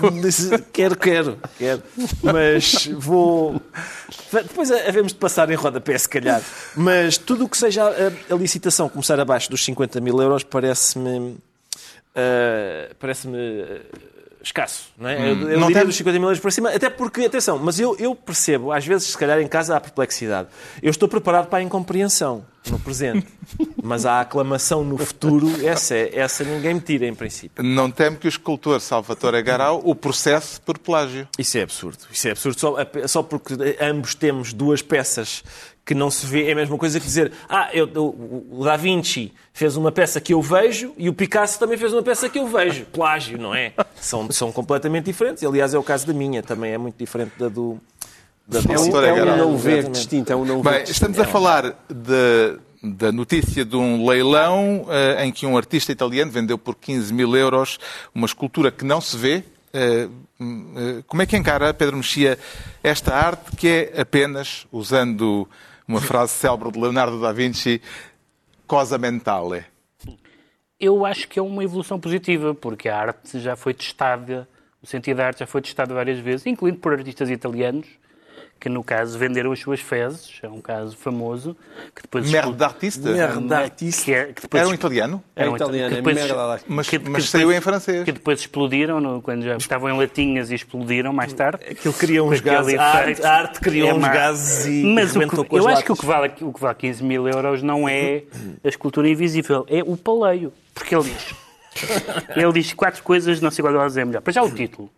Quero, 0.72 0.96
quero, 0.96 1.38
quero. 1.58 1.82
Mas 2.22 2.86
vou. 2.98 3.60
Depois 4.32 4.70
havemos 4.70 5.12
de 5.12 5.18
passar 5.18 5.50
em 5.50 5.54
rodapé, 5.54 5.96
se 5.98 6.08
calhar. 6.08 6.40
Mas 6.76 7.18
tudo 7.18 7.44
o 7.44 7.48
que 7.48 7.56
seja 7.56 7.84
a, 7.84 8.34
a 8.34 8.36
licitação 8.36 8.88
começar 8.88 9.18
abaixo 9.18 9.50
dos 9.50 9.64
50 9.64 10.00
mil 10.00 10.20
euros 10.20 10.42
parece-me. 10.44 11.36
ah, 12.14 12.90
parece-me. 12.98 13.38
Escasso, 14.42 14.85
não 14.98 15.09
é? 15.09 15.18
eu 15.20 15.26
eu 15.26 15.35
Hum. 15.35 15.61
não 15.61 15.66
diria 15.68 15.74
tem- 15.83 15.87
dos 15.87 15.96
50 15.96 16.18
mil 16.18 16.29
euros 16.29 16.40
para 16.40 16.50
cima, 16.50 16.70
até 16.70 16.88
porque, 16.90 17.22
atenção, 17.22 17.59
mas 17.59 17.79
eu, 17.79 17.96
eu 17.98 18.14
percebo, 18.14 18.72
às 18.72 18.85
vezes, 18.87 19.09
se 19.09 19.18
calhar 19.18 19.38
em 19.40 19.46
casa 19.48 19.76
há 19.76 19.81
perplexidade. 19.81 20.48
Eu 20.83 20.90
estou 20.90 21.09
preparado 21.09 21.46
para 21.48 21.59
a 21.59 21.62
incompreensão 21.62 22.44
no 22.70 22.79
presente, 22.79 23.26
mas 23.83 24.05
a 24.07 24.20
aclamação 24.20 24.85
no 24.85 24.96
futuro, 24.98 25.66
essa, 25.66 25.94
é- 25.94 26.18
essa 26.18 26.44
ninguém 26.44 26.74
me 26.74 26.81
tira, 26.81 27.07
em 27.07 27.14
princípio. 27.14 27.62
Não 27.64 27.90
temo 27.90 28.16
que 28.16 28.26
o 28.26 28.29
escultor 28.29 28.81
Salvatore 28.81 29.42
Garau 29.42 29.81
o 29.85 29.94
processe 29.94 30.61
por 30.61 30.79
plágio. 30.79 31.26
Isso 31.38 31.59
é 31.59 31.62
absurdo. 31.62 31.98
Isso 32.11 32.29
é 32.29 32.31
absurdo 32.33 32.59
só, 32.61 32.76
só 33.07 33.22
porque 33.22 33.55
ambos 33.81 34.14
temos 34.14 34.53
duas 34.53 34.83
peças 34.83 35.42
que 35.90 35.94
não 35.94 36.09
se 36.09 36.24
vê. 36.24 36.46
É 36.46 36.53
a 36.53 36.55
mesma 36.55 36.79
coisa 36.79 37.00
que 37.00 37.05
dizer, 37.07 37.33
ah, 37.48 37.68
eu, 37.72 37.85
o, 37.96 38.61
o 38.61 38.64
Da 38.64 38.76
Vinci 38.76 39.33
fez 39.53 39.76
uma 39.76 39.90
peça 39.90 40.20
que 40.20 40.33
eu 40.33 40.40
vejo 40.40 40.94
e 40.96 41.09
o 41.09 41.12
Picasso 41.12 41.59
também 41.59 41.76
fez 41.76 41.92
uma 41.92 42.00
peça 42.00 42.29
que 42.29 42.38
eu 42.38 42.46
vejo. 42.46 42.85
Plágio, 42.92 43.37
não 43.37 43.53
é? 43.53 43.72
São, 43.96 44.31
são 44.31 44.53
completamente 44.53 45.07
diferentes. 45.07 45.42
Aliás, 45.42 45.74
é 45.74 45.79
o 45.79 45.83
caso 45.83 46.07
da 46.07 46.12
minha, 46.12 46.44
também 46.44 46.70
é 46.72 46.79
muito 46.79 46.96
diferente 46.96 47.33
da 47.37 47.48
do. 47.48 47.76
Da 48.46 48.61
do 48.61 48.72
É 48.72 48.79
um, 48.79 49.03
é 49.05 49.33
um 49.33 49.37
não 49.37 49.57
ver 49.57 49.70
Exatamente. 49.79 49.96
distinto. 49.98 50.33
É 50.33 50.37
um 50.37 50.44
não 50.44 50.62
ver 50.62 50.70
Bem, 50.70 50.83
estamos 50.85 51.18
a 51.18 51.24
falar 51.24 51.76
de- 51.88 52.57
da 52.85 53.11
notícia 53.11 53.64
de 53.64 53.74
um 53.74 54.07
leilão 54.07 54.87
eh, 54.88 55.26
em 55.26 55.33
que 55.33 55.44
um 55.44 55.57
artista 55.57 55.90
italiano 55.90 56.31
vendeu 56.31 56.57
por 56.57 56.76
15 56.76 57.12
mil 57.12 57.35
euros 57.37 57.79
uma 58.14 58.26
escultura 58.26 58.70
que 58.70 58.85
não 58.85 59.00
se 59.00 59.16
vê. 59.16 59.42
Eh, 59.74 60.09
hum, 60.40 60.72
eh, 60.76 61.03
como 61.09 61.20
é 61.20 61.26
que 61.26 61.37
encara, 61.37 61.74
Pedro 61.74 61.96
Mexia, 61.96 62.38
esta 62.81 63.12
arte 63.14 63.57
que 63.57 63.66
é 63.68 64.00
apenas, 64.00 64.66
usando 64.72 65.48
uma 65.90 66.00
frase 66.00 66.33
célebre 66.35 66.70
de 66.70 66.79
Leonardo 66.79 67.20
da 67.20 67.33
Vinci, 67.33 67.83
cosa 68.64 68.96
mentale? 68.96 69.64
Eu 70.79 71.05
acho 71.05 71.26
que 71.26 71.37
é 71.37 71.42
uma 71.42 71.64
evolução 71.64 71.98
positiva, 71.98 72.55
porque 72.55 72.88
a 72.88 72.96
arte 72.96 73.40
já 73.40 73.57
foi 73.57 73.74
testada, 73.74 74.48
o 74.81 74.87
sentido 74.87 75.16
da 75.16 75.26
arte 75.26 75.40
já 75.40 75.46
foi 75.48 75.61
testado 75.61 75.92
várias 75.92 76.20
vezes, 76.20 76.46
incluindo 76.46 76.79
por 76.79 76.92
artistas 76.92 77.29
italianos, 77.29 77.88
que 78.60 78.68
no 78.68 78.84
caso 78.84 79.18
venderam 79.18 79.50
as 79.52 79.58
suas 79.58 79.80
fezes, 79.80 80.38
é 80.42 80.46
um 80.48 80.60
caso 80.60 80.94
famoso, 80.96 81.56
que 81.96 82.02
depois... 82.02 82.30
Merda 82.30 82.52
de 82.52 82.62
artista? 82.64 83.10
Merda 83.10 83.40
de 83.40 83.54
artista. 83.54 84.04
Que, 84.04 84.12
é- 84.12 84.24
que 84.34 84.42
depois 84.42 84.60
Era 84.60 84.70
um 84.70 84.74
italiano? 84.74 85.24
É 85.34 85.40
Era 85.42 85.50
um 85.50 85.56
italiano, 85.56 85.88
que 85.88 85.94
é 85.94 85.96
depois- 85.96 86.14
merda 86.16 86.34
da- 86.34 86.60
Mas, 86.68 86.88
que- 86.88 86.98
mas 86.98 87.24
que 87.24 87.30
saiu 87.30 87.48
depois- 87.48 87.56
em 87.56 87.60
francês. 87.62 88.04
Que 88.04 88.12
depois 88.12 88.38
explodiram, 88.40 89.00
no- 89.00 89.22
quando 89.22 89.42
já 89.44 89.56
estavam 89.56 89.88
em 89.88 89.98
latinhas 89.98 90.50
e 90.50 90.54
explodiram 90.56 91.10
mais 91.12 91.32
tarde. 91.32 91.64
Aquilo 91.70 91.94
criou 91.94 92.30
uns 92.30 92.40
gases. 92.40 92.74
A 92.78 92.84
arte, 92.84 93.22
a 93.24 93.32
arte 93.32 93.60
criou 93.60 93.88
É 93.88 93.94
uns 93.94 94.00
má. 94.02 94.08
gases 94.12 94.66
e 94.66 94.82
Mas 94.84 95.16
o 95.16 95.20
que, 95.20 95.56
eu 95.56 95.66
acho 95.66 95.82
que 95.82 95.92
o 95.92 95.96
que, 95.96 96.04
vale, 96.04 96.30
o 96.42 96.52
que 96.52 96.60
vale 96.60 96.74
15 96.74 97.02
mil 97.02 97.26
euros 97.26 97.62
não 97.62 97.88
é 97.88 98.24
a 98.62 98.68
escultura 98.68 99.08
invisível, 99.08 99.64
é 99.70 99.82
o 99.82 99.96
paleio. 99.96 100.52
Porque 100.74 100.94
ele 100.94 101.04
diz. 101.04 101.34
Ele 102.36 102.52
diz 102.52 102.72
quatro 102.74 103.02
coisas, 103.02 103.40
não 103.40 103.50
sei 103.50 103.62
qual 103.62 103.72
delas 103.72 103.96
é 103.96 104.04
melhor. 104.04 104.20
Para 104.20 104.32
já 104.32 104.42
o 104.42 104.50
título. 104.50 104.90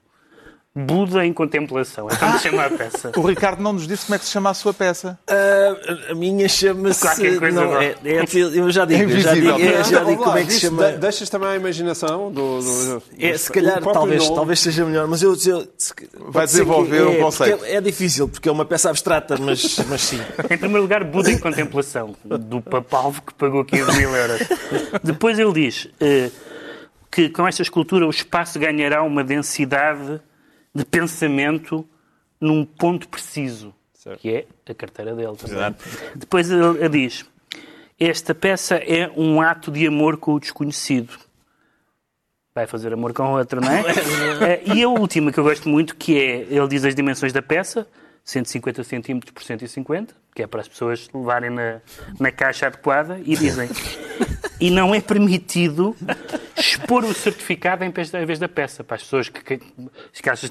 Buda 0.74 1.26
em 1.26 1.34
contemplação. 1.34 2.08
É 2.08 2.16
como 2.16 2.32
se 2.38 2.48
chama 2.48 2.64
a 2.64 2.70
peça. 2.70 3.12
O 3.16 3.20
Ricardo 3.26 3.62
não 3.62 3.74
nos 3.74 3.86
disse 3.86 4.06
como 4.06 4.14
é 4.14 4.18
que 4.18 4.24
se 4.24 4.30
chama 4.30 4.48
a 4.48 4.54
sua 4.54 4.72
peça. 4.72 5.18
Ah, 5.28 6.10
a 6.10 6.14
minha 6.14 6.48
chama-se. 6.48 7.00
Qualquer 7.02 7.38
coisa 7.38 7.60
não, 7.64 7.76
é, 7.78 7.94
é- 8.04 8.24
eu 8.54 8.70
já 8.70 8.86
digo, 8.86 9.02
eu 9.02 9.20
já 9.20 9.34
invisível. 9.36 9.56
digo, 9.56 9.68
eu 9.68 9.84
já 9.84 10.00
Não, 10.00 10.06
digo 10.08 10.20
lá, 10.22 10.26
como 10.28 10.38
é 10.38 10.44
que 10.46 10.52
se 10.54 10.60
chama. 10.60 10.92
de- 10.92 10.98
Deixas 10.98 11.28
também 11.28 11.48
a 11.50 11.56
imaginação 11.56 12.32
do. 12.32 12.60
do- 12.60 13.02
É, 13.18 13.36
se 13.36 13.52
calhar, 13.52 13.82
talvez, 13.82 14.22
nome. 14.22 14.34
talvez 14.34 14.60
seja 14.60 14.84
melhor, 14.86 15.06
mas 15.06 15.22
eu. 15.22 15.32
eu 15.32 15.36
se- 15.36 15.66
ser 15.76 16.46
desenvolver 16.46 17.02
um 17.06 17.12
é, 17.12 17.16
conceito. 17.16 17.64
É, 17.66 17.74
é 17.74 17.80
difícil, 17.82 18.26
porque 18.26 18.48
é 18.48 18.52
uma 18.52 18.64
peça 18.64 18.88
abstrata, 18.88 19.36
mas, 19.38 19.78
mas 19.88 20.00
sim. 20.00 20.20
Em 20.50 20.56
primeiro 20.56 20.80
lugar, 20.82 21.04
Buda 21.04 21.30
em 21.30 21.38
contemplação, 21.38 22.14
do 22.24 22.62
papalvo 22.62 23.20
que 23.20 23.34
pagou 23.34 23.62
15 23.62 23.94
mil 23.98 24.16
euros. 24.16 24.40
Depois 25.04 25.38
ele 25.38 25.52
diz 25.52 25.88
eh, 26.00 26.30
que 27.10 27.28
com 27.28 27.46
esta 27.46 27.60
escultura 27.60 28.06
o 28.06 28.10
espaço 28.10 28.58
ganhará 28.58 29.02
uma 29.02 29.22
densidade 29.22 30.18
de 30.74 30.84
pensamento 30.84 31.86
num 32.40 32.64
ponto 32.64 33.08
preciso, 33.08 33.74
que 34.18 34.30
é 34.30 34.46
a 34.68 34.74
carteira 34.74 35.14
dele. 35.14 35.36
Depois 36.14 36.50
ele, 36.50 36.78
ele 36.78 36.88
diz, 36.88 37.24
esta 37.98 38.34
peça 38.34 38.76
é 38.76 39.10
um 39.16 39.40
ato 39.40 39.70
de 39.70 39.86
amor 39.86 40.16
com 40.16 40.34
o 40.34 40.40
desconhecido. 40.40 41.16
Vai 42.54 42.66
fazer 42.66 42.92
amor 42.92 43.12
com 43.12 43.32
outra, 43.32 43.60
não 43.60 43.70
é? 43.70 43.82
Eh, 44.42 44.74
e 44.74 44.82
a 44.82 44.88
última 44.88 45.30
que 45.30 45.38
eu 45.38 45.44
gosto 45.44 45.68
muito, 45.68 45.94
que 45.94 46.18
é, 46.18 46.40
ele 46.50 46.68
diz 46.68 46.84
as 46.84 46.94
dimensões 46.94 47.32
da 47.32 47.40
peça, 47.40 47.86
150 48.24 48.84
centímetros 48.84 49.32
por 49.32 49.42
150, 49.42 50.14
que 50.34 50.42
é 50.42 50.46
para 50.46 50.60
as 50.60 50.68
pessoas 50.68 51.08
levarem 51.12 51.50
na, 51.50 51.80
na 52.18 52.30
caixa 52.30 52.66
adequada, 52.66 53.20
e 53.24 53.36
dizem, 53.36 53.68
e 54.60 54.70
não 54.70 54.94
é 54.94 55.00
permitido 55.00 55.96
expor 56.56 57.04
o 57.04 57.12
certificado 57.12 57.84
em 57.84 57.90
vez 57.90 58.38
da, 58.38 58.48
peça, 58.48 58.84
para 58.84 58.96
as 58.96 59.02
pessoas 59.02 59.28
que, 59.28 59.42
que, 59.42 59.60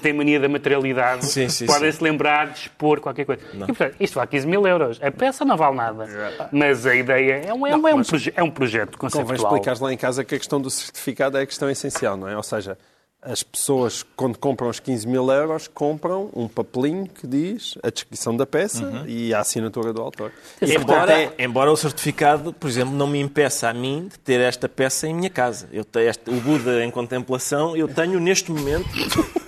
têm 0.00 0.12
mania 0.12 0.38
da 0.38 0.48
materialidade, 0.48 1.24
Sim, 1.26 1.48
sim, 1.48 1.66
podem 1.66 1.90
sim. 1.90 1.98
se 1.98 2.04
lembrar 2.04 2.48
de 2.48 2.58
expor 2.60 3.00
qualquer 3.00 3.24
coisa. 3.24 3.40
E, 3.54 3.58
portanto, 3.66 3.96
isto 3.98 4.14
vale 4.14 4.28
15 4.28 4.46
mil 4.46 4.66
euros. 4.66 5.00
A 5.02 5.10
peça 5.10 5.44
não 5.44 5.56
vale 5.56 5.76
nada. 5.76 6.06
Mas 6.52 6.86
a 6.86 6.94
ideia 6.94 7.42
é 7.46 7.54
um, 7.54 7.66
é 7.66 7.74
um, 7.76 7.88
é 7.88 7.94
um, 7.94 8.02
proje- 8.02 8.32
é 8.36 8.42
um 8.42 8.50
projeto 8.50 8.98
Convém 8.98 9.20
conceptual. 9.22 9.54
explicar 9.56 9.82
lá 9.82 9.92
em 9.92 9.96
casa 9.96 10.22
que 10.24 10.34
a 10.34 10.38
questão 10.38 10.60
do 10.60 10.70
certificado 10.70 11.38
é 11.38 11.42
a 11.42 11.46
questão 11.46 11.70
essencial, 11.70 12.16
não 12.16 12.28
é? 12.28 12.36
Ou 12.36 12.42
seja, 12.42 12.76
as 13.24 13.42
pessoas, 13.44 14.04
quando 14.16 14.36
compram 14.36 14.68
os 14.68 14.80
15 14.80 15.06
mil 15.06 15.30
euros, 15.30 15.68
compram 15.68 16.28
um 16.34 16.48
papelinho 16.48 17.06
que 17.06 17.24
diz 17.24 17.78
a 17.80 17.88
descrição 17.88 18.36
da 18.36 18.44
peça 18.44 19.04
e 19.06 19.32
a 19.32 19.38
assinatura 19.40 19.92
do 19.92 20.02
autor. 20.02 20.32
E, 20.60 20.66
portanto, 20.66 20.82
Embora, 20.82 21.12
é- 21.22 21.32
embora 21.38 21.70
o 21.70 21.76
certificado, 21.76 22.52
por 22.52 22.68
exemplo, 22.68 22.92
não 22.94 23.06
me 23.06 23.20
impeça 23.20 23.68
a 23.68 23.72
mim 23.74 24.08
de 24.10 24.18
ter 24.18 24.40
esta 24.40 24.68
peça 24.68 25.06
em 25.06 25.14
minha 25.14 25.30
casa. 25.30 25.68
Eu 25.72 25.84
tenho 25.84 26.08
este- 26.10 26.28
o 26.30 26.40
Buda 26.40 26.84
em 26.84 26.90
contemplação, 26.90 27.76
eu 27.76 27.86
tenho 27.86 28.18
neste 28.18 28.50
momento, 28.50 28.88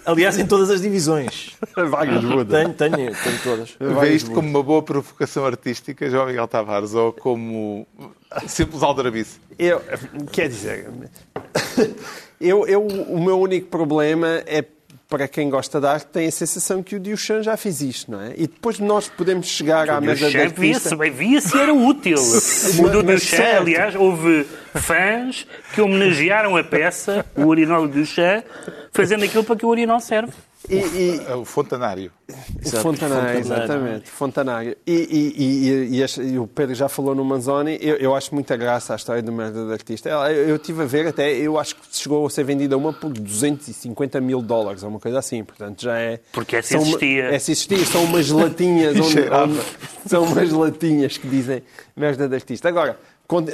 aliás, 0.07 0.39
em 0.39 0.47
todas 0.47 0.71
as 0.71 0.81
divisões. 0.81 1.57
Vagas 1.75 2.21
de 2.21 2.27
Buda. 2.29 2.57
Tenho, 2.63 2.75
tenho, 2.75 2.97
tenho 2.97 3.39
todas. 3.43 3.77
Vê 3.81 4.15
isto 4.15 4.31
como 4.31 4.49
uma 4.49 4.63
boa 4.63 4.83
provocação 4.85 5.45
artística, 5.45 6.09
João 6.09 6.27
Miguel 6.27 6.47
Tavares, 6.47 6.95
ou 6.95 7.13
como 7.13 7.87
simples 8.47 8.85
aldrabice? 8.85 9.41
Eu, 9.59 9.83
quer 10.33 10.49
dizer, 10.49 10.89
eu, 12.45 12.67
eu, 12.67 12.87
o 12.87 13.23
meu 13.23 13.39
único 13.39 13.69
problema 13.69 14.43
é 14.47 14.65
para 15.09 15.29
quem 15.29 15.49
gosta 15.49 15.81
de 15.81 15.87
arte 15.87 16.07
tem 16.07 16.27
a 16.27 16.31
sensação 16.31 16.83
que 16.83 16.97
o 16.97 17.01
Duchamp 17.01 17.43
já 17.43 17.57
fez 17.57 17.81
isto, 17.81 18.11
não 18.11 18.21
é? 18.21 18.33
E 18.37 18.47
depois 18.47 18.79
nós 18.79 19.09
podemos 19.09 19.47
chegar 19.47 19.89
à 19.89 20.01
mesa 20.01 20.29
de 20.29 20.37
via-se 20.37 20.63
artista... 20.63 20.97
bem, 20.97 21.11
via-se 21.11 21.57
era 21.57 21.73
útil. 21.73 22.17
O 22.81 22.89
do 22.89 23.03
Duchamp, 23.03 23.21
certo. 23.21 23.63
aliás, 23.63 23.95
houve 23.95 24.47
fãs 24.75 25.47
que 25.73 25.81
homenagearam 25.81 26.57
a 26.57 26.65
peça, 26.65 27.25
o 27.37 27.45
urinol 27.45 27.87
do 27.87 28.01
Duchamp, 28.01 28.45
fazendo 28.93 29.25
aquilo 29.25 29.45
para 29.45 29.57
que 29.57 29.65
o 29.65 29.69
urinol 29.69 30.01
serve. 30.01 30.33
E, 30.69 30.75
e, 30.77 31.21
É 31.29 31.35
O 31.35 31.45
fontanário. 31.45 32.11
O 32.65 32.69
Fontanário, 32.81 33.39
exatamente. 33.39 34.09
Fontanário. 34.11 34.75
E, 34.87 34.93
e, 34.93 35.43
e, 35.45 35.97
e, 35.97 36.03
este- 36.03 36.23
e 36.23 36.39
o 36.39 36.47
Pedro 36.47 36.75
já 36.75 36.89
falou 36.89 37.15
no 37.15 37.23
Manzoni. 37.25 37.79
Eu, 37.83 37.97
eu 37.97 38.15
acho 38.15 38.35
muita 38.35 38.57
graça 38.57 38.95
a 38.95 38.97
história 38.97 39.23
do 39.23 39.31
merda 39.31 39.65
do 39.65 39.71
artista. 39.73 40.09
Eu, 40.09 40.19
eu 40.49 40.57
estive 40.57 40.83
a 40.83 40.87
ver 40.87 41.07
até, 41.09 41.31
eu 41.33 41.59
acho 41.59 41.77
que 41.77 41.83
chegou 41.93 42.27
a 42.27 42.31
ser 42.31 42.45
vendida 42.45 42.77
uma 42.79 42.93
por 42.95 43.11
250 43.13 44.21
mil 44.23 44.41
dólares, 44.41 44.83
ou 44.83 44.89
uma 44.89 44.99
coisa 45.01 45.19
assim. 45.19 45.45
Portanto, 45.45 45.83
já 45.83 45.99
é. 45.99 46.19
Porque 46.33 46.57
essa 46.57 46.71
são 46.71 46.79
uma- 46.81 46.89
existia. 46.89 47.25
Essa 47.25 47.51
existia. 47.53 47.85
São 47.85 48.05
umas 48.05 48.31
latinhas. 48.31 48.97
onde, 49.01 49.21
onde- 49.31 49.61
são 50.07 50.25
umas 50.25 50.51
latinhas 50.51 51.19
que 51.19 51.29
dizem 51.29 51.63
merda 51.95 52.27
do 52.29 52.35
artista. 52.35 52.69
Agora. 52.69 52.99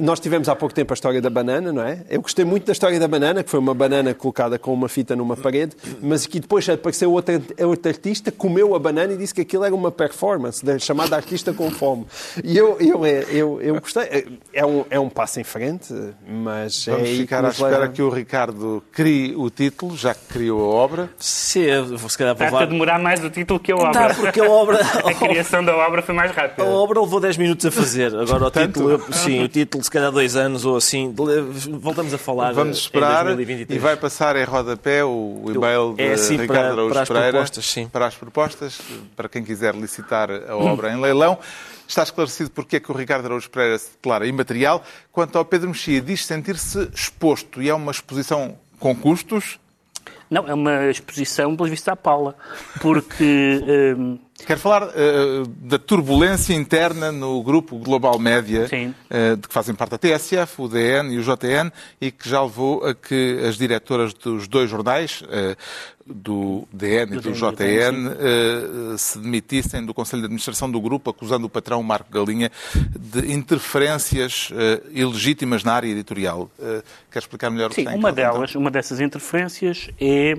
Nós 0.03 0.19
tivemos 0.19 0.49
há 0.49 0.57
pouco 0.57 0.75
tempo 0.75 0.93
a 0.93 0.95
história 0.95 1.23
da 1.23 1.31
banana, 1.31 1.73
não 1.73 1.83
é? 1.83 2.03
Eu 2.11 2.21
gostei 2.21 2.45
muito 2.45 2.67
da 2.67 2.73
história 2.73 2.99
da 2.99 3.07
banana, 3.07 3.43
que 3.45 3.49
foi 3.51 3.61
uma 3.61 3.73
banana 3.73 4.13
colocada 4.13 4.59
com 4.59 4.73
uma 4.75 4.89
fita 4.89 5.15
numa 5.15 5.37
parede, 5.37 5.77
mas 6.03 6.27
que 6.27 6.41
depois 6.41 6.69
apareceu 6.69 7.11
outro, 7.13 7.41
outro 7.65 7.89
artista, 7.91 8.33
comeu 8.33 8.75
a 8.75 8.79
banana 8.81 9.13
e 9.13 9.17
disse 9.17 9.33
que 9.33 9.43
aquilo 9.43 9.65
era 9.65 9.75
uma 9.75 9.93
performance, 9.93 10.65
da- 10.65 10.79
chamada 10.79 11.15
Artista 11.15 11.53
com 11.53 11.71
Fome. 11.71 12.05
E 12.43 12.59
eu, 12.59 12.77
eu, 12.81 13.07
eu, 13.07 13.61
eu 13.63 13.81
gostei. 13.81 14.39
É 14.53 14.67
um, 14.67 14.85
é 14.91 14.99
um 14.99 15.09
passo 15.09 15.41
em 15.41 15.45
frente, 15.45 15.95
mas 16.29 16.87
é 16.89 16.91
Vamos 16.91 17.07
aí 17.09 17.15
que 17.17 17.23
ficar 17.23 17.45
à 17.45 17.49
espera 17.51 17.79
leva- 17.79 17.89
que 17.93 18.03
o 18.03 18.11
Ricardo 18.11 18.83
crie 18.93 19.37
o 19.37 19.49
título, 19.51 19.97
já 19.97 20.13
que 20.15 20.25
criou 20.33 20.61
a 20.61 20.75
obra. 20.75 21.11
Se, 21.17 21.69
se 22.09 22.19
calhar 22.19 22.35
vou 22.35 22.59
a 22.59 22.65
demorar 22.65 22.99
mais 22.99 23.23
o 23.23 23.31
título 23.31 23.61
que 23.61 23.71
a 23.71 23.77
obra. 23.77 23.93
Tá, 23.93 24.15
porque 24.15 24.41
a 24.41 24.51
obra... 24.51 24.81
A 25.11 25.15
criação 25.15 25.65
da 25.65 25.77
obra 25.77 26.03
foi 26.03 26.15
mais 26.15 26.31
rápida. 26.33 26.63
A 26.65 26.67
obra 26.67 27.01
levou 27.01 27.21
10 27.21 27.37
minutos 27.37 27.65
a 27.67 27.71
fazer. 27.71 28.15
Agora 28.15 28.47
o 28.47 28.51
título, 28.51 28.91
eu- 28.91 29.13
sim, 29.13 29.43
o 29.43 29.49
título, 29.49 29.61
se 29.83 29.91
calhar 29.91 30.11
dois 30.11 30.35
anos 30.37 30.65
ou 30.65 30.77
assim. 30.77 31.15
Voltamos 31.81 32.13
a 32.13 32.19
falar 32.19 32.53
Vamos 32.53 32.79
esperar 32.79 33.27
em 33.27 33.33
e 33.33 33.37
2023. 33.37 33.83
vai 33.83 33.97
passar 33.97 34.37
em 34.37 34.45
rodapé 34.45 35.05
o 35.05 35.45
e-mail 35.55 35.95
de 35.95 36.03
É 36.03 36.13
assim 36.15 36.37
Ricardo 36.37 36.49
para- 36.49 36.73
Araújo 36.73 36.93
para 36.93 37.03
as 37.03 37.09
Pereira 37.09 37.31
propostas, 37.33 37.65
sim. 37.67 37.89
para 37.89 38.07
as 38.07 38.15
propostas, 38.15 38.81
para 39.17 39.29
quem 39.29 39.45
quiser 39.45 39.75
licitar 39.75 40.31
a 40.31 40.57
obra 40.57 40.93
em 40.93 41.01
leilão. 41.01 41.39
Está 41.87 42.03
esclarecido 42.03 42.51
porque 42.51 42.77
é 42.77 42.81
que 42.81 42.91
o 42.91 42.95
Ricardo 42.95 43.25
Araújo 43.27 43.51
Pereira 43.51 43.77
se 43.79 43.91
declara 43.93 44.27
imaterial. 44.27 44.83
Quanto 45.13 45.37
ao 45.37 45.45
Pedro 45.45 45.69
Mexia, 45.69 46.01
diz 46.01 46.25
sentir-se 46.25 46.89
exposto 46.95 47.61
e 47.63 47.69
é 47.69 47.75
uma 47.75 47.91
exposição 47.91 48.57
com 48.79 48.95
custos. 48.95 49.59
Não, 50.31 50.47
é 50.47 50.55
uma 50.55 50.87
exposição, 50.87 51.57
pelos 51.57 51.69
vistos, 51.71 51.89
à 51.89 51.97
Paula. 51.97 52.37
Porque. 52.81 53.61
hum, 53.99 54.19
Quero 54.47 54.61
falar 54.61 54.91
eh, 54.95 55.43
da 55.63 55.79
turbulência 55.79 56.55
interna 56.55 57.13
no 57.13 57.43
grupo 57.43 57.77
Global 57.79 58.19
Média, 58.19 58.67
Sim. 58.69 58.95
eh, 59.09 59.37
de 59.37 59.47
que 59.47 59.55
fazem 59.55 59.75
parte 59.75 59.95
a 59.95 59.99
TSF, 59.99 60.63
o 60.63 60.69
DN 60.69 61.15
e 61.15 61.19
o 61.19 61.23
JN, 61.23 61.71
e 62.01 62.11
que 62.11 62.29
já 62.29 62.43
levou 62.43 62.85
a 62.85 62.95
que 62.95 63.41
as 63.47 63.57
diretoras 63.57 64.13
dos 64.13 64.49
dois 64.49 64.71
jornais, 64.71 65.23
eh, 65.31 65.57
do 66.07 66.67
DN 66.73 67.17
e 67.17 67.21
do 67.21 67.31
DN, 67.31 68.11
JN, 68.11 68.99
se 68.99 69.19
demitissem 69.19 69.85
do 69.87 69.95
Conselho 69.95 70.23
de 70.23 70.27
Administração 70.27 70.69
do 70.69 70.81
grupo, 70.81 71.11
acusando 71.11 71.47
o 71.47 71.49
patrão 71.49 71.81
Marco 71.85 72.11
Galinha 72.11 72.51
de 72.99 73.33
interferências 73.33 74.51
ilegítimas 74.91 75.63
na 75.63 75.73
área 75.75 75.87
editorial. 75.87 76.51
Quer 77.13 77.19
explicar 77.21 77.49
melhor 77.49 77.67
o 77.67 77.69
que 77.71 77.77
Sim, 77.77 77.85
tem 77.85 77.95
em 77.95 77.99
uma 77.99 78.11
delas, 78.11 78.57
uma 78.57 78.73
dessas 78.73 78.99
interferências 78.99 79.89
é 80.01 80.37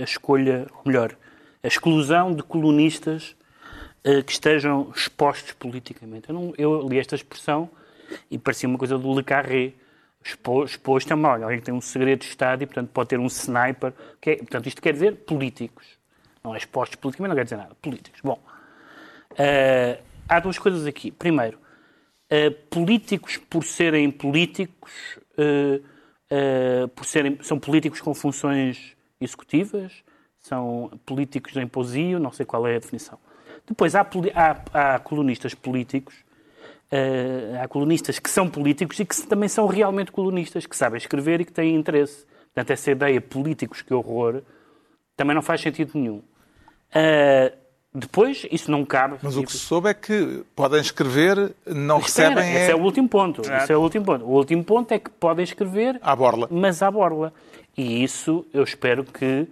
a 0.00 0.04
escolha, 0.04 0.68
ou 0.72 0.82
melhor, 0.86 1.16
a 1.64 1.66
exclusão 1.66 2.34
de 2.34 2.42
colunistas 2.42 3.34
eh, 4.04 4.22
que 4.22 4.32
estejam 4.32 4.92
expostos 4.94 5.52
politicamente. 5.54 6.28
Eu, 6.28 6.34
não, 6.34 6.54
eu 6.56 6.88
li 6.88 6.98
esta 6.98 7.16
expressão 7.16 7.68
e 8.30 8.38
parecia 8.38 8.68
uma 8.68 8.78
coisa 8.78 8.98
do 8.98 9.12
Le 9.12 9.24
Carré. 9.24 9.72
Expo- 10.24 10.64
Exposto 10.64 11.10
é 11.12 11.16
mal, 11.16 11.42
alguém 11.42 11.58
que 11.58 11.64
tem 11.64 11.74
um 11.74 11.80
segredo 11.80 12.20
de 12.20 12.26
Estado 12.26 12.62
e, 12.62 12.66
portanto, 12.66 12.90
pode 12.92 13.08
ter 13.08 13.18
um 13.18 13.26
sniper. 13.26 13.92
Que 14.20 14.30
é- 14.30 14.36
portanto, 14.36 14.66
isto 14.66 14.80
quer 14.80 14.92
dizer 14.92 15.16
políticos. 15.24 15.84
Não 16.44 16.54
é 16.54 16.58
expostos 16.58 16.96
politicamente, 16.96 17.30
não 17.30 17.36
quer 17.36 17.44
dizer 17.44 17.56
nada. 17.56 17.74
Políticos. 17.80 18.20
Bom, 18.22 18.38
eh, 19.36 19.98
há 20.28 20.38
duas 20.40 20.58
coisas 20.58 20.86
aqui. 20.86 21.10
Primeiro, 21.10 21.58
Uh, 22.32 22.50
políticos 22.70 23.36
por 23.36 23.62
serem 23.62 24.10
políticos, 24.10 24.90
uh, 25.38 25.76
uh, 26.32 26.88
por 26.88 27.04
serem, 27.04 27.38
são 27.42 27.60
políticos 27.60 28.00
com 28.00 28.14
funções 28.14 28.96
executivas, 29.20 30.02
são 30.44 30.90
políticos 31.06 31.56
em 31.56 31.66
posio, 31.66 32.18
não 32.20 32.30
sei 32.30 32.44
qual 32.44 32.66
é 32.66 32.76
a 32.76 32.78
definição. 32.78 33.18
Depois 33.66 33.94
há, 33.94 34.02
há- 34.34 34.94
há 34.94 34.98
colunistas 34.98 35.54
políticos, 35.54 36.14
uh, 36.92 37.62
há 37.62 37.66
colunistas 37.66 38.18
que 38.18 38.28
são 38.28 38.46
políticos 38.48 39.00
e 39.00 39.06
que 39.06 39.16
também 39.26 39.48
são 39.48 39.66
realmente 39.66 40.12
colunistas, 40.12 40.66
que 40.66 40.76
sabem 40.76 40.98
escrever 40.98 41.40
e 41.40 41.44
que 41.46 41.52
têm 41.52 41.74
interesse. 41.74 42.26
Portanto, 42.52 42.70
essa 42.70 42.90
ideia 42.90 43.20
políticos 43.22 43.80
que 43.80 43.94
horror 43.94 44.42
também 45.16 45.34
não 45.34 45.40
faz 45.40 45.62
sentido 45.62 45.92
nenhum. 45.94 46.16
Uh, 46.94 47.56
depois, 47.94 48.46
isso 48.50 48.70
não 48.70 48.84
cabe. 48.84 49.16
Mas 49.22 49.38
o 49.38 49.44
que 49.44 49.52
se 49.52 49.58
soube 49.58 49.88
é 49.88 49.94
que 49.94 50.44
podem 50.54 50.80
escrever, 50.80 51.54
não 51.66 52.00
Espera, 52.00 52.34
recebem 52.34 52.54
esse 52.54 52.70
é 52.70 52.72
é 52.72 52.76
o 52.76 52.82
último 52.82 53.08
ponto. 53.08 53.40
Esse 53.40 53.72
é 53.72 53.76
o 53.76 53.80
último 53.80 54.04
ponto. 54.04 54.24
O 54.26 54.30
último 54.32 54.62
ponto 54.62 54.92
é 54.92 54.98
que 54.98 55.08
podem 55.08 55.42
escrever, 55.44 55.98
à 56.02 56.14
borla. 56.14 56.48
mas 56.50 56.82
à 56.82 56.90
borla. 56.90 57.32
E 57.76 58.04
isso 58.04 58.44
eu 58.52 58.62
espero 58.62 59.04
que 59.04 59.48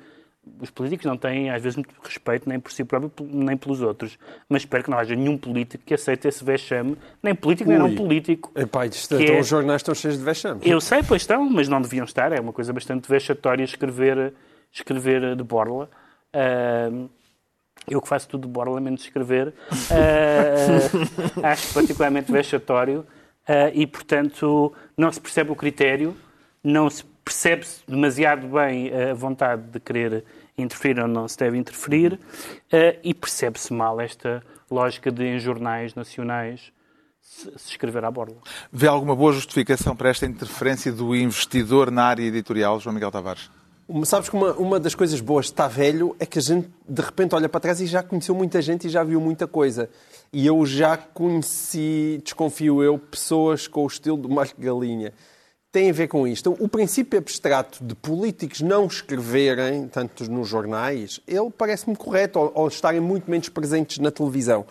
os 0.61 0.71
políticos 0.71 1.07
não 1.07 1.17
têm, 1.17 1.51
às 1.51 1.63
vezes, 1.63 1.77
muito 1.77 1.95
respeito 2.03 2.49
nem 2.49 2.59
por 2.59 2.73
si 2.73 2.85
próprio, 2.85 3.13
nem 3.21 3.57
pelos 3.57 3.81
outros. 3.81 4.19
Mas 4.49 4.63
espero 4.63 4.83
que 4.83 4.91
não 4.91 4.99
haja 4.99 5.15
nenhum 5.15 5.39
político 5.39 5.85
que 5.85 5.95
aceite 5.95 6.27
esse 6.27 6.45
vexame, 6.45 6.97
nem 7.23 7.35
político, 7.35 7.71
nem 7.71 7.81
Ui. 7.81 7.89
não 7.89 7.97
político. 7.97 8.51
Epá, 8.57 8.87
isto, 8.87 9.15
então 9.15 9.37
é- 9.37 9.41
os 9.41 9.47
jornais 9.47 9.81
estão 9.81 9.95
cheios 9.95 10.19
de 10.19 10.25
vexame. 10.25 10.61
Eu 10.65 10.81
sei, 10.81 11.03
pois 11.03 11.23
estão, 11.23 11.49
mas 11.49 11.69
não 11.69 11.81
deviam 11.81 12.05
estar. 12.05 12.33
É 12.33 12.41
uma 12.41 12.53
coisa 12.53 12.73
bastante 12.73 13.09
vexatória 13.09 13.63
escrever, 13.63 14.35
escrever 14.73 15.37
de 15.37 15.43
borla. 15.45 15.89
Ahm, 16.35 17.09
eu 17.89 18.01
que 18.01 18.09
faço 18.09 18.29
tudo 18.29 18.47
de 18.47 18.53
borla, 18.53 18.81
menos 18.81 19.03
escrever, 19.03 19.53
ah, 19.91 21.43
acho 21.51 21.73
particularmente 21.75 22.31
vexatório 22.31 23.07
ah, 23.47 23.71
e, 23.75 23.87
portanto, 23.87 24.73
não 24.97 25.11
se 25.11 25.21
percebe 25.21 25.51
o 25.51 25.57
critério, 25.57 26.17
não 26.63 26.89
se 26.89 27.05
percebe 27.25 27.67
demasiado 27.87 28.47
bem 28.49 28.91
a 28.93 29.15
vontade 29.15 29.63
de 29.71 29.81
querer 29.81 30.25
interferir 30.59 31.01
ou 31.01 31.09
não 31.09 31.27
se 31.29 31.39
deve 31.39 31.57
interferir 31.57 32.19
ah, 32.73 32.97
e 33.03 33.15
percebe-se 33.15 33.73
mal 33.73 34.01
esta 34.01 34.43
lógica 34.71 35.11
de, 35.11 35.25
em 35.25 35.39
jornais 35.39 35.95
nacionais, 35.95 36.73
se, 37.21 37.45
se 37.57 37.71
escrever 37.71 38.05
à 38.05 38.11
borla. 38.11 38.37
Vê 38.73 38.87
alguma 38.87 39.15
boa 39.15 39.33
justificação 39.33 39.95
para 39.95 40.09
esta 40.11 40.27
interferência 40.27 40.91
do 40.93 41.15
investidor 41.15 41.91
na 41.91 42.05
área 42.05 42.23
editorial, 42.23 42.81
João 42.81 42.95
Miguel 42.95 43.11
Tavares? 43.11 43.51
Uma- 43.89 44.07
Sabes 44.07 44.29
que 44.29 44.37
uma, 44.37 44.53
uma 44.55 44.81
das 44.81 44.95
coisas 44.95 45.21
boas 45.21 45.47
de 45.47 45.53
estar 45.53 45.69
velho 45.69 46.17
é 46.19 46.25
que 46.27 46.39
a 46.39 46.43
gente 46.43 46.69
de 46.89 47.03
repente 47.03 47.35
olha 47.35 47.49
para 47.49 47.61
trás 47.61 47.81
e 47.81 47.87
já 47.87 48.03
conheceu 48.03 48.35
muita 48.35 48.61
gente 48.63 48.87
e 48.87 48.91
já 48.91 49.03
viu 49.05 49.21
muita 49.21 49.47
coisa. 49.47 49.89
E 50.33 50.47
eu 50.47 50.65
já 50.65 50.97
conheci, 50.97 52.21
desconfio 52.25 52.83
eu, 52.83 52.99
pessoas 52.99 53.67
com 53.67 53.85
o 53.85 53.87
estilo 53.87 54.17
do 54.17 54.29
Marco 54.29 54.61
Galinha. 54.61 55.13
Tem 55.73 55.89
a 55.89 55.93
ver 55.93 56.07
com 56.07 56.29
isto. 56.29 56.55
O 56.61 56.69
princípio 56.69 57.19
abstrato 57.19 57.83
de 57.83 57.95
políticos 57.95 58.61
não 58.61 58.87
escreverem, 58.87 59.89
tanto 59.89 60.31
nos 60.31 60.47
jornais, 60.47 61.19
ele 61.27 61.51
parece-me 61.51 61.97
correto, 61.97 62.39
ou, 62.39 62.53
ou 62.55 62.69
estarem 62.69 63.01
muito 63.01 63.31
menos 63.31 63.49
presentes 63.49 63.99
na 63.99 64.11
televisão. 64.11 64.67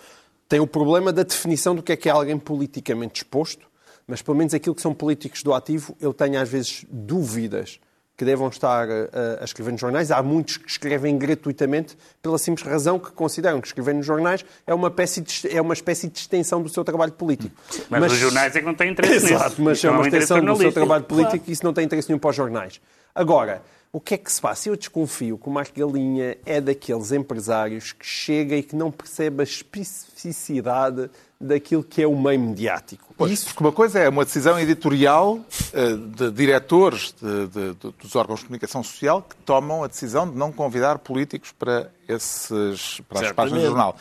Tem 0.48 0.60
o 0.60 0.68
problema 0.68 1.12
da 1.12 1.24
definição 1.24 1.74
do 1.74 1.82
que 1.82 1.92
é 1.92 1.96
que 1.96 2.08
é 2.08 2.12
alguém 2.12 2.38
politicamente 2.38 3.24
exposto, 3.24 3.68
mas 4.06 4.22
pelo 4.22 4.38
menos 4.38 4.54
aquilo 4.54 4.76
que 4.76 4.82
são 4.82 4.94
políticos 4.94 5.42
do 5.42 5.56
ativo, 5.56 5.98
eu 6.00 6.14
tenho 6.14 6.40
às 6.40 6.48
vezes 6.48 6.86
dúvidas 6.88 7.80
que 8.22 8.26
devam 8.26 8.50
estar 8.50 8.88
a, 8.88 9.42
a 9.42 9.44
escrever 9.44 9.72
nos 9.72 9.82
jornais. 9.82 10.12
Há 10.12 10.22
muitos 10.22 10.58
que 10.58 10.70
escrevem 10.70 11.18
gratuitamente 11.18 11.98
pela 12.22 12.38
simples 12.38 12.64
razão 12.68 13.00
que 13.00 13.12
consideram 13.12 13.60
que 13.60 13.66
escrever 13.66 13.96
nos 13.96 14.06
jornais 14.06 14.46
é 14.68 14.76
uma 14.76 14.90
espécie 14.90 15.22
de, 15.22 15.58
é 15.58 15.60
uma 15.60 15.74
espécie 15.74 16.08
de 16.08 16.20
extensão 16.20 16.62
do 16.62 16.70
seu 16.70 16.84
trabalho 16.84 17.14
político. 17.14 17.56
Mas, 17.90 18.14
os 18.14 18.20
jornais 18.20 18.56
é 18.56 18.60
que 18.60 18.66
não 18.68 18.76
têm 18.76 18.92
interesse 18.92 19.26
Exato, 19.34 19.50
nisso. 19.50 19.62
mas 19.64 19.78
Isso 19.80 19.88
é 19.88 19.90
uma 19.90 20.02
um 20.02 20.06
interesse 20.06 20.32
extensão 20.32 20.54
do 20.54 20.62
seu 20.62 20.72
trabalho 20.72 21.04
político 21.04 21.46
e 21.48 21.52
isso 21.52 21.64
não 21.64 21.74
tem 21.74 21.84
interesse 21.84 22.10
nenhum 22.10 22.20
para 22.20 22.30
os 22.30 22.36
jornais. 22.36 22.80
Agora, 23.16 23.64
o 23.92 24.00
que 24.00 24.14
é 24.14 24.18
que 24.20 24.32
se 24.32 24.40
passa? 24.40 24.70
Eu 24.70 24.76
desconfio 24.76 25.36
que 25.40 25.50
o 25.50 25.52
Marco 25.52 25.74
Galinha 25.76 26.38
é 26.46 26.62
daqueles 26.62 27.12
empresários 27.12 27.92
que 27.92 28.06
chega 28.06 28.56
e 28.56 28.62
que 28.62 28.76
não 28.76 28.92
percebe 28.92 29.42
a 29.42 29.44
especificidade 29.44 31.10
daquilo 31.42 31.84
que 31.84 32.02
é 32.02 32.08
o 32.08 32.16
meio 32.16 32.40
mediático. 32.40 33.14
Pois, 33.18 33.32
Isso 33.32 33.46
porque 33.48 33.64
uma 33.64 33.72
coisa 33.72 34.00
é 34.00 34.08
uma 34.10 34.24
decisão 34.26 34.60
editorial 34.60 35.40
eh, 35.74 35.94
de 35.96 36.32
diretores 36.32 37.14
de- 37.22 37.48
de- 37.48 37.74
de- 37.76 37.92
dos 38.02 38.16
órgãos 38.16 38.40
de 38.40 38.46
comunicação 38.46 38.84
social 38.84 39.22
que 39.22 39.36
tomam 39.38 39.84
a 39.84 39.88
decisão 39.88 40.30
de 40.30 40.36
não 40.38 40.52
convidar 40.52 41.00
políticos 41.00 41.52
para, 41.52 41.92
esses, 42.08 43.02
para 43.10 43.28
as 43.28 43.32
páginas 43.34 43.62
do 43.64 43.68
jornal. 43.68 43.96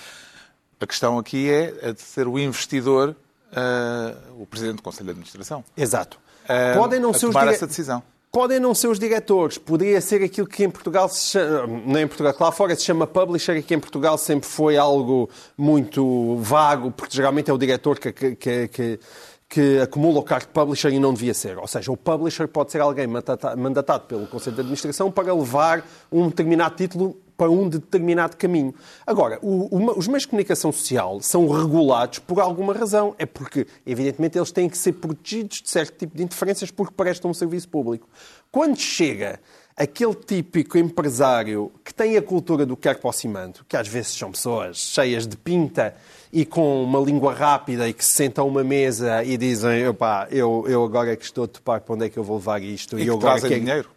A 0.81 0.87
questão 0.87 1.19
aqui 1.19 1.51
é 1.51 1.89
a 1.89 1.93
de 1.93 2.01
ser 2.01 2.27
o 2.27 2.39
investidor, 2.39 3.15
eh, 3.53 4.15
o 4.39 4.47
presidente 4.47 4.77
do 4.77 4.83
Conselho 4.83 5.07
de 5.07 5.11
Administração. 5.11 5.65
Exato. 5.77 6.19
eh, 6.49 6.75
Podem 6.75 6.99
não 7.01 7.13
ser 7.13 7.27
os 7.27 7.33
tomar 7.33 7.45
dire- 7.45 7.57
essa 7.57 7.67
decisão. 7.67 8.03
Podem 8.33 8.61
não 8.61 8.73
ser 8.75 8.87
os 8.87 8.99
diretores, 9.01 9.59
poderia 9.59 10.01
ser 10.01 10.23
aquilo 10.23 10.47
que 10.47 10.63
em 10.63 10.71
Portugal 10.71 11.09
se 11.09 11.31
chama, 11.31 11.83
não 11.85 11.99
em 11.99 12.07
Portugal, 12.07 12.33
que 12.33 12.41
lá 12.41 12.53
fora 12.53 12.77
se 12.77 12.85
chama 12.85 13.05
publisher 13.05 13.61
que 13.61 13.75
em 13.75 13.81
Portugal 13.81 14.17
sempre 14.17 14.49
foi 14.49 14.77
algo 14.77 15.29
muito 15.59 16.37
vago, 16.37 16.93
porque 16.93 17.17
geralmente 17.17 17.51
é 17.51 17.53
o 17.53 17.59
diretor 17.59 17.99
que, 17.99 18.13
que, 18.13 18.37
que, 18.69 19.01
que, 19.49 19.81
acumula 19.81 20.21
o 20.21 20.23
cargo 20.23 20.47
de 20.47 20.53
publisher 20.53 20.93
e 20.93 21.01
não 21.01 21.13
devia 21.13 21.35
ser. 21.35 21.59
Ou 21.59 21.67
seja, 21.67 21.91
o 21.91 21.97
publisher 21.97 22.47
pode 22.47 22.71
ser 22.71 22.81
alguém 22.81 23.09
mandata- 23.09 23.57
mandatado 23.57 24.05
pelo 24.05 24.29
Conselho 24.29 24.55
de 24.55 24.61
Administração 24.61 25.11
para 25.11 25.35
levar 25.35 25.85
um 26.13 26.29
determinado 26.29 26.77
título 26.77 27.17
para 27.41 27.51
um 27.51 27.71
determinado 27.71 28.37
caminho. 28.37 28.75
Agora, 29.07 29.39
o- 29.41 29.75
o- 29.75 29.99
os 29.99 30.07
meios 30.07 30.25
de 30.25 30.29
comunicação 30.29 30.71
social 30.71 31.23
são 31.23 31.49
regulados 31.49 32.19
por 32.19 32.39
alguma 32.39 32.75
razão. 32.75 33.15
É 33.19 33.25
porque, 33.25 33.67
evidentemente, 33.87 34.37
eles 34.37 34.53
têm 34.53 34.69
que 34.69 34.77
ser 34.77 34.93
protegidos 34.93 35.63
de 35.63 35.71
certo 35.71 35.97
tipo 35.97 36.15
de 36.19 36.23
interferências 36.23 36.71
porque 36.71 36.93
prestam 36.95 37.31
um 37.31 37.35
serviço 37.35 37.67
público. 37.71 38.07
Quando 38.53 38.77
chega 38.79 39.41
aquele 39.75 40.15
típico 40.15 40.77
empresário 40.77 41.73
que 41.83 41.95
tem 41.95 42.15
a 42.19 42.21
cultura 42.21 42.67
do 42.67 42.77
quer 42.77 42.91
aproximando, 42.97 43.61
que 43.67 43.75
às 43.75 43.89
vezes 43.89 44.13
são 44.13 44.31
pessoas 44.31 44.77
cheias 44.77 45.27
de 45.27 45.39
pinta 45.39 45.95
e 46.31 46.45
com 46.45 46.85
uma 46.85 47.01
língua 47.01 47.33
rápida 47.33 47.89
e 47.89 47.95
que 47.95 48.05
se 48.05 48.13
sentam 48.13 48.45
a 48.45 48.47
uma 48.49 48.63
mesa 48.63 49.25
e 49.25 49.39
dizem, 49.39 49.89
opá, 49.89 50.29
eu, 50.31 50.67
eu 50.69 50.85
agora 50.85 51.11
é 51.13 51.17
que 51.17 51.25
estou 51.25 51.45
a 51.45 51.49
topar 51.49 51.81
para 51.81 51.95
onde 51.95 52.05
é 52.05 52.09
que 52.11 52.19
eu 52.19 52.23
vou 52.23 52.37
levar 52.37 52.63
isto. 52.63 52.99
E 52.99 53.07
eu 53.07 53.17
que 53.19 53.25
agora 53.25 53.41
trazem 53.41 53.49
quero- 53.49 53.61
dinheiro. 53.65 53.89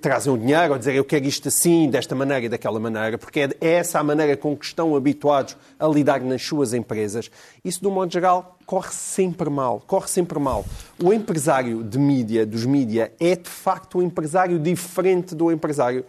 Trazem 0.00 0.32
o 0.32 0.38
dinheiro, 0.38 0.72
ou 0.72 0.78
dizer 0.78 0.94
eu 0.94 1.04
quero 1.04 1.24
isto 1.24 1.48
assim, 1.48 1.90
desta 1.90 2.14
maneira 2.14 2.46
e 2.46 2.48
daquela 2.48 2.78
maneira, 2.78 3.18
porque 3.18 3.40
é 3.40 3.50
é 3.60 3.72
essa 3.74 3.98
a 3.98 4.04
maneira 4.04 4.36
com 4.36 4.56
que 4.56 4.64
estão 4.64 4.94
habituados 4.94 5.56
a 5.78 5.86
lidar 5.88 6.20
nas 6.20 6.42
suas 6.42 6.72
empresas. 6.72 7.30
Isso, 7.64 7.80
de 7.80 7.88
um 7.88 7.90
modo 7.90 8.12
geral, 8.12 8.56
corre 8.64 8.90
sempre 8.92 9.50
mal. 9.50 9.82
Corre 9.86 10.08
sempre 10.08 10.38
mal. 10.38 10.64
O 11.02 11.12
empresário 11.12 11.82
de 11.82 11.98
mídia, 11.98 12.46
dos 12.46 12.64
mídia, 12.64 13.12
é 13.18 13.34
de 13.34 13.48
facto 13.50 13.98
um 13.98 14.02
empresário 14.02 14.58
diferente 14.58 15.34
do 15.34 15.50
empresário 15.50 16.04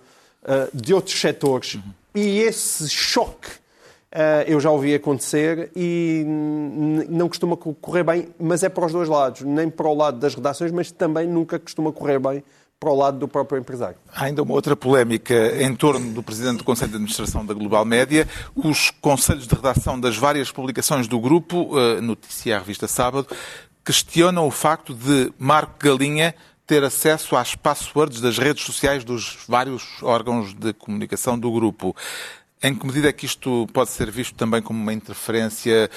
ah, 0.46 0.68
de 0.74 0.94
outros 0.94 1.20
setores. 1.20 1.80
E 2.14 2.40
esse 2.40 2.88
choque 2.90 3.50
ah, 4.12 4.44
eu 4.46 4.60
já 4.60 4.70
ouvi 4.70 4.94
acontecer 4.94 5.72
e 5.76 6.24
não 7.10 7.28
costuma 7.28 7.58
co- 7.58 7.74
correr 7.82 8.04
bem, 8.04 8.28
mas 8.40 8.62
é 8.62 8.70
para 8.70 8.86
os 8.86 8.92
dois 8.92 9.10
lados. 9.10 9.42
Nem 9.42 9.70
para 9.70 9.88
o 9.88 9.96
lado 9.96 10.20
das 10.20 10.36
redações, 10.36 10.72
mas 10.72 10.92
também 10.92 11.28
nunca 11.28 11.58
costuma 11.58 11.92
correr 11.92 12.20
bem 12.20 12.44
para 12.84 12.92
o 12.92 12.96
lado 12.98 13.18
do 13.18 13.30
próprio 13.30 13.58
empresário. 13.58 13.96
Há 14.14 14.26
ainda 14.26 14.44
uma 14.44 14.54
outra 14.54 14.76
polémica 14.76 15.64
em 15.64 15.74
torno 15.74 16.12
do 16.12 16.22
Presidente 16.22 16.58
do 16.58 16.64
Conselho 16.66 16.90
de 16.90 16.96
Administração 16.98 17.46
da 17.46 17.54
Global 17.54 17.86
Média. 17.86 18.28
Os 18.54 18.92
conselhos 19.00 19.48
de 19.48 19.56
redação 19.56 19.98
das 19.98 20.18
várias 20.18 20.52
publicações 20.52 21.08
do 21.08 21.18
grupo, 21.18 21.80
eh, 21.80 22.02
noticia 22.02 22.58
a 22.58 22.60
revista 22.60 22.86
Sábado, 22.86 23.26
questionam 23.86 24.46
o 24.46 24.52
facto 24.52 24.94
de 24.94 25.32
Marco 25.40 25.76
Galinha 25.80 26.36
ter 26.68 26.84
acesso 26.84 27.38
às 27.38 27.56
passwords 27.56 28.20
das 28.20 28.38
redes 28.38 28.66
sociais 28.66 29.06
dos 29.06 29.38
vários 29.48 30.04
órgãos 30.04 30.54
de 30.54 30.74
comunicação 30.74 31.40
do 31.40 31.50
grupo. 31.54 31.96
Em 32.62 32.76
que 32.76 32.86
medida 32.86 33.08
é 33.08 33.14
que 33.14 33.26
isto 33.26 33.66
pode 33.72 33.92
ser 33.92 34.12
visto 34.12 34.36
também 34.36 34.62
como 34.62 34.78
uma 34.78 34.92
interferência 34.94 35.90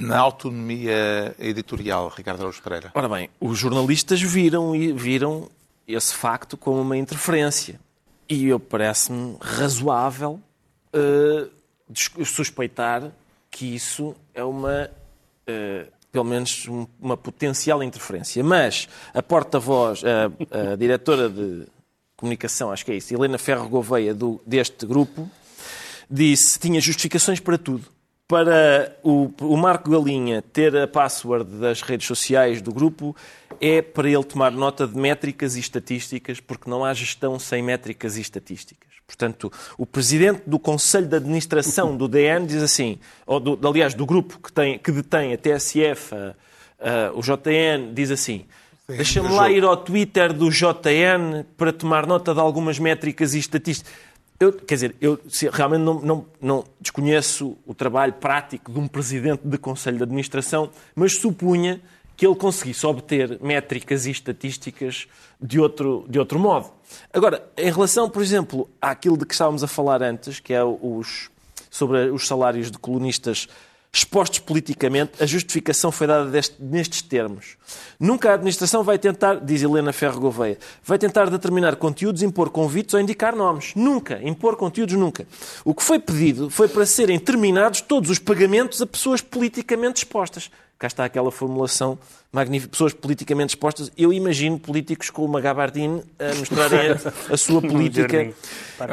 na 0.00 0.18
autonomia 0.18 1.36
editorial, 1.38 2.12
Ricardo 2.16 2.40
Araújo 2.40 2.62
Pereira? 2.62 2.90
Ora 2.94 3.08
bem, 3.08 3.30
os 3.40 3.56
jornalistas 3.56 4.20
viram, 4.20 4.74
e- 4.74 4.92
viram 4.92 5.48
esse 5.86 6.14
facto 6.14 6.56
como 6.56 6.80
uma 6.80 6.96
interferência. 6.96 7.78
E 8.28 8.46
eu 8.48 8.58
parece-me 8.58 9.36
razoável 9.40 10.40
des- 11.88 12.10
suspeitar 12.28 13.10
que 13.50 13.74
isso 13.74 14.14
é 14.34 14.42
uma, 14.42 14.90
eh, 15.46 15.86
pelo 16.10 16.24
menos, 16.24 16.66
um- 16.68 16.86
uma 17.00 17.16
potencial 17.16 17.82
interferência. 17.82 18.42
Mas 18.42 18.88
a 19.14 19.22
porta-voz, 19.22 20.02
a, 20.04 20.72
a 20.72 20.76
diretora 20.76 21.28
de 21.28 21.66
comunicação, 22.16 22.70
acho 22.72 22.84
que 22.84 22.92
é 22.92 22.96
isso, 22.96 23.14
Helena 23.14 23.38
Ferro 23.38 23.68
Gouveia, 23.68 24.14
do, 24.14 24.40
deste 24.46 24.86
grupo, 24.86 25.30
disse 26.10 26.58
que 26.58 26.68
tinha 26.68 26.80
justificações 26.80 27.40
para 27.40 27.58
tudo. 27.58 27.84
Para 28.28 28.96
o, 29.04 29.30
o 29.40 29.56
Marco 29.56 29.88
Galinha 29.88 30.42
ter 30.42 30.76
a 30.76 30.88
password 30.88 31.48
das 31.60 31.80
redes 31.80 32.08
sociais 32.08 32.60
do 32.60 32.72
grupo 32.72 33.14
é 33.60 33.80
para 33.80 34.08
ele 34.10 34.24
tomar 34.24 34.50
nota 34.50 34.84
de 34.86 34.96
métricas 34.98 35.54
e 35.54 35.60
estatísticas, 35.60 36.40
porque 36.40 36.68
não 36.68 36.84
há 36.84 36.92
gestão 36.92 37.38
sem 37.38 37.62
métricas 37.62 38.16
e 38.16 38.20
estatísticas. 38.20 38.88
Portanto, 39.06 39.52
o 39.78 39.86
presidente 39.86 40.42
do 40.44 40.58
Conselho 40.58 41.06
de 41.06 41.14
Administração 41.14 41.96
do 41.96 42.08
DN 42.08 42.44
diz 42.46 42.60
assim, 42.60 42.98
ou 43.24 43.38
do, 43.38 43.68
aliás, 43.68 43.94
do 43.94 44.04
grupo 44.04 44.40
que, 44.40 44.52
tem, 44.52 44.76
que 44.76 44.90
detém 44.90 45.32
a 45.32 45.38
TSF, 45.38 46.12
a- 46.12 46.34
a- 46.80 47.12
o 47.14 47.20
JN, 47.22 47.94
diz 47.94 48.10
assim: 48.10 48.44
deixa-me 48.88 49.28
lá 49.28 49.48
ir 49.48 49.62
ao 49.62 49.76
Twitter 49.76 50.32
do 50.32 50.50
JN 50.50 51.44
para 51.56 51.72
tomar 51.72 52.04
nota 52.08 52.34
de 52.34 52.40
algumas 52.40 52.80
métricas 52.80 53.34
e 53.34 53.38
estatísticas. 53.38 53.92
Eu, 54.38 54.52
quer 54.52 54.74
dizer, 54.74 54.96
eu 55.00 55.18
realmente 55.52 55.80
não, 55.82 56.00
não- 56.00 56.26
não 56.40 56.64
desconheço 56.80 57.56
o 57.66 57.74
trabalho 57.74 58.12
prático 58.12 58.70
de 58.70 58.78
um 58.78 58.86
presidente 58.86 59.40
de 59.46 59.56
conselho 59.58 59.96
de 59.96 60.02
administração, 60.02 60.70
mas 60.94 61.14
supunha 61.16 61.80
que 62.16 62.26
ele 62.26 62.34
conseguisse 62.34 62.84
obter 62.86 63.38
métricas 63.42 64.06
e 64.06 64.10
estatísticas 64.10 65.06
de 65.40 65.58
outro, 65.60 66.04
de 66.08 66.18
outro 66.18 66.38
modo. 66.38 66.70
Agora, 67.12 67.46
em 67.56 67.70
relação, 67.70 68.08
por 68.08 68.22
exemplo, 68.22 68.68
àquilo 68.80 69.16
de 69.18 69.26
que 69.26 69.32
estávamos 69.34 69.62
a 69.64 69.66
falar 69.66 70.02
antes, 70.02 70.40
que 70.40 70.52
é 70.54 70.62
os, 70.64 71.30
sobre 71.70 72.10
os 72.10 72.26
salários 72.26 72.70
de 72.70 72.78
colunistas 72.78 73.48
expostos 73.92 74.38
politicamente, 74.40 75.12
a 75.22 75.26
justificação 75.26 75.90
foi 75.90 76.06
dada 76.06 76.26
deste- 76.30 76.56
nestes 76.60 77.00
termos. 77.02 77.56
Nunca 77.98 78.30
a 78.30 78.34
administração 78.34 78.82
vai 78.84 78.98
tentar, 78.98 79.36
diz 79.36 79.62
Helena 79.62 79.92
Ferro 79.92 80.20
Gouveia, 80.20 80.58
vai 80.84 80.98
tentar 80.98 81.30
determinar 81.30 81.76
conteúdos, 81.76 82.22
impor 82.22 82.50
convites 82.50 82.92
ou 82.94 83.00
indicar 83.00 83.34
nomes. 83.34 83.72
Nunca. 83.74 84.20
Impor 84.22 84.56
conteúdos, 84.56 84.94
nunca. 84.96 85.26
O 85.64 85.74
que 85.74 85.82
foi 85.82 85.98
pedido 85.98 86.50
foi 86.50 86.68
para 86.68 86.84
serem 86.84 87.18
terminados 87.18 87.80
todos 87.80 88.10
os 88.10 88.18
pagamentos 88.18 88.82
a 88.82 88.86
pessoas 88.86 89.20
politicamente 89.22 89.98
expostas. 90.04 90.50
Cá 90.78 90.88
está 90.88 91.06
aquela 91.06 91.32
formulação 91.32 91.98
magnífica. 92.30 92.70
Pessoas 92.72 92.92
politicamente 92.92 93.54
expostas. 93.54 93.90
Eu 93.96 94.12
imagino 94.12 94.58
políticos 94.58 95.08
com 95.08 95.24
uma 95.24 95.40
gabardine 95.40 96.02
a 96.18 96.34
mostrarem 96.34 96.90
a, 96.90 96.98
a 97.32 97.36
sua 97.38 97.62
política. 97.62 98.06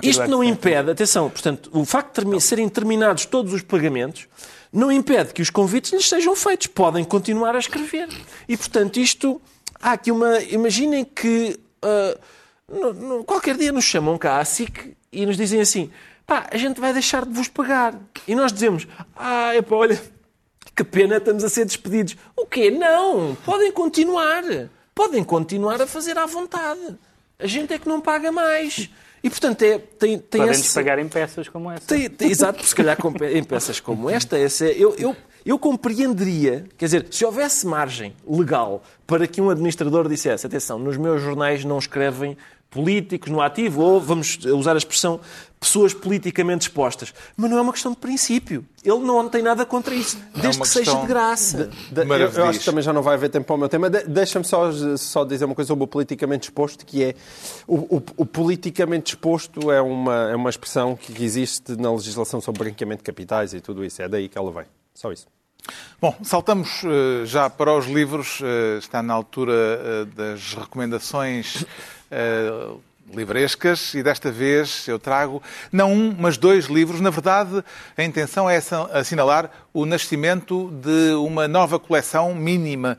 Isto 0.01 0.27
não 0.29 0.41
impede, 0.41 0.91
atenção, 0.91 1.29
portanto, 1.29 1.69
o 1.73 1.83
facto 1.83 2.07
de 2.07 2.13
termi- 2.13 2.39
serem 2.39 2.69
terminados 2.69 3.25
todos 3.25 3.51
os 3.51 3.61
pagamentos 3.61 4.27
não 4.73 4.91
impede 4.91 5.33
que 5.33 5.41
os 5.41 5.49
convites 5.51 5.91
lhes 5.93 6.09
sejam 6.09 6.35
feitos. 6.35 6.67
Podem 6.67 7.03
continuar 7.05 7.55
a 7.55 7.59
escrever. 7.59 8.09
E, 8.49 8.57
portanto, 8.57 8.99
isto. 8.99 9.39
Há 9.81 9.91
aqui 9.93 10.11
uma. 10.11 10.39
Imaginem 10.43 11.05
que. 11.05 11.59
ah, 11.81 12.17
no- 12.67 12.93
no- 12.93 13.23
qualquer 13.23 13.55
dia 13.55 13.71
nos 13.71 13.83
chamam 13.85 14.17
cá 14.17 14.39
à 14.39 14.45
SIC 14.45 14.95
e 15.11 15.25
nos 15.25 15.37
dizem 15.37 15.61
assim: 15.61 15.91
pá, 16.25 16.47
a 16.51 16.57
gente 16.57 16.81
vai 16.81 16.91
deixar 16.91 17.25
de 17.25 17.31
vos 17.33 17.47
pagar. 17.47 17.93
E 18.27 18.33
nós 18.33 18.51
dizemos: 18.51 18.87
ah, 19.15 19.55
epá, 19.55 19.75
olha, 19.75 20.01
que 20.75 20.83
pena, 20.83 21.17
estamos 21.17 21.43
a 21.43 21.49
ser 21.49 21.65
despedidos. 21.65 22.15
O 22.35 22.45
quê? 22.45 22.71
Não! 22.71 23.37
Podem 23.45 23.71
continuar. 23.71 24.43
Podem 24.95 25.23
continuar 25.23 25.81
a 25.81 25.87
fazer 25.87 26.17
à 26.17 26.25
vontade. 26.25 26.95
A 27.39 27.45
gente 27.47 27.73
é 27.73 27.77
que 27.79 27.87
não 27.87 27.99
paga 27.99 28.31
mais. 28.31 28.89
E, 29.23 29.29
portanto, 29.29 29.61
é, 29.61 29.77
tem, 29.77 30.19
tem 30.19 30.41
Podem-nos 30.41 30.59
esse... 30.59 30.73
pagar 30.73 30.99
em 30.99 31.07
peças 31.07 31.47
como 31.47 31.71
essa. 31.71 31.87
Tem- 31.87 32.09
tem- 32.09 32.29
exato, 32.29 32.65
se 32.65 32.75
calhar 32.75 32.97
com 32.97 33.13
em 33.25 33.43
peças 33.43 33.79
como 33.79 34.09
esta, 34.09 34.37
essa, 34.37 34.65
é- 34.65 34.75
eu, 34.77 34.93
eu, 34.97 35.15
eu 35.45 35.59
compreenderia, 35.59 36.65
quer 36.77 36.85
dizer, 36.85 37.07
se 37.11 37.25
houvesse 37.25 37.65
margem 37.67 38.13
legal 38.27 38.81
para 39.05 39.27
que 39.27 39.41
um 39.41 39.49
administrador 39.49 40.07
dissesse, 40.07 40.45
atenção, 40.47 40.79
nos 40.79 40.97
meus 40.97 41.21
jornais 41.21 41.63
não 41.65 41.77
escrevem 41.77 42.37
políticos 42.69 43.29
no 43.29 43.39
ativo, 43.39 43.83
ou 43.83 44.01
vamos 44.01 44.39
usar 44.45 44.73
a 44.73 44.77
expressão 44.77 45.19
pessoas 45.59 45.93
politicamente 45.93 46.63
expostas. 46.63 47.13
Mas 47.37 47.51
não 47.51 47.59
é 47.59 47.61
uma 47.61 47.71
questão 47.71 47.91
de 47.91 47.97
princípio. 47.99 48.65
Ele 48.83 48.97
não 48.97 49.29
tem 49.29 49.43
nada 49.43 49.63
contra 49.63 49.93
isso, 49.93 50.17
desde 50.33 50.57
uma 50.59 50.65
que 50.65 50.71
seja 50.71 50.95
de 50.99 51.05
graça. 51.05 51.69
De- 51.91 52.01
eu, 52.01 52.05
Maravilhoso. 52.07 52.39
eu 52.39 52.45
acho 52.45 52.59
que 52.59 52.65
também 52.65 52.81
já 52.83 52.91
não 52.91 53.03
vai 53.03 53.13
haver 53.13 53.29
tempo 53.29 53.45
para 53.45 53.55
o 53.55 53.59
meu 53.59 53.69
tema. 53.69 53.91
De- 53.91 54.05
Deixa-me 54.05 54.43
só, 54.43 54.71
só 54.97 55.23
dizer 55.23 55.45
uma 55.45 55.53
coisa 55.53 55.67
sobre 55.67 55.83
o 55.83 55.87
politicamente 55.87 56.45
exposto, 56.49 56.83
que 56.83 57.03
é 57.03 57.13
o, 57.67 57.97
o- 57.97 58.03
o 58.17 58.25
politicamente 58.25 59.11
exposto 59.13 59.71
é 59.71 59.79
uma, 59.79 60.31
é 60.31 60.35
uma 60.35 60.49
expressão 60.49 60.95
que 60.95 61.23
existe 61.23 61.75
na 61.79 61.91
legislação 61.93 62.41
sobre 62.41 62.63
branqueamento 62.63 63.01
de 63.01 63.05
capitais 63.05 63.53
e 63.53 63.61
tudo 63.61 63.85
isso. 63.85 64.01
É 64.01 64.09
daí 64.09 64.27
que 64.27 64.37
ela 64.37 64.51
vem. 64.51 64.65
Só 64.93 65.11
isso. 65.11 65.27
Bom, 66.01 66.15
saltamos 66.23 66.81
eh, 66.83 67.25
já 67.25 67.49
para 67.49 67.73
os 67.73 67.85
livros. 67.85 68.39
Eh, 68.43 68.77
está 68.79 69.01
na 69.01 69.13
altura 69.13 69.53
eh, 69.53 70.05
das 70.13 70.53
recomendações 70.53 71.65
livrescas 73.11 73.93
e 73.93 74.03
desta 74.03 74.31
vez 74.31 74.87
eu 74.87 74.97
trago 74.97 75.41
não 75.71 75.91
um, 75.91 76.15
mas 76.17 76.37
dois 76.37 76.65
livros. 76.65 77.01
Na 77.01 77.09
verdade, 77.09 77.63
a 77.97 78.03
intenção 78.03 78.49
é 78.49 78.61
assinalar 78.91 79.49
o 79.73 79.85
nascimento 79.85 80.69
de 80.71 81.13
uma 81.13 81.47
nova 81.47 81.79
coleção 81.79 82.35
mínima 82.35 82.97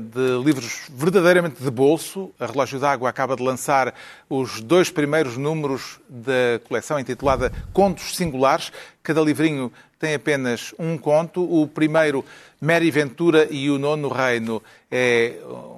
de 0.00 0.44
livros 0.44 0.82
verdadeiramente 0.90 1.62
de 1.62 1.70
bolso. 1.70 2.30
A 2.38 2.46
Relógio 2.46 2.78
d'Água 2.78 3.08
acaba 3.08 3.36
de 3.36 3.42
lançar 3.42 3.94
os 4.28 4.60
dois 4.60 4.90
primeiros 4.90 5.36
números 5.36 5.98
da 6.08 6.60
coleção 6.68 6.98
intitulada 6.98 7.52
Contos 7.72 8.16
Singulares. 8.16 8.70
Cada 9.02 9.20
livrinho 9.20 9.72
tem 9.98 10.14
apenas 10.14 10.74
um 10.78 10.98
conto. 10.98 11.42
O 11.42 11.66
primeiro, 11.66 12.24
Mary 12.60 12.90
Ventura 12.90 13.46
e 13.50 13.70
o 13.70 13.78
Nono 13.78 14.08
Reino, 14.08 14.62
é 14.90 15.36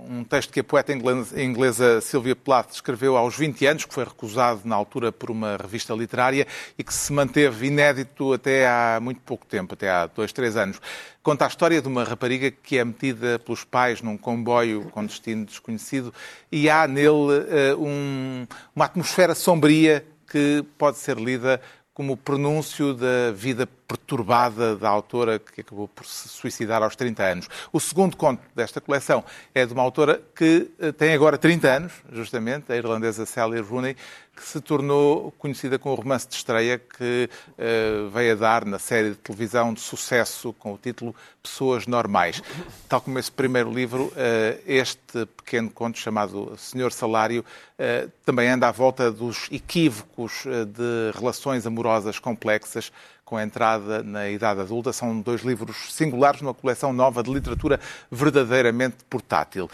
um 0.08 0.24
texto 0.24 0.52
que 0.52 0.60
a 0.60 0.64
poeta 0.64 0.92
inglesa- 0.92 1.40
inglesa 1.40 2.00
Sylvia 2.00 2.34
Plath 2.34 2.72
escreveu 2.72 3.16
aos 3.16 3.36
20 3.36 3.66
anos, 3.66 3.84
que 3.84 3.94
foi 3.94 4.04
recusado 4.04 4.62
na 4.64 4.74
altura 4.74 5.12
por 5.12 5.30
uma 5.30 5.56
revista 5.56 5.94
literária 5.94 6.46
e 6.78 6.82
que 6.82 6.92
se 6.92 7.12
manteve 7.12 7.66
inédito 7.66 8.32
até 8.32 8.66
há 8.66 8.98
muito 9.00 9.20
pouco 9.20 9.46
tempo, 9.46 9.74
até 9.74 9.90
há 9.90 10.06
dois, 10.06 10.32
três 10.32 10.56
anos. 10.56 10.80
Conta 11.24 11.46
a 11.46 11.48
história 11.48 11.80
de 11.80 11.88
uma 11.88 12.04
rapariga 12.04 12.50
que 12.50 12.76
é 12.76 12.84
metida 12.84 13.38
pelos 13.38 13.64
pais 13.64 14.02
num 14.02 14.14
comboio 14.14 14.90
com 14.90 15.06
destino 15.06 15.46
desconhecido 15.46 16.12
e 16.52 16.68
há 16.68 16.86
nele 16.86 17.46
eh, 17.48 17.74
um- 17.78 18.46
uma 18.76 18.84
atmosfera 18.84 19.34
sombria 19.34 20.04
que 20.30 20.62
pode 20.76 20.98
ser 20.98 21.16
lida 21.16 21.62
como 21.94 22.14
pronúncio 22.14 22.92
da 22.92 23.32
vida 23.34 23.66
perturbada 23.86 24.76
da 24.76 24.88
autora 24.88 25.38
que 25.38 25.60
acabou 25.60 25.88
por 25.88 26.06
se 26.06 26.28
suicidar 26.28 26.82
aos 26.82 26.96
30 26.96 27.22
anos. 27.22 27.48
O 27.72 27.80
segundo 27.80 28.16
conto 28.16 28.42
desta 28.54 28.80
coleção 28.80 29.24
é 29.54 29.64
de 29.64 29.72
uma 29.72 29.82
autora 29.82 30.20
que 30.34 30.70
eh, 30.78 30.92
tem 30.92 31.12
agora 31.12 31.36
30 31.38 31.68
anos, 31.68 31.92
justamente, 32.12 32.72
a 32.72 32.76
irlandesa 32.76 33.26
Sally 33.26 33.60
Rooney, 33.60 33.96
que 34.34 34.44
se 34.44 34.60
tornou 34.60 35.32
conhecida 35.32 35.78
com 35.78 35.90
o 35.90 35.94
romance 35.94 36.26
de 36.26 36.34
estreia 36.34 36.78
que 36.78 37.28
eh, 37.56 38.08
veio 38.12 38.32
a 38.32 38.34
dar 38.34 38.64
na 38.64 38.78
série 38.78 39.10
de 39.10 39.16
televisão 39.16 39.72
de 39.72 39.80
sucesso 39.80 40.52
com 40.54 40.74
o 40.74 40.78
título 40.78 41.14
Pessoas 41.42 41.86
Normais. 41.86 42.42
Tal 42.88 43.00
como 43.00 43.18
esse 43.18 43.30
primeiro 43.30 43.72
livro, 43.72 44.12
eh, 44.16 44.60
este 44.66 45.26
pequeno 45.26 45.70
conto 45.70 45.98
chamado 45.98 46.56
Senhor 46.58 46.92
Salário 46.92 47.44
eh, 47.78 48.08
também 48.24 48.48
anda 48.48 48.68
à 48.68 48.72
volta 48.72 49.10
dos 49.10 49.48
equívocos 49.52 50.44
de 50.44 51.16
relações 51.16 51.66
amorosas 51.66 52.18
complexas 52.18 52.90
com 53.24 53.36
a 53.36 53.42
entrada 53.42 54.02
na 54.02 54.28
idade 54.28 54.60
adulta. 54.60 54.92
São 54.92 55.20
dois 55.20 55.42
livros 55.42 55.92
singulares 55.92 56.40
numa 56.42 56.54
coleção 56.54 56.92
nova 56.92 57.22
de 57.22 57.32
literatura 57.32 57.80
verdadeiramente 58.10 58.96
portátil. 59.08 59.68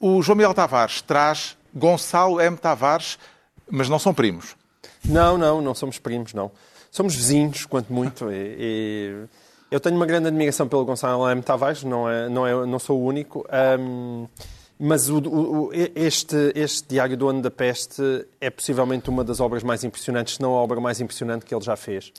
O 0.00 0.20
João 0.22 0.36
Miguel 0.36 0.54
Tavares 0.54 1.00
traz 1.02 1.56
Gonçalo 1.74 2.40
M. 2.40 2.56
Tavares, 2.56 3.18
mas 3.70 3.88
não 3.88 3.98
são 3.98 4.12
primos. 4.12 4.56
Não, 5.04 5.36
não, 5.38 5.60
não 5.60 5.74
somos 5.74 5.98
primos, 5.98 6.32
não. 6.34 6.50
Somos 6.90 7.14
vizinhos, 7.14 7.66
quanto 7.66 7.92
muito. 7.92 8.30
E, 8.30 8.56
e 8.58 9.26
eu 9.70 9.80
tenho 9.80 9.96
uma 9.96 10.06
grande 10.06 10.28
admiração 10.28 10.68
pelo 10.68 10.84
Gonçalo 10.84 11.28
M. 11.30 11.42
Tavares, 11.42 11.82
não, 11.82 12.08
é, 12.08 12.28
não, 12.28 12.46
é, 12.46 12.66
não 12.66 12.78
sou 12.78 13.00
o 13.00 13.04
único. 13.04 13.44
Ahm, 13.50 14.26
mas 14.78 15.08
o- 15.08 15.18
o- 15.18 15.70
este, 15.94 16.52
este 16.54 16.88
Diário 16.88 17.16
do 17.16 17.28
Ano 17.28 17.40
da 17.42 17.50
Peste 17.50 18.26
é 18.40 18.50
possivelmente 18.50 19.08
uma 19.08 19.22
das 19.24 19.40
obras 19.40 19.62
mais 19.62 19.84
impressionantes, 19.84 20.34
se 20.34 20.42
não 20.42 20.50
a 20.52 20.56
obra 20.62 20.80
mais 20.80 21.00
impressionante 21.00 21.44
que 21.44 21.54
ele 21.54 21.64
já 21.64 21.76
fez. 21.76 22.12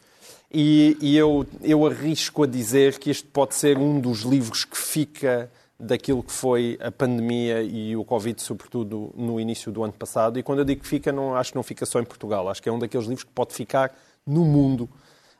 E, 0.51 0.97
e 1.01 1.17
eu, 1.17 1.45
eu 1.61 1.85
arrisco 1.85 2.43
a 2.43 2.47
dizer 2.47 2.97
que 2.99 3.09
este 3.09 3.27
pode 3.27 3.55
ser 3.55 3.77
um 3.77 3.99
dos 3.99 4.21
livros 4.21 4.63
que 4.63 4.77
fica 4.77 5.49
daquilo 5.77 6.23
que 6.23 6.31
foi 6.31 6.77
a 6.81 6.89
pandemia 6.91 7.61
e 7.61 7.95
o 7.97 8.05
Covid, 8.05 8.41
sobretudo 8.41 9.13
no 9.15 9.39
início 9.39 9.71
do 9.71 9.83
ano 9.83 9.93
passado. 9.93 10.39
E 10.39 10.43
quando 10.43 10.59
eu 10.59 10.65
digo 10.65 10.81
que 10.81 10.87
fica, 10.87 11.11
não, 11.11 11.35
acho 11.35 11.51
que 11.51 11.55
não 11.57 11.63
fica 11.63 11.85
só 11.85 11.99
em 11.99 12.05
Portugal. 12.05 12.47
Acho 12.49 12.61
que 12.61 12.69
é 12.69 12.71
um 12.71 12.79
daqueles 12.79 13.05
livros 13.07 13.23
que 13.25 13.31
pode 13.31 13.53
ficar 13.53 13.93
no 14.25 14.45
mundo. 14.45 14.89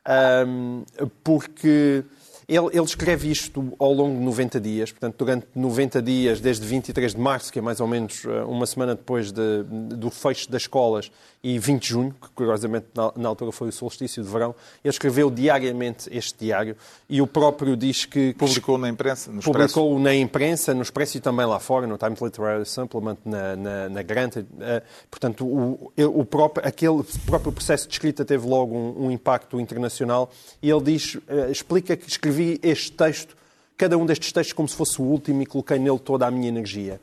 Ahm, 0.06 0.84
porque 1.24 2.04
ele, 2.48 2.68
ele 2.74 2.84
escreve 2.84 3.32
isto 3.32 3.74
ao 3.80 3.92
longo 3.92 4.20
de 4.20 4.24
90 4.24 4.60
dias, 4.60 4.92
portanto, 4.92 5.16
durante 5.18 5.48
90 5.56 6.02
dias, 6.02 6.40
desde 6.40 6.66
23 6.68 7.16
de 7.16 7.20
março, 7.20 7.52
que 7.52 7.58
é 7.58 7.62
mais 7.62 7.80
ou 7.80 7.88
menos 7.88 8.24
eh, 8.24 8.44
uma 8.44 8.68
semana 8.68 8.94
depois 8.94 9.32
de- 9.32 9.64
do 9.64 10.12
fecho 10.12 10.52
das 10.52 10.64
escolas, 10.64 11.12
e 11.46 11.60
20 11.60 11.80
de 11.80 11.90
junho, 11.90 12.16
que 12.20 12.28
curiosamente 12.30 12.88
na, 13.16 13.30
altura 13.30 13.52
foi 13.52 13.70
o 13.70 13.72
solstício 13.72 14.24
de 14.24 14.28
verão, 14.28 14.56
ele 14.84 14.92
escreveu 14.92 15.30
diariamente 15.30 16.10
este 16.12 16.44
diário 16.44 16.76
e 17.08 17.22
o 17.22 17.28
próprio 17.28 17.78
diz 17.78 18.04
que. 18.04 18.34
Publicou 18.34 18.80
na 18.80 18.90
imprensa, 18.90 19.32
no 19.32 19.38
Expresso. 19.38 19.76
Publicou 19.76 20.00
na 20.00 20.16
imprensa, 20.16 20.74
no 20.74 20.82
Expresso 20.82 21.18
e 21.18 21.20
também 21.20 21.46
lá 21.46 21.60
fora, 21.60 21.86
no 21.86 22.00
Times 22.00 22.20
Literary 22.20 22.66
Supplement, 22.66 23.18
na, 23.24 23.56
na, 23.56 23.90
na 23.90 24.02
Grant. 24.02 24.38
Eh, 24.38 24.82
portanto, 25.12 25.46
o, 25.46 25.92
o 25.96 26.26
próprio, 26.26 26.68
aquele 26.68 27.04
próprio 27.28 27.52
processo 27.52 27.88
de 27.88 27.94
escrita 27.94 28.26
teve 28.26 28.48
logo 28.48 28.76
um, 28.76 29.06
um 29.06 29.12
impacto 29.12 29.60
internacional 29.60 30.32
e 30.64 30.72
ele 30.72 30.82
diz, 30.82 31.16
eh, 31.28 31.52
explica 31.52 31.96
que 31.96 32.10
escrevi 32.10 32.60
este 32.64 32.92
texto, 32.92 33.38
cada 33.78 33.96
um 34.00 34.06
destes 34.08 34.32
textos 34.32 34.54
como 34.54 34.68
se 34.68 34.76
fosse 34.76 35.00
o 35.00 35.06
último 35.06 35.44
e 35.44 35.46
coloquei 35.46 35.78
nele 35.78 36.00
toda 36.00 36.26
a 36.26 36.32
minha 36.32 36.48
energia. 36.48 37.00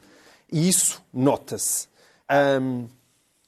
E 0.50 0.68
isso 0.68 1.00
nota-se. 1.14 1.86
Ahm, 2.28 2.86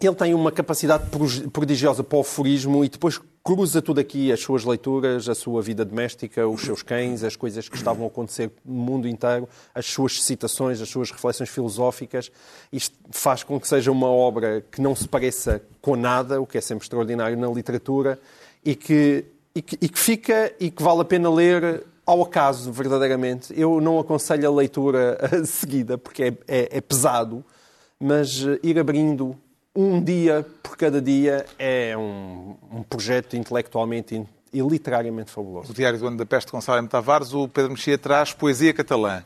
ele 0.06 0.16
tem 0.16 0.34
uma 0.34 0.50
capacidade 0.52 1.08
pro- 1.10 1.50
prodigiosa 1.50 2.02
para 2.04 2.18
o 2.18 2.20
aforismo 2.20 2.84
e 2.84 2.88
depois 2.88 3.20
cruza 3.42 3.82
tudo 3.82 4.00
aqui, 4.00 4.32
as 4.32 4.40
suas 4.40 4.64
leituras, 4.64 5.28
a 5.28 5.34
sua 5.34 5.60
vida 5.60 5.84
doméstica, 5.84 6.48
os 6.48 6.62
seus 6.62 6.82
cães, 6.82 7.22
as 7.22 7.36
coisas 7.36 7.68
que 7.68 7.76
estavam 7.76 8.04
a 8.04 8.08
acontecer 8.08 8.50
no 8.64 8.74
mundo 8.74 9.06
inteiro, 9.06 9.46
as 9.74 9.84
suas 9.86 10.22
citações, 10.22 10.80
as 10.80 10.88
suas 10.88 11.10
reflexões 11.10 11.50
filosóficas. 11.50 12.30
Isto 12.72 12.96
faz 13.10 13.42
com 13.42 13.60
que 13.60 13.68
seja 13.68 13.92
uma 13.92 14.08
obra 14.08 14.64
que 14.72 14.80
não 14.80 14.94
se 14.96 15.06
pareça 15.06 15.60
com 15.82 15.94
nada, 15.96 16.40
o 16.40 16.46
que 16.46 16.56
é 16.56 16.60
sempre 16.60 16.84
extraordinário 16.84 17.36
na 17.36 17.48
literatura, 17.48 18.18
e 18.64 18.74
que, 18.74 19.26
e 19.54 19.60
que, 19.60 19.78
e 19.80 19.88
que 19.90 19.98
fica 19.98 20.54
e 20.58 20.70
que 20.70 20.82
vale 20.82 21.02
a 21.02 21.04
pena 21.04 21.30
ler 21.30 21.84
ao 22.06 22.22
acaso, 22.22 22.72
verdadeiramente. 22.72 23.52
Eu 23.58 23.78
não 23.80 23.98
aconselho 23.98 24.48
a 24.48 24.54
leitura 24.54 25.18
seguida, 25.44 25.98
porque 25.98 26.22
é, 26.24 26.34
é- 26.48 26.78
é 26.78 26.80
pesado, 26.80 27.44
mas 28.00 28.42
eh, 28.46 28.58
ir 28.62 28.78
abrindo 28.78 29.36
um 29.74 30.02
dia 30.02 30.46
por 30.62 30.76
cada 30.76 31.00
dia 31.00 31.44
é 31.58 31.96
um, 31.96 32.56
um 32.70 32.82
projeto 32.82 33.34
intelectualmente 33.36 34.14
in- 34.14 34.26
e 34.52 34.60
literariamente 34.60 35.32
fabuloso. 35.32 35.72
O 35.72 35.74
Diário 35.74 35.98
do 35.98 36.06
Ano 36.06 36.16
da 36.16 36.24
Peste 36.24 36.46
de 36.46 36.52
Gonçalo 36.52 36.78
M. 36.78 36.86
Tavares, 36.88 37.34
o 37.34 37.48
Pedro 37.48 37.72
Mexia 37.72 37.98
traz 37.98 38.32
poesia 38.32 38.72
catalã. 38.72 39.24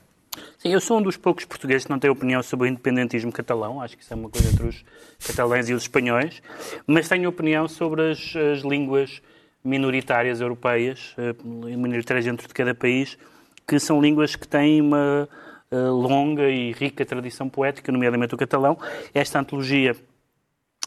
Sim, 0.57 0.73
eu 0.73 0.81
sou 0.81 0.99
um 0.99 1.03
dos 1.03 1.17
poucos 1.19 1.45
portugueses 1.45 1.85
que 1.85 1.91
não 1.91 1.99
tem 1.99 2.09
opinião 2.09 2.43
sobre 2.43 2.67
o 2.67 2.71
independentismo 2.71 3.31
catalão. 3.31 3.81
Acho 3.83 3.97
que 3.97 4.03
isso 4.03 4.13
é 4.13 4.17
uma 4.17 4.31
coisa 4.31 4.49
entre 4.49 4.67
os 4.67 4.85
catalães 5.27 5.69
e 5.69 5.75
os 5.75 5.83
espanhóis. 5.83 6.41
Mas 6.87 7.09
tenho 7.09 7.29
opinião 7.29 7.69
sobre 7.69 8.11
as, 8.11 8.35
as 8.37 8.61
línguas 8.63 9.21
minoritárias 9.63 10.41
europeias, 10.41 11.15
eh, 11.19 11.35
minoritárias 11.45 12.25
dentro 12.25 12.49
de 12.49 12.55
cada 12.55 12.75
país, 12.75 13.19
que 13.67 13.79
são 13.79 14.01
línguas 14.01 14.35
que 14.35 14.49
têm 14.49 14.81
uma 14.81 15.29
eh, 15.71 15.77
longa 15.77 16.49
e 16.49 16.73
rica 16.73 17.05
tradição 17.05 17.49
poética, 17.51 17.93
nomeadamente 17.93 18.35
o 18.35 18.39
catalão. 18.39 18.79
Esta 19.13 19.41
antologia 19.41 19.95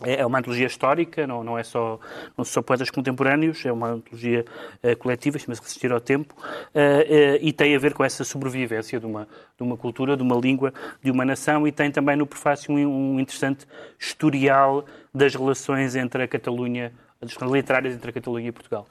é 0.03 0.21
é 0.21 0.25
uma 0.25 0.39
antologia 0.39 0.67
histórica, 0.67 1.25
não, 1.25 1.43
não, 1.43 1.57
é 1.57 1.63
só, 1.63 1.99
não 2.37 2.45
são 2.45 2.61
poetas 2.61 2.89
contemporâneos, 2.89 3.65
é 3.65 3.71
uma 3.71 3.89
antologia 3.89 4.45
eh, 4.83 4.95
coletiva, 4.95 5.39
chama-se 5.39 5.61
Resistir 5.61 5.91
ao 5.91 5.99
Tempo, 5.99 6.35
eh, 6.73 7.07
eh, 7.09 7.39
e 7.41 7.51
tem 7.51 7.75
a 7.75 7.79
ver 7.79 7.93
com 7.93 8.03
essa 8.03 8.23
sobrevivência 8.23 8.99
de 8.99 9.05
uma, 9.05 9.27
de 9.57 9.63
uma 9.63 9.77
cultura, 9.77 10.15
de 10.15 10.23
uma 10.23 10.35
língua, 10.35 10.73
de 11.03 11.11
uma 11.11 11.25
nação, 11.25 11.67
e 11.67 11.71
tem 11.71 11.91
também 11.91 12.15
no 12.15 12.25
prefácio 12.25 12.73
um, 12.73 13.15
um 13.15 13.19
interessante 13.19 13.65
historial 13.99 14.85
das 15.13 15.35
relações 15.35 15.95
entre 15.95 16.23
a 16.23 16.27
Catalunha, 16.27 16.93
das 17.21 17.35
relações 17.35 17.51
literárias 17.51 17.93
entre 17.93 18.09
a 18.09 18.13
Catalunha 18.13 18.49
e 18.49 18.51
Portugal. 18.51 18.87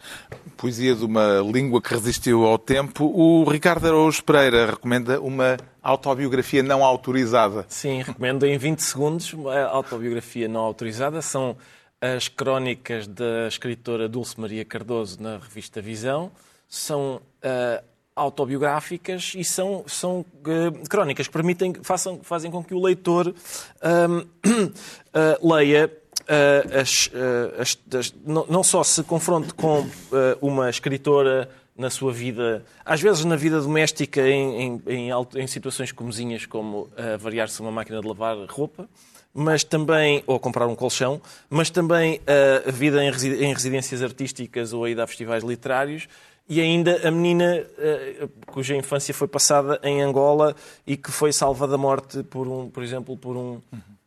Poesia 0.56 0.94
de 0.94 1.04
uma 1.04 1.40
língua 1.40 1.82
que 1.82 1.92
resistiu 1.92 2.44
ao 2.44 2.58
tempo. 2.58 3.06
O 3.06 3.44
Ricardo 3.44 3.86
Araújo 3.86 4.22
Pereira 4.22 4.66
recomenda 4.66 5.20
uma 5.20 5.56
autobiografia 5.82 6.62
não 6.62 6.84
autorizada. 6.84 7.66
Sim, 7.68 8.02
recomendo 8.02 8.46
em 8.46 8.56
20 8.56 8.78
segundos 8.78 9.34
a 9.48 9.68
autobiografia 9.68 10.46
não 10.46 10.60
autorizada. 10.60 11.20
São 11.20 11.56
as 12.00 12.28
crónicas 12.28 13.08
da 13.08 13.48
escritora 13.48 14.08
Dulce 14.08 14.40
Maria 14.40 14.64
Cardoso 14.64 15.20
na 15.20 15.38
revista 15.38 15.82
Visão. 15.82 16.30
São 16.68 17.20
ah, 17.42 17.82
autobiográficas 18.14 19.32
e 19.34 19.42
são, 19.42 19.84
são 19.86 20.20
uh, 20.20 20.88
crónicas 20.88 21.26
que 21.26 21.32
permitem, 21.32 21.74
façam, 21.82 22.20
fazem 22.22 22.50
com 22.50 22.62
que 22.62 22.74
o 22.74 22.82
leitor 22.82 23.28
uh, 23.28 25.38
leia 25.54 25.90
as, 26.72 27.10
as, 27.58 27.78
as, 27.98 28.14
não, 28.24 28.46
não, 28.48 28.62
só 28.62 28.82
se 28.82 29.02
confronte 29.02 29.52
com 29.54 29.86
uma 30.40 30.70
escritora 30.70 31.48
na 31.76 31.90
sua 31.90 32.12
vida, 32.12 32.64
às 32.84 33.00
vezes 33.00 33.24
na 33.24 33.36
vida 33.36 33.60
doméstica, 33.60 34.20
em, 34.28 34.62
em, 34.62 34.82
em, 34.86 35.10
em 35.36 35.46
situações 35.46 35.92
comezinhas, 35.92 36.46
como 36.46 36.90
variar-se 37.18 37.60
uma 37.60 37.70
máquina 37.70 38.00
de 38.00 38.06
lavar 38.06 38.36
roupa, 38.48 38.88
mas 39.32 39.64
também, 39.64 40.22
ou 40.26 40.38
comprar 40.38 40.66
um 40.66 40.74
colchão, 40.74 41.20
mas 41.48 41.70
também 41.70 42.20
a 42.66 42.70
vida 42.70 43.02
em, 43.02 43.10
residências 43.52 44.02
artísticas 44.02 44.72
ou 44.72 44.84
a 44.84 44.90
ida 44.90 45.04
a 45.04 45.06
festivais 45.06 45.42
literários, 45.42 46.06
e 46.48 46.60
ainda 46.60 47.06
a 47.06 47.10
menina 47.12 47.64
cuja 48.46 48.74
infância 48.74 49.14
foi 49.14 49.28
passada 49.28 49.78
em 49.84 50.02
Angola 50.02 50.56
e 50.84 50.96
que 50.96 51.12
foi 51.12 51.32
salva 51.32 51.66
da 51.68 51.78
morte 51.78 52.24
por 52.24 52.48
um, 52.48 52.68
por 52.68 52.82
exemplo, 52.82 53.16
por 53.16 53.36
um 53.36 53.60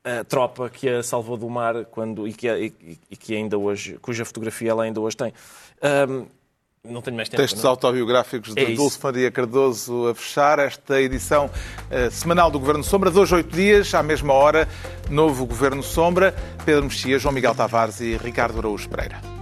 uh, 0.06 0.24
tropa 0.26 0.70
que 0.70 0.88
a 0.90 1.04
salvou 1.04 1.38
do 1.38 1.50
mar 1.50 1.86
quando 1.86 2.28
e 2.28 2.34
que, 2.34 2.48
e, 2.48 3.00
e 3.10 3.16
que 3.16 3.36
ainda 3.36 3.58
hoje, 3.58 3.98
cuja 4.02 4.26
fotografia 4.26 4.72
ela 4.72 4.84
ainda 4.84 5.00
hoje 5.00 5.18
tem. 5.18 5.34
Um, 6.10 6.26
não 6.86 7.02
tenho 7.02 7.16
mais 7.16 7.30
tempo. 7.30 7.42
Textos 7.42 7.64
não? 7.64 7.70
autobiográficos 7.70 8.54
de 8.54 8.62
É. 8.62 8.76
Dulce 8.76 9.00
Maria 9.02 9.32
Cardoso 9.32 10.10
a 10.10 10.14
fechar 10.16 10.60
esta 10.60 11.02
edição 11.02 11.50
eh, 11.90 12.10
semanal 12.10 12.52
do 12.52 12.60
Governo 12.60 12.84
Sombra. 12.84 13.10
Dois, 13.10 13.32
oito 13.32 13.56
dias, 13.56 13.94
à 13.94 14.04
mesma 14.04 14.34
hora, 14.34 14.68
novo 15.10 15.46
Governo 15.46 15.82
Sombra. 15.82 16.36
Pedro 16.66 16.84
Mexia, 16.84 17.18
João 17.18 17.34
Miguel 17.34 17.56
Tavares 17.56 18.02
e 18.02 18.18
Ricardo 18.18 18.60
Araújo 18.60 18.90
Pereira. 18.90 19.33